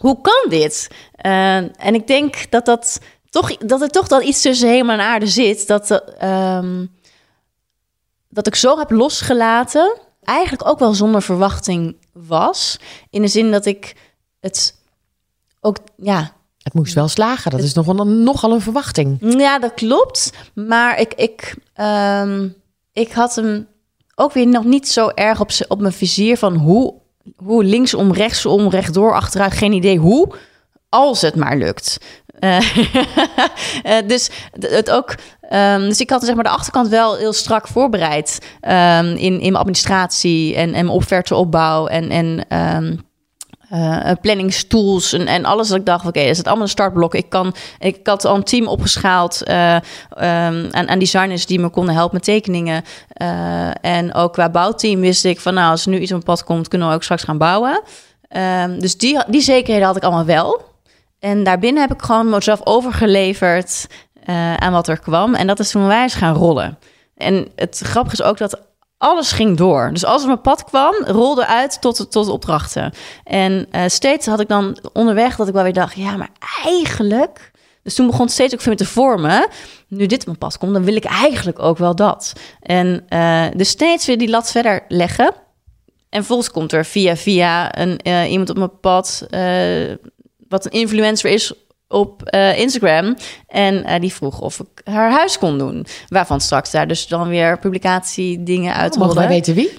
hoe 0.00 0.20
kan 0.20 0.50
dit? 0.50 0.88
Eh, 1.12 1.56
en 1.56 1.94
ik 1.94 2.06
denk 2.06 2.50
dat, 2.50 2.64
dat, 2.64 3.00
toch, 3.30 3.56
dat 3.56 3.82
er 3.82 3.88
toch 3.88 4.08
dan 4.08 4.22
iets 4.22 4.42
tussen 4.42 4.68
hemel 4.68 4.94
en 4.94 5.00
aarde 5.00 5.26
zit. 5.26 5.66
Dat, 5.66 5.90
eh, 5.90 6.56
ehm, 6.56 6.86
dat 8.28 8.46
ik 8.46 8.54
zo 8.54 8.78
heb 8.78 8.90
losgelaten. 8.90 9.98
Eigenlijk 10.22 10.68
ook 10.68 10.78
wel 10.78 10.94
zonder 10.94 11.22
verwachting 11.22 11.96
was. 12.12 12.78
In 13.10 13.22
de 13.22 13.28
zin 13.28 13.50
dat 13.50 13.66
ik 13.66 13.94
het 14.40 14.74
ook, 15.60 15.76
ja, 15.96 16.32
Het 16.58 16.74
moest 16.74 16.94
wel 16.94 17.08
slagen. 17.08 17.50
Dat 17.50 17.60
is 17.60 17.74
nogal, 17.74 18.06
nogal 18.06 18.52
een 18.52 18.60
verwachting. 18.60 19.38
ja, 19.38 19.58
dat 19.58 19.74
klopt. 19.74 20.32
Maar 20.54 21.00
ik, 21.00 21.14
ik, 21.14 21.56
ehm, 21.74 22.48
ik 22.92 23.12
had 23.12 23.34
hem 23.34 23.68
ook 24.14 24.32
weer 24.32 24.46
nog 24.46 24.64
niet 24.64 24.88
zo 24.88 25.08
erg 25.08 25.40
op, 25.40 25.50
op 25.68 25.80
mijn 25.80 25.92
vizier 25.92 26.36
van 26.36 26.54
hoe, 26.54 26.99
hoe 27.36 27.64
linksom, 27.64 28.12
rechtsom, 28.12 28.68
rechtdoor, 28.68 29.14
achteruit. 29.14 29.52
Geen 29.52 29.72
idee 29.72 29.98
hoe, 29.98 30.34
als 30.88 31.20
het 31.20 31.34
maar 31.34 31.56
lukt. 31.56 31.98
Eh, 32.40 32.58
eh, 33.82 34.06
dus 34.06 34.30
het 34.58 34.90
ook. 34.90 35.14
ehm, 35.40 35.80
dus 35.80 36.00
ik 36.00 36.10
had 36.10 36.24
zeg 36.24 36.34
maar 36.34 36.44
de 36.44 36.50
achterkant 36.50 36.88
wel 36.88 37.16
heel 37.16 37.32
strak 37.32 37.68
voorbereid 37.68 38.38
ehm, 38.60 39.06
in, 39.06 39.16
in 39.16 39.38
mijn 39.38 39.54
administratie 39.54 40.54
en, 40.54 40.64
en 40.64 40.70
mijn 40.70 40.88
offerteopbouw 40.88 41.86
en, 41.86 42.10
en 42.10 42.44
ehm, 42.48 42.96
eh, 43.70 44.10
planningstools 44.20 45.12
en, 45.12 45.26
en 45.26 45.44
alles. 45.44 45.68
Dat 45.68 45.78
ik 45.78 45.86
dacht, 45.86 46.06
oké, 46.06 46.20
is 46.20 46.36
het 46.36 46.46
allemaal 46.46 46.64
een 46.64 46.70
startblok. 46.70 47.14
Ik 47.14 47.28
kan, 47.28 47.54
ik 47.78 47.98
had 48.02 48.24
al 48.24 48.34
een 48.34 48.44
team 48.44 48.66
opgeschaald 48.66 49.42
ehm, 49.42 50.68
aan, 50.70 50.98
designers 50.98 51.46
die 51.46 51.60
me 51.60 51.68
konden 51.68 51.94
helpen 51.94 52.14
met 52.14 52.24
tekeningen. 52.24 52.84
En 53.80 54.14
ook 54.14 54.32
qua 54.32 54.50
bouwteam 54.50 55.00
wist 55.00 55.24
ik 55.24 55.40
van, 55.40 55.54
nou, 55.54 55.70
als 55.70 55.84
er 55.84 55.90
nu 55.90 55.98
iets 55.98 56.12
op 56.12 56.24
pad 56.24 56.44
komt, 56.44 56.68
kunnen 56.68 56.88
we 56.88 56.94
ook 56.94 57.02
straks 57.02 57.22
gaan 57.22 57.38
bouwen. 57.38 57.82
Ehm, 58.28 58.78
dus 58.78 58.96
die, 58.96 59.22
die 59.26 59.40
zekerheden 59.40 59.86
had 59.86 59.96
ik 59.96 60.02
allemaal 60.02 60.24
wel. 60.24 60.62
En 61.18 61.44
daarbinnen 61.44 61.82
heb 61.82 61.92
ik 61.92 62.02
gewoon 62.02 62.30
mezelf 62.30 62.60
overgeleverd 62.64 63.86
aan 64.56 64.72
wat 64.72 64.88
er 64.88 64.98
kwam. 64.98 65.34
En 65.34 65.46
dat 65.46 65.58
is 65.58 65.70
toen 65.70 65.86
wij 65.86 66.02
eens 66.02 66.14
gaan 66.14 66.34
rollen. 66.34 66.78
En 67.16 67.48
het 67.56 67.80
grappige 67.84 68.22
is 68.22 68.22
ook 68.22 68.38
dat 68.38 68.60
alles 69.00 69.32
ging 69.32 69.56
door. 69.56 69.90
Dus 69.92 70.04
als 70.04 70.22
er 70.22 70.28
mijn 70.28 70.40
pad 70.40 70.64
kwam, 70.64 70.94
rolde 71.04 71.46
uit 71.46 71.80
tot, 71.80 72.10
tot 72.10 72.28
opdrachten. 72.28 72.92
En 73.24 73.66
eh, 73.70 73.82
steeds 73.86 74.26
had 74.26 74.40
ik 74.40 74.48
dan 74.48 74.78
onderweg 74.92 75.36
dat 75.36 75.48
ik 75.48 75.54
wel 75.54 75.62
weer 75.62 75.72
dacht... 75.72 75.96
ja, 75.96 76.16
maar 76.16 76.30
eigenlijk... 76.64 77.50
Dus 77.82 77.94
toen 77.94 78.06
begon 78.06 78.24
het 78.24 78.32
steeds 78.32 78.54
ook 78.54 78.60
veel 78.60 78.72
meer 78.72 78.86
te 78.86 78.92
vormen. 78.92 79.48
Nu 79.88 80.06
dit 80.06 80.26
mijn 80.26 80.38
pad 80.38 80.58
komt, 80.58 80.72
dan 80.72 80.84
wil 80.84 80.96
ik 80.96 81.04
eigenlijk 81.04 81.58
ook 81.58 81.78
wel 81.78 81.94
dat. 81.94 82.32
En 82.60 83.04
eh, 83.08 83.46
dus 83.56 83.68
steeds 83.68 84.06
weer 84.06 84.18
die 84.18 84.30
lat 84.30 84.50
verder 84.50 84.84
leggen. 84.88 85.34
En 86.08 86.18
vervolgens 86.18 86.50
komt 86.50 86.72
er 86.72 86.84
via 86.84 87.16
via 87.16 87.78
een, 87.78 87.98
eh, 87.98 88.30
iemand 88.30 88.50
op 88.50 88.56
mijn 88.56 88.80
pad... 88.80 89.26
wat 90.48 90.64
een 90.64 90.70
influencer 90.70 91.30
is 91.30 91.52
op 91.90 92.22
eh, 92.22 92.58
Instagram. 92.58 93.16
En 93.48 93.84
eh, 93.84 94.00
die 94.00 94.12
vroeg 94.12 94.40
of 94.40 94.60
ik 94.60 94.80
haar 94.84 95.10
huis 95.10 95.38
kon 95.38 95.58
doen. 95.58 95.86
Waarvan 96.08 96.40
straks 96.40 96.70
daar 96.70 96.88
dus 96.88 97.06
dan 97.06 97.28
weer 97.28 97.58
publicatie 97.58 98.42
dingen 98.42 98.74
uit 98.74 98.96
Mogen 98.98 99.16
wij 99.16 99.28
weten 99.28 99.54
wie? 99.54 99.78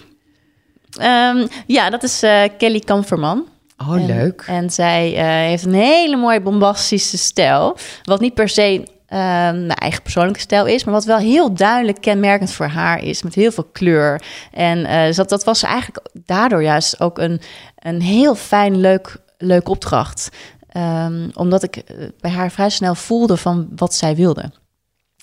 Ehm, 0.97 1.47
ja, 1.67 1.89
dat 1.89 2.03
is 2.03 2.23
eh, 2.23 2.43
Kelly 2.57 2.79
Kamferman. 2.79 3.47
Oh, 3.77 3.95
En- 3.95 4.05
leuk. 4.05 4.43
En 4.47 4.69
zij 4.69 5.07
heeft 5.47 5.65
een 5.65 5.73
hele 5.73 6.15
mooie 6.15 6.41
bombastische 6.41 7.17
stijl. 7.17 7.77
Wat 8.03 8.19
niet 8.19 8.33
per 8.33 8.49
se 8.49 8.87
ehm, 9.07 9.65
mijn 9.65 9.69
eigen 9.69 10.01
persoonlijke 10.01 10.39
stijl 10.39 10.65
is, 10.65 10.83
maar 10.83 10.93
wat 10.93 11.05
wel 11.05 11.17
heel 11.17 11.53
duidelijk 11.53 12.01
kenmerkend 12.01 12.51
voor 12.51 12.65
haar 12.65 13.03
is, 13.03 13.23
met 13.23 13.35
heel 13.35 13.51
veel 13.51 13.69
kleur. 13.71 14.21
En 14.51 14.83
dus 15.07 15.15
dat, 15.15 15.29
dat 15.29 15.43
was 15.43 15.63
eigenlijk 15.63 16.05
daardoor 16.25 16.63
juist 16.63 16.99
ook 16.99 17.17
een, 17.17 17.41
een 17.79 18.01
heel 18.01 18.35
fijn, 18.35 18.79
leuk, 18.79 19.17
leuk 19.37 19.69
opdracht. 19.69 20.29
Ehm, 20.71 21.29
omdat 21.33 21.63
ik 21.63 21.75
eh, 21.75 21.95
bij 22.19 22.31
haar 22.31 22.51
vrij 22.51 22.69
snel 22.69 22.95
voelde 22.95 23.37
van 23.37 23.69
wat 23.75 23.93
zij 23.93 24.15
wilde. 24.15 24.51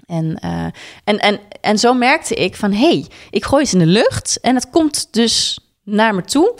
En, 0.07 0.39
eh, 0.39 0.65
en, 1.05 1.19
en, 1.19 1.41
en 1.61 1.79
zo 1.79 1.95
merkte 1.95 2.35
ik 2.35 2.57
van, 2.57 2.73
hé, 2.73 2.89
hey, 2.89 3.07
ik 3.31 3.45
gooi 3.45 3.63
het 3.65 3.73
in 3.73 3.79
de 3.79 3.87
lucht 3.87 4.39
en 4.41 4.55
het 4.55 4.71
komt 4.71 5.09
dus 5.11 5.59
naar 5.85 6.15
me 6.15 6.23
toe. 6.23 6.55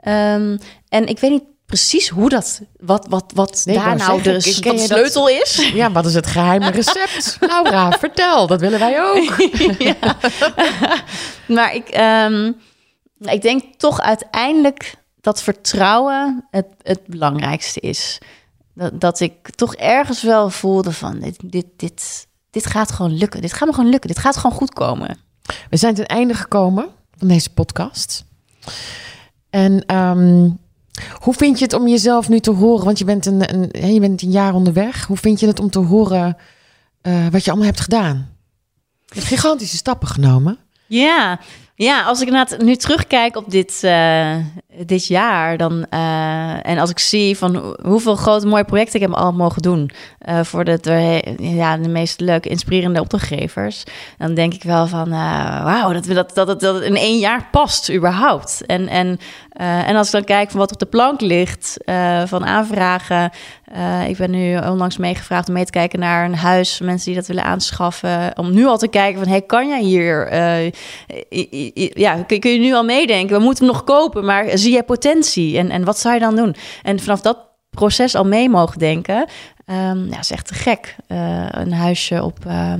Ehm, 0.00 0.56
en 0.88 1.06
ik 1.06 1.18
weet 1.18 1.30
niet 1.30 1.44
precies 1.66 2.08
hoe 2.08 2.28
dat, 2.28 2.60
wat, 2.78 3.06
wat, 3.08 3.32
wat 3.34 3.62
Nee, 3.64 3.76
daar 3.76 3.96
nou 3.96 4.22
de, 4.22 4.32
dat- 4.32 4.80
sleutel 4.80 5.28
is. 5.28 5.68
Ja, 5.74 5.92
wat 5.92 6.06
is 6.06 6.14
het 6.14 6.26
geheime 6.26 6.70
recept? 6.80 7.36
Laura, 7.40 7.90
vertel. 7.90 8.46
Dat 8.46 8.60
willen 8.60 8.78
wij 8.78 9.02
ook. 9.02 9.36
ja. 9.78 10.16
maar 11.46 11.74
ik, 11.74 11.88
ehm, 11.88 12.52
ik 13.18 13.42
denk 13.42 13.62
toch 13.76 14.00
uiteindelijk 14.00 14.94
dat 15.20 15.42
vertrouwen 15.42 16.46
het, 16.50 16.66
het 16.82 17.06
belangrijkste 17.06 17.80
is. 17.80 18.18
Dat, 18.74 19.00
dat 19.00 19.20
ik 19.20 19.50
toch 19.50 19.74
ergens 19.74 20.22
wel 20.22 20.50
voelde 20.50 20.92
van 20.92 21.18
dit, 21.20 21.36
dit, 21.44 21.66
dit, 21.76 22.26
dit 22.50 22.66
gaat 22.66 22.92
gewoon 22.92 23.16
lukken. 23.16 23.40
Dit 23.40 23.52
gaat 23.52 23.68
me 23.68 23.74
gewoon 23.74 23.90
lukken. 23.90 24.08
Dit 24.08 24.18
gaat 24.18 24.36
gewoon 24.36 24.56
goed 24.56 24.72
komen. 24.72 25.18
We 25.70 25.76
zijn 25.76 25.94
ten 25.94 26.06
einde 26.06 26.34
gekomen 26.34 26.88
van 27.18 27.28
deze 27.28 27.52
podcast. 27.52 28.24
En 29.50 29.84
ehm, 29.86 30.50
hoe 31.12 31.34
vind 31.34 31.58
je 31.58 31.64
het 31.64 31.74
om 31.74 31.88
jezelf 31.88 32.28
nu 32.28 32.40
te 32.40 32.50
horen? 32.50 32.84
Want 32.84 32.98
je 32.98 33.04
bent 33.04 33.26
een, 33.26 33.54
een, 33.54 33.92
je 33.92 34.00
bent 34.00 34.22
een 34.22 34.30
jaar 34.30 34.54
onderweg. 34.54 35.06
Hoe 35.06 35.16
vind 35.16 35.40
je 35.40 35.46
het 35.46 35.60
om 35.60 35.70
te 35.70 35.78
horen 35.78 36.36
eh, 37.00 37.26
wat 37.30 37.44
je 37.44 37.50
allemaal 37.50 37.68
hebt 37.68 37.80
gedaan? 37.80 38.28
Je 39.06 39.14
hebt 39.14 39.26
gigantische 39.26 39.76
stappen 39.76 40.08
genomen. 40.08 40.58
Ja, 40.86 41.40
ja, 41.84 42.02
als 42.02 42.20
ik 42.20 42.58
nu 42.58 42.76
terugkijk 42.76 43.36
op 43.36 43.50
dit, 43.50 43.80
uh, 43.84 44.36
dit 44.84 45.06
jaar, 45.06 45.56
dan, 45.56 45.86
uh, 45.94 46.66
en 46.66 46.78
als 46.78 46.90
ik 46.90 46.98
zie 46.98 47.36
van 47.36 47.76
hoeveel 47.82 48.16
grote 48.16 48.46
mooie 48.46 48.64
projecten 48.64 49.00
ik 49.00 49.06
heb 49.06 49.16
al 49.16 49.32
mogen 49.32 49.62
doen 49.62 49.90
uh, 50.28 50.40
voor 50.42 50.64
de, 50.64 50.78
ja, 51.38 51.76
de 51.76 51.88
meest 51.88 52.20
leuke, 52.20 52.48
inspirerende 52.48 53.00
opdrachtgevers, 53.00 53.84
dan 54.18 54.34
denk 54.34 54.54
ik 54.54 54.62
wel 54.62 54.86
van 54.86 55.10
wauw, 55.64 55.92
dat, 55.92 56.04
dat, 56.04 56.34
dat, 56.34 56.46
dat, 56.46 56.60
dat 56.60 56.74
het 56.74 56.84
in 56.84 56.96
één 56.96 57.18
jaar 57.18 57.48
past 57.50 57.90
überhaupt. 57.90 58.66
En, 58.66 58.88
en, 58.88 59.18
en 59.86 59.96
als 59.96 60.06
ik 60.06 60.12
dan 60.12 60.24
kijk 60.24 60.50
van 60.50 60.60
wat 60.60 60.72
op 60.72 60.78
de 60.78 60.86
plank 60.86 61.20
ligt 61.20 61.76
van 62.24 62.46
aanvragen, 62.46 63.30
ik 64.08 64.16
ben 64.16 64.30
nu 64.30 64.56
onlangs 64.56 64.96
meegevraagd 64.96 65.48
om 65.48 65.54
mee 65.54 65.64
te 65.64 65.70
kijken 65.70 65.98
naar 65.98 66.24
een 66.24 66.34
huis, 66.34 66.80
mensen 66.80 67.06
die 67.06 67.14
dat 67.14 67.26
willen 67.26 67.44
aanschaffen, 67.44 68.38
om 68.38 68.54
nu 68.54 68.66
al 68.66 68.78
te 68.78 68.88
kijken 68.88 69.20
van 69.20 69.28
hey, 69.28 69.40
kan 69.40 69.68
jij 69.68 69.82
hier 69.82 70.34
ja, 71.98 72.22
kun, 72.22 72.52
je 72.52 72.58
nu 72.58 72.74
al 72.74 72.84
meedenken, 72.84 73.36
we 73.36 73.42
moeten 73.42 73.64
hem 73.64 73.74
nog 73.74 73.84
kopen, 73.84 74.24
maar 74.24 74.58
zie 74.58 74.72
je 74.72 74.82
potentie 74.82 75.58
en, 75.58 75.70
en 75.70 75.84
wat 75.84 75.98
zou 75.98 76.14
je 76.14 76.20
dan 76.20 76.36
doen? 76.36 76.54
En 76.82 77.00
vanaf 77.00 77.20
dat 77.20 77.38
proces 77.70 78.14
al 78.14 78.24
mee 78.24 78.48
mogen 78.48 78.78
denken, 78.78 79.26
um, 79.66 80.06
ja, 80.10 80.18
is 80.18 80.30
echt 80.30 80.46
te 80.46 80.54
gek. 80.54 80.96
Uh, 81.08 81.46
een 81.50 81.72
huisje 81.72 82.22
op 82.22 82.38
uh, 82.46 82.74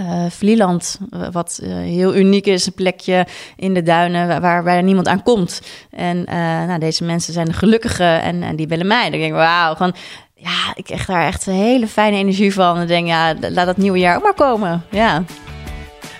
uh, 0.00 0.24
Vlieland, 0.28 0.98
wat 1.32 1.60
heel 1.64 2.16
uniek 2.16 2.46
is, 2.46 2.66
een 2.66 2.74
plekje 2.74 3.26
in 3.56 3.74
de 3.74 3.82
duinen 3.82 4.40
waar, 4.40 4.64
waar 4.64 4.82
niemand 4.82 5.08
aan 5.08 5.22
komt. 5.22 5.60
En 5.90 6.24
nou, 6.66 6.78
deze 6.78 7.04
mensen 7.04 7.32
zijn 7.32 7.46
de 7.46 7.52
gelukkige 7.52 8.04
en, 8.04 8.42
en 8.42 8.56
die 8.56 8.68
willen 8.68 8.86
mij. 8.86 9.10
Denk 9.10 9.22
ik, 9.22 9.32
wauw, 9.32 9.74
gewoon 9.74 9.94
ja, 10.34 10.72
ik 10.74 10.84
krijg 10.84 11.06
daar 11.06 11.26
echt 11.26 11.44
hele 11.44 11.86
fijne 11.86 12.16
energie 12.16 12.52
van. 12.52 12.78
En 12.78 12.86
denk, 12.86 13.06
ja, 13.06 13.34
laat 13.40 13.66
dat 13.66 13.76
nieuwe 13.76 13.98
jaar 13.98 14.16
ook 14.16 14.22
maar 14.22 14.34
komen. 14.34 14.84
Ja 14.90 15.24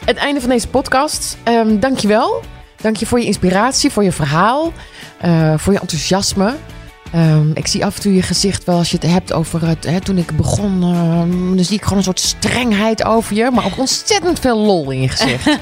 het 0.08 0.16
einde 0.16 0.40
van 0.40 0.50
deze 0.50 0.68
podcast. 0.68 1.38
Um, 1.44 1.80
dankjewel. 1.80 2.42
Dank 2.80 2.96
je 2.96 3.06
voor 3.06 3.20
je 3.20 3.26
inspiratie, 3.26 3.90
voor 3.90 4.04
je 4.04 4.12
verhaal, 4.12 4.72
voor 5.56 5.72
je 5.72 5.80
enthousiasme. 5.80 6.56
Um, 7.14 7.50
ik 7.54 7.66
zie 7.66 7.84
af 7.84 7.96
en 7.96 8.02
toe 8.02 8.14
je 8.14 8.22
gezicht 8.22 8.64
wel 8.64 8.76
als 8.76 8.90
je 8.90 8.96
het 9.00 9.10
hebt 9.10 9.32
over 9.32 9.66
het. 9.66 9.84
Hè, 9.84 10.00
toen 10.00 10.18
ik 10.18 10.36
begon, 10.36 10.82
um, 10.82 11.56
dan 11.56 11.64
zie 11.64 11.76
ik 11.76 11.82
gewoon 11.82 11.98
een 11.98 12.04
soort 12.04 12.20
strengheid 12.20 13.04
over 13.04 13.36
je, 13.36 13.50
maar 13.50 13.64
ook 13.64 13.78
ontzettend 13.78 14.38
veel 14.38 14.58
lol 14.58 14.90
in 14.90 15.00
je 15.00 15.08
gezicht. 15.08 15.44
dus 15.44 15.56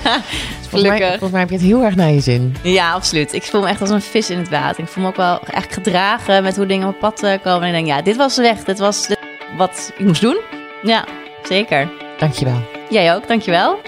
volgens, 0.69 0.99
mij, 0.99 1.09
volgens 1.09 1.31
mij 1.31 1.41
heb 1.41 1.51
je 1.51 1.57
het 1.57 1.65
heel 1.65 1.83
erg 1.83 1.95
naar 1.95 2.11
je 2.11 2.21
zin. 2.21 2.57
Ja, 2.63 2.93
absoluut. 2.93 3.33
Ik 3.33 3.43
voel 3.43 3.61
me 3.61 3.69
echt 3.69 3.81
als 3.81 3.91
een 3.91 4.03
vis 4.03 4.31
in 4.31 4.39
het 4.39 4.49
water. 4.49 4.83
Ik 4.83 4.89
voel 4.89 5.03
me 5.03 5.09
ook 5.09 5.17
wel 5.17 5.41
echt 5.41 5.75
gedragen 5.75 6.43
met 6.43 6.57
hoe 6.57 6.67
dingen 6.67 6.89
op 6.89 6.99
pad 6.99 7.23
eh, 7.23 7.33
komen. 7.43 7.63
En 7.63 7.69
ik 7.69 7.75
denk, 7.75 7.87
ja, 7.87 8.03
dit 8.03 8.17
was 8.17 8.35
de 8.35 8.43
weg. 8.43 8.65
Dit 8.65 8.79
was 8.79 9.09
wat 9.57 9.93
ik 9.97 10.07
moest 10.07 10.21
doen. 10.21 10.41
Ja, 10.83 11.05
zeker. 11.43 11.91
Dankjewel. 12.19 12.61
Jij 12.91 13.15
ook, 13.15 13.29
dankjewel. 13.29 13.81